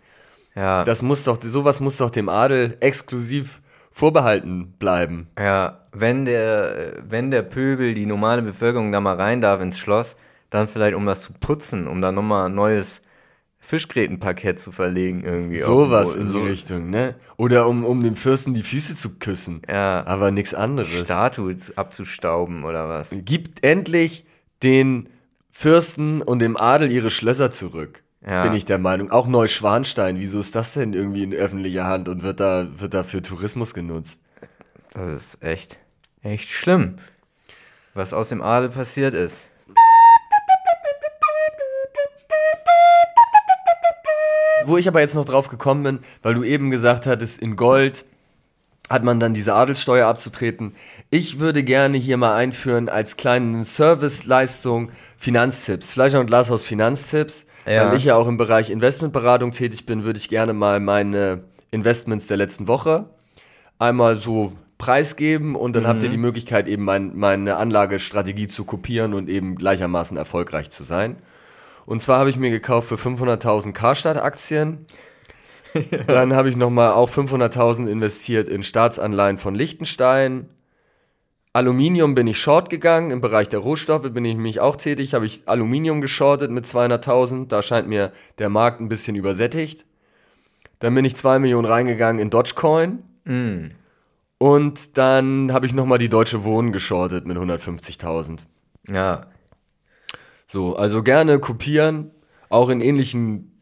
Ja, 0.56 0.84
Das 0.84 1.02
muss 1.04 1.24
doch, 1.26 1.38
sowas 1.42 1.82
muss 1.82 1.98
doch 1.98 2.10
dem 2.10 2.30
Adel 2.30 2.78
exklusiv 2.80 3.62
vorbehalten 3.92 4.74
bleiben. 4.80 5.28
ja. 5.40 5.82
Wenn 5.98 6.26
der, 6.26 6.98
wenn 7.08 7.32
der 7.32 7.42
Pöbel, 7.42 7.94
die 7.94 8.06
normale 8.06 8.42
Bevölkerung 8.42 8.92
da 8.92 9.00
mal 9.00 9.16
rein 9.16 9.40
darf 9.40 9.62
ins 9.62 9.80
Schloss, 9.80 10.18
dann 10.50 10.68
vielleicht 10.68 10.94
um 10.94 11.06
das 11.06 11.22
zu 11.22 11.32
putzen, 11.32 11.88
um 11.88 12.02
da 12.02 12.12
nochmal 12.12 12.48
ein 12.48 12.56
neues 12.56 13.02
Fischgrätenparkett 13.60 14.60
zu 14.60 14.72
verlegen 14.72 15.24
irgendwie. 15.24 15.62
Sowas 15.62 16.16
in 16.16 16.26
die 16.26 16.32
so 16.32 16.44
Richtung, 16.44 16.90
ne? 16.90 17.16
Oder 17.38 17.68
um, 17.68 17.84
um 17.84 18.04
dem 18.04 18.16
Fürsten 18.16 18.54
die 18.54 18.64
Füße 18.64 18.96
zu 18.96 19.12
küssen. 19.18 19.62
Ja. 19.70 20.06
Aber 20.06 20.32
nichts 20.32 20.54
anderes. 20.54 20.92
Statuen 21.00 21.56
abzustauben 21.78 22.64
oder 22.64 22.90
was. 22.90 23.16
Gibt 23.24 23.66
endlich 23.66 24.26
den 24.62 25.10
Fürsten 25.50 26.22
und 26.22 26.40
dem 26.40 26.58
Adel 26.58 26.92
ihre 26.92 27.10
Schlösser 27.10 27.52
zurück. 27.52 28.04
Ja. 28.26 28.44
Bin 28.44 28.54
ich 28.54 28.66
der 28.66 28.80
Meinung. 28.80 29.12
Auch 29.12 29.28
Neuschwanstein, 29.28 30.20
wieso 30.20 30.40
ist 30.40 30.56
das 30.56 30.74
denn 30.74 30.94
irgendwie 30.94 31.24
in 31.24 31.34
öffentlicher 31.34 31.86
Hand 31.86 32.10
und 32.10 32.24
wird 32.24 32.40
da, 32.40 32.68
wird 32.72 32.96
da 32.96 33.04
für 33.04 33.22
Tourismus 33.22 33.74
genutzt? 33.74 34.20
Das 34.94 35.12
ist 35.12 35.44
echt. 35.44 35.78
Echt 36.24 36.50
schlimm, 36.50 36.96
was 37.94 38.14
aus 38.14 38.30
dem 38.30 38.42
Adel 38.42 38.70
passiert 38.70 39.14
ist. 39.14 39.48
Wo 44.66 44.78
ich 44.78 44.88
aber 44.88 45.02
jetzt 45.02 45.14
noch 45.14 45.26
drauf 45.26 45.50
gekommen 45.50 45.84
bin, 45.84 46.00
weil 46.24 46.34
du 46.34 46.44
eben 46.44 46.72
gesagt 46.72 47.06
hattest, 47.06 47.38
in 47.38 47.56
Gold 47.56 48.06
hat 48.90 49.04
man 49.04 49.20
dann 49.20 49.34
diese 49.34 49.54
Adelssteuer 49.54 50.08
abzutreten. 50.08 50.74
Ich 51.10 51.40
würde 51.40 51.64
gerne 51.64 51.98
hier 51.98 52.18
mal 52.18 52.36
einführen 52.36 52.88
als 52.88 53.18
kleine 53.18 53.64
Serviceleistung 53.64 54.92
Finanztipps. 55.18 55.94
Fleischer 55.94 56.20
und 56.20 56.28
Glashaus 56.28 56.64
Finanztipps. 56.64 57.46
Ja. 57.66 57.90
Weil 57.90 57.98
ich 57.98 58.04
ja 58.04 58.16
auch 58.16 58.28
im 58.28 58.38
Bereich 58.38 58.70
Investmentberatung 58.70 59.52
tätig 59.52 59.86
bin, 59.86 60.04
würde 60.04 60.20
ich 60.20 60.30
gerne 60.30 60.54
mal 60.54 60.80
meine 60.80 61.46
Investments 61.72 62.28
der 62.28 62.38
letzten 62.38 62.68
Woche 62.68 63.10
einmal 63.80 64.16
so 64.16 64.54
preisgeben 64.78 65.56
und 65.56 65.76
dann 65.76 65.88
habt 65.88 66.04
ihr 66.04 66.10
die 66.10 66.18
Möglichkeit 66.18 66.68
eben 66.68 66.84
mein, 66.84 67.16
meine 67.16 67.56
Anlagestrategie 67.56 68.48
zu 68.48 68.66
kopieren 68.66 69.14
und 69.14 69.30
eben 69.30 69.56
gleichermaßen 69.56 70.18
erfolgreich 70.18 70.70
zu 70.70 70.84
sein. 70.84 71.18
Und 71.86 72.02
zwar 72.02 72.20
habe 72.20 72.30
ich 72.30 72.38
mir 72.38 72.50
gekauft 72.50 72.90
für 72.90 72.96
500.000 72.96 73.72
Karstadt-Aktien. 73.72 74.86
Dann 76.08 76.34
habe 76.34 76.50
ich 76.50 76.56
nochmal 76.56 76.92
auch 76.94 77.10
500.000 77.10 77.88
investiert 77.88 78.48
in 78.48 78.64
Staatsanleihen 78.64 79.38
von 79.38 79.56
Liechtenstein. 79.56 80.50
Aluminium 81.54 82.16
bin 82.16 82.28
ich 82.28 82.38
short 82.38 82.70
gegangen. 82.70 83.12
Im 83.12 83.22
Bereich 83.22 83.48
der 83.50 83.60
Rohstoffe 83.60 84.12
bin 84.12 84.26
ich 84.26 84.36
nämlich 84.36 84.60
auch 84.60 84.76
tätig. 84.76 85.14
Habe 85.14 85.26
ich 85.26 85.48
Aluminium 85.48 86.02
geschortet 86.02 86.52
mit 86.52 86.66
200.000. 86.66 87.48
Da 87.48 87.62
scheint 87.62 87.88
mir 87.88 88.12
der 88.40 88.50
Markt 88.50 88.82
ein 88.82 88.90
bisschen 88.90 89.16
übersättigt. 89.16 89.86
Dann 90.80 90.94
bin 90.94 91.06
ich 91.06 91.16
2 91.16 91.40
Millionen 91.40 91.66
reingegangen 91.66 92.22
in 92.22 92.30
Dogecoin. 92.30 93.00
Und 94.38 94.98
dann 94.98 95.54
habe 95.54 95.66
ich 95.66 95.74
nochmal 95.74 95.98
die 95.98 96.10
Deutsche 96.10 96.44
Wohnen 96.44 96.74
geschortet 96.74 97.26
mit 97.26 97.38
150.000. 97.38 98.42
Ja, 98.90 99.22
So, 100.48 100.76
also 100.76 101.04
gerne 101.04 101.40
kopieren. 101.40 102.12
Auch 102.50 102.70
in 102.70 102.82
ähnlichen 102.82 103.55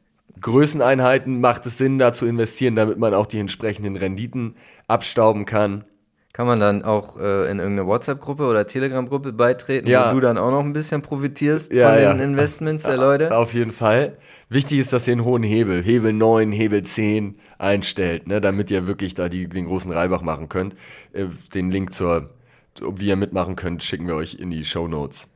Größeneinheiten 0.43 1.41
macht 1.41 1.65
es 1.65 1.77
Sinn, 1.77 1.97
da 1.97 2.13
zu 2.13 2.25
investieren, 2.25 2.75
damit 2.75 2.97
man 2.99 3.13
auch 3.13 3.25
die 3.25 3.39
entsprechenden 3.39 3.95
Renditen 3.97 4.55
abstauben 4.87 5.45
kann. 5.45 5.85
kann 6.33 6.47
man 6.47 6.59
dann 6.59 6.83
auch 6.83 7.17
äh, 7.17 7.43
in 7.51 7.59
irgendeine 7.59 7.85
WhatsApp-Gruppe 7.85 8.47
oder 8.47 8.65
Telegram-Gruppe 8.65 9.33
beitreten, 9.33 9.87
Ja. 9.87 10.09
wo 10.09 10.15
du 10.15 10.21
dann 10.21 10.37
auch 10.39 10.49
noch 10.51 10.61
ein 10.61 10.73
bisschen 10.73 11.01
profitierst 11.03 11.71
Ja, 11.73 11.93
von 11.93 12.01
ja. 12.01 12.13
den 12.13 12.21
Investments 12.31 12.83
der 12.83 12.97
Leute? 13.07 13.35
Auf 13.37 13.53
jeden 13.53 13.71
Fall. 13.71 14.17
Wichtig 14.49 14.79
ist, 14.79 14.91
dass 14.93 15.07
ihr 15.07 15.11
einen 15.13 15.25
hohen 15.25 15.43
Hebel, 15.43 15.83
Hebel 15.83 16.11
9, 16.11 16.51
Hebel 16.51 16.81
10 16.83 17.35
einstellt, 17.59 18.27
ne, 18.27 18.41
damit 18.41 18.71
ihr 18.71 18.87
wirklich 18.87 19.13
da 19.13 19.29
die, 19.29 19.47
den 19.47 19.65
großen 19.67 19.91
Reibach 19.91 20.23
machen 20.23 20.49
könnt. 20.49 20.75
Äh, 21.13 21.25
Den 21.53 21.69
Link 21.69 21.93
zur, 21.93 22.31
zu- 22.73 22.93
wie 22.99 23.07
ihr 23.09 23.15
mitmachen 23.15 23.55
könnt, 23.55 23.83
schicken 23.83 24.07
wir 24.07 24.15
euch 24.15 24.33
in 24.33 24.49
die 24.49 24.63
Show 24.65 24.87
Notes. 24.87 25.27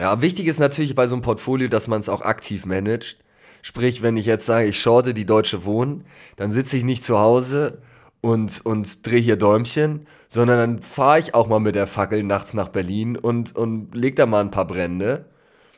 Ja, 0.00 0.22
wichtig 0.22 0.46
ist 0.46 0.60
natürlich 0.60 0.94
bei 0.94 1.06
so 1.08 1.16
einem 1.16 1.22
Portfolio, 1.22 1.66
dass 1.68 1.88
man 1.88 1.98
es 2.00 2.08
auch 2.08 2.22
aktiv 2.22 2.64
managt. 2.64 3.18
Sprich, 3.66 4.00
wenn 4.00 4.16
ich 4.16 4.26
jetzt 4.26 4.46
sage, 4.46 4.68
ich 4.68 4.80
shorte 4.80 5.12
die 5.12 5.26
Deutsche 5.26 5.64
Wohnen, 5.64 6.04
dann 6.36 6.52
sitze 6.52 6.76
ich 6.76 6.84
nicht 6.84 7.02
zu 7.02 7.18
Hause 7.18 7.82
und, 8.20 8.64
und 8.64 9.04
drehe 9.04 9.18
hier 9.18 9.34
Däumchen, 9.34 10.06
sondern 10.28 10.56
dann 10.56 10.82
fahre 10.82 11.18
ich 11.18 11.34
auch 11.34 11.48
mal 11.48 11.58
mit 11.58 11.74
der 11.74 11.88
Fackel 11.88 12.22
nachts 12.22 12.54
nach 12.54 12.68
Berlin 12.68 13.16
und, 13.16 13.56
und 13.56 13.92
leg 13.92 14.14
da 14.14 14.24
mal 14.24 14.38
ein 14.38 14.52
paar 14.52 14.68
Brände, 14.68 15.24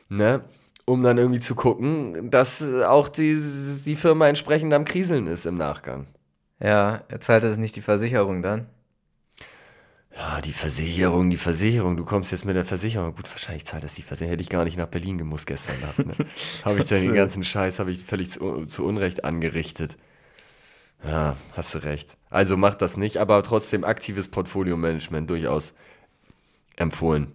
ne? 0.07 0.43
um 0.85 1.01
dann 1.01 1.17
irgendwie 1.17 1.39
zu 1.39 1.55
gucken, 1.55 2.29
dass 2.29 2.61
auch 2.71 3.09
die, 3.09 3.35
die 3.83 3.95
Firma 3.95 4.27
entsprechend 4.27 4.71
am 4.75 4.85
Kriseln 4.85 5.25
ist 5.25 5.47
im 5.47 5.55
Nachgang. 5.55 6.05
Ja, 6.61 7.01
er 7.07 7.19
zahlt 7.21 7.43
das 7.43 7.57
nicht 7.57 7.75
die 7.75 7.81
Versicherung 7.81 8.43
dann? 8.43 8.67
Ja, 10.15 10.41
die 10.41 10.53
Versicherung, 10.53 11.29
die 11.29 11.37
Versicherung. 11.37 11.95
Du 11.95 12.03
kommst 12.03 12.31
jetzt 12.31 12.45
mit 12.45 12.55
der 12.55 12.65
Versicherung. 12.65 13.15
Gut, 13.15 13.29
wahrscheinlich 13.29 13.65
zahlt 13.65 13.83
das 13.83 13.95
die 13.95 14.01
Versicherung. 14.01 14.31
Hätte 14.31 14.43
ich 14.43 14.49
gar 14.49 14.63
nicht 14.63 14.77
nach 14.77 14.87
Berlin 14.87 15.17
gemusst 15.17 15.47
gestern 15.47 15.79
Nacht. 15.81 15.99
Ne? 15.99 16.13
habe 16.65 16.79
ich 16.79 16.85
da 16.85 16.95
den 16.95 17.13
ganzen 17.13 17.43
Scheiß, 17.43 17.79
habe 17.79 17.91
ich 17.91 18.03
völlig 18.03 18.31
zu, 18.31 18.65
zu 18.65 18.85
Unrecht 18.85 19.23
angerichtet. 19.23 19.97
Ja, 21.03 21.37
hast 21.55 21.75
du 21.75 21.79
recht. 21.79 22.17
Also 22.29 22.57
macht 22.57 22.81
das 22.81 22.97
nicht, 22.97 23.17
aber 23.17 23.41
trotzdem 23.43 23.83
aktives 23.85 24.27
Portfolio-Management 24.27 25.29
durchaus 25.29 25.73
empfohlen. 26.75 27.31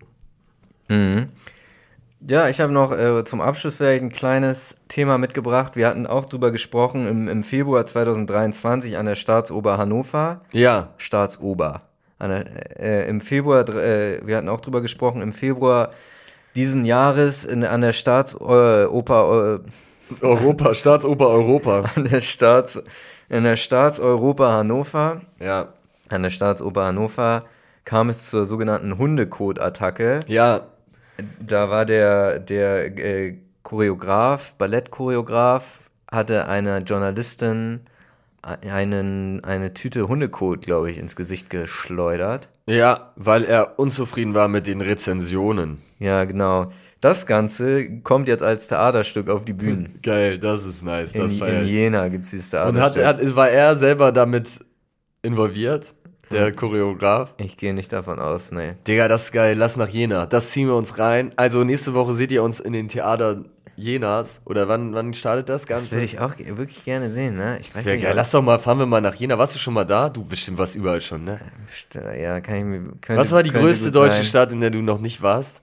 Ja, 2.27 2.49
ich 2.49 2.61
habe 2.61 2.73
noch 2.73 2.93
äh, 2.93 3.25
zum 3.25 3.41
Abschluss 3.41 3.77
vielleicht 3.77 4.03
ein 4.03 4.13
kleines 4.13 4.77
Thema 4.89 5.19
mitgebracht. 5.19 5.77
Wir 5.77 5.89
hatten 5.89 6.07
auch 6.07 6.27
drüber 6.27 6.51
gesprochen 6.51 7.07
im, 7.07 7.29
im 7.29 7.45
Februar 7.45 7.87
2023 7.87 8.97
an 8.97 9.07
der 9.07 9.15
Staatsober 9.15 9.79
Hannover. 9.79 10.41
Ja, 10.53 10.95
Staatsober. 10.97 11.83
Der, 12.21 12.45
äh, 12.81 13.09
Im 13.09 13.21
Februar, 13.21 13.69
äh, 13.69 14.21
wir 14.27 14.37
hatten 14.37 14.49
auch 14.49 14.61
drüber 14.61 14.81
gesprochen, 14.81 15.21
im 15.23 15.33
Februar 15.33 15.91
diesen 16.55 16.85
Jahres 16.85 17.45
in, 17.45 17.65
an 17.65 17.81
der 17.81 17.93
Staatsoper, 17.93 19.61
äh, 19.61 20.25
Europa, 20.25 20.75
Staatsoper 20.75 21.29
Europa. 21.29 21.85
an 21.97 22.05
der 22.05 22.21
Staats, 22.21 22.83
in 23.29 23.45
der 23.45 23.57
Staatsoper 23.57 24.53
Hannover, 24.53 25.21
Ja, 25.41 25.73
an 26.11 26.23
der 26.23 26.31
Staatsoper 26.31 26.85
Hannover 26.87 27.43
kam 27.85 28.09
es 28.09 28.31
zur 28.31 28.47
sogenannten 28.47 28.97
Hundekot-Attacke. 28.99 30.21
ja, 30.29 30.61
Da 31.41 31.69
war 31.71 31.85
der, 31.85 32.39
der 32.39 32.97
äh, 32.99 33.37
Choreograf, 33.63 34.55
Ballettchoreograf, 34.57 35.91
hatte 36.11 36.47
einer 36.49 36.79
Journalistin 36.79 37.81
einen, 38.45 39.43
eine 39.45 39.75
Tüte 39.75 40.09
Hundekot, 40.09 40.63
glaube 40.63 40.91
ich, 40.91 40.99
ins 40.99 41.17
Gesicht 41.17 41.51
geschleudert. 41.51 42.49
ja, 42.67 43.13
weil 43.17 43.45
er 43.45 43.79
unzufrieden 43.79 44.35
war 44.35 44.49
mit 44.49 44.67
den 44.67 44.81
Rezensionen. 44.81 45.79
Ja, 45.99 46.25
genau. 46.25 46.67
Das 47.01 47.27
Ganze 47.27 48.01
kommt 48.01 48.29
jetzt 48.29 48.43
als 48.43 48.69
Theaterstück 48.69 49.29
auf 49.31 49.45
die 49.45 49.53
Bühnen. 49.53 49.99
Geil, 50.03 50.39
das 50.39 50.65
ist 50.65 50.83
nice. 50.85 51.13
In, 51.13 51.21
Das 51.23 51.35
in. 51.35 51.63
Jena 51.67 52.09
gibt 52.09 52.25
es 52.25 52.31
dieses 52.31 52.53
Und 52.55 52.79
hat, 52.81 52.95
Theaterstück. 52.95 53.29
hat, 53.31 53.37
war 53.37 53.51
er 53.51 53.75
selber 53.75 54.13
damit 54.13 54.61
involviert, 55.23 55.95
der 56.31 56.53
Choreograf? 56.53 57.35
ich 57.39 57.57
gehe 57.57 57.75
nicht 57.75 57.93
davon 57.93 58.19
aus, 58.19 58.51
nee. 58.53 58.73
Digga, 58.87 59.09
das 59.09 59.25
ist 59.25 59.33
geil, 59.33 59.57
lass 59.57 59.77
nach 59.77 59.89
Jena. 59.89 60.27
Das 60.27 60.51
ziehen 60.51 60.69
wir 60.69 60.75
uns 60.77 60.99
rein. 60.99 61.33
Also 61.37 61.65
nächste 61.65 61.95
Woche 61.95 62.13
seht 62.15 62.33
ihr 62.33 62.43
uns 62.43 62.61
in 62.61 62.73
den 62.73 62.89
Theater 62.89 63.45
Jenas. 63.77 64.41
Oder 64.45 64.69
wann, 64.69 64.95
wann 64.95 65.13
startet 65.15 65.49
das 65.49 65.63
Das 65.63 65.69
Ganze? 65.69 65.91
würde 65.93 66.05
ich 66.05 66.19
auch 66.21 66.39
wirklich 66.39 66.85
gerne 66.85 67.11
sehen, 67.11 67.35
ne? 67.37 67.59
Ich 67.61 67.75
weiß 67.75 67.85
Sehr 67.85 67.95
nicht. 67.95 68.03
geil. 68.05 68.15
Lass 68.15 68.31
doch 68.31 68.43
mal, 68.43 68.59
fahren 68.59 68.79
wir 68.79 68.87
mal 68.87 69.01
nach 69.01 69.15
Jena. 69.15 69.37
Warst 69.39 69.55
du 69.55 69.59
schon 69.59 69.75
mal 69.75 69.85
da? 69.85 70.09
Du 70.11 70.25
bestimmt 70.25 70.59
warst 70.59 70.75
überall 70.77 71.01
schon, 71.01 71.25
ne? 71.25 71.41
St- 71.69 72.17
Ja, 72.21 72.41
kann 72.41 72.57
ich 72.57 72.65
mir. 72.65 72.79
Könnte, 73.01 73.17
Was 73.17 73.33
war 73.33 73.43
die 73.43 73.51
größte 73.51 73.91
deutsche 73.93 74.17
sein. 74.17 74.25
Stadt, 74.25 74.53
in 74.53 74.61
der 74.61 74.71
du 74.71 74.81
noch 74.83 75.01
nicht 75.01 75.23
warst? 75.23 75.63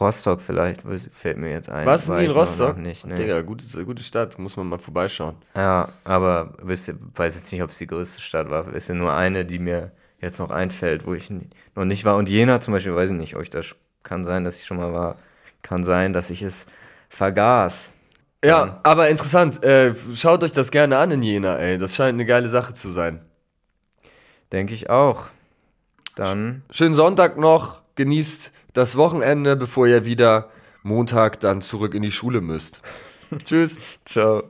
Rostock 0.00 0.40
vielleicht, 0.40 0.82
fällt 1.10 1.38
mir 1.38 1.50
jetzt 1.50 1.68
ein. 1.70 1.86
Warst 1.86 2.08
du 2.08 2.14
nie 2.14 2.22
in 2.24 2.28
noch- 2.28 2.36
Rostock? 2.36 2.76
Noch 2.76 2.84
nicht, 2.84 3.06
ne. 3.06 3.14
Digga, 3.16 3.40
gute, 3.42 3.84
gute 3.84 4.02
Stadt, 4.02 4.38
muss 4.38 4.56
man 4.56 4.68
mal 4.68 4.78
vorbeischauen. 4.78 5.36
Ja, 5.54 5.88
aber 6.04 6.52
wisst 6.62 6.94
weiß 7.16 7.34
jetzt 7.34 7.52
nicht, 7.52 7.62
ob 7.62 7.70
es 7.70 7.78
die 7.78 7.86
größte 7.86 8.20
Stadt 8.20 8.50
war. 8.50 8.72
Ist 8.72 8.88
ja 8.88 8.94
nur 8.94 9.12
eine, 9.12 9.44
die 9.44 9.58
mir 9.58 9.88
jetzt 10.20 10.38
noch 10.38 10.50
einfällt, 10.50 11.06
wo 11.06 11.14
ich 11.14 11.30
noch 11.74 11.84
nicht 11.84 12.04
war. 12.04 12.16
Und 12.16 12.28
Jena 12.28 12.60
zum 12.60 12.74
Beispiel, 12.74 12.94
weiß 12.94 13.10
ich 13.10 13.16
nicht, 13.16 13.36
ob 13.36 13.42
ich 13.42 13.50
da 13.50 13.60
sch- 13.60 13.74
kann 14.02 14.24
sein, 14.24 14.44
dass 14.44 14.60
ich 14.60 14.66
schon 14.66 14.76
mal 14.76 14.92
war. 14.92 15.16
Kann 15.62 15.84
sein, 15.84 16.12
dass 16.12 16.30
ich 16.30 16.42
es 16.42 16.66
vergaß. 17.08 17.92
Ja, 18.44 18.80
aber 18.82 19.10
interessant. 19.10 19.62
Äh, 19.62 19.94
schaut 20.14 20.42
euch 20.42 20.52
das 20.52 20.70
gerne 20.70 20.96
an 20.96 21.10
in 21.10 21.22
Jena, 21.22 21.56
ey. 21.56 21.76
Das 21.76 21.94
scheint 21.94 22.14
eine 22.14 22.24
geile 22.24 22.48
Sache 22.48 22.72
zu 22.72 22.88
sein. 22.88 23.20
Denke 24.52 24.74
ich 24.74 24.88
auch. 24.88 25.28
Dann 26.14 26.62
Schönen 26.70 26.94
Sonntag 26.94 27.36
noch. 27.36 27.82
Genießt 27.96 28.52
das 28.72 28.96
Wochenende, 28.96 29.56
bevor 29.56 29.86
ihr 29.86 30.04
wieder 30.04 30.48
Montag 30.82 31.40
dann 31.40 31.60
zurück 31.60 31.94
in 31.94 32.02
die 32.02 32.12
Schule 32.12 32.40
müsst. 32.40 32.80
Tschüss. 33.44 33.78
ciao. 34.04 34.48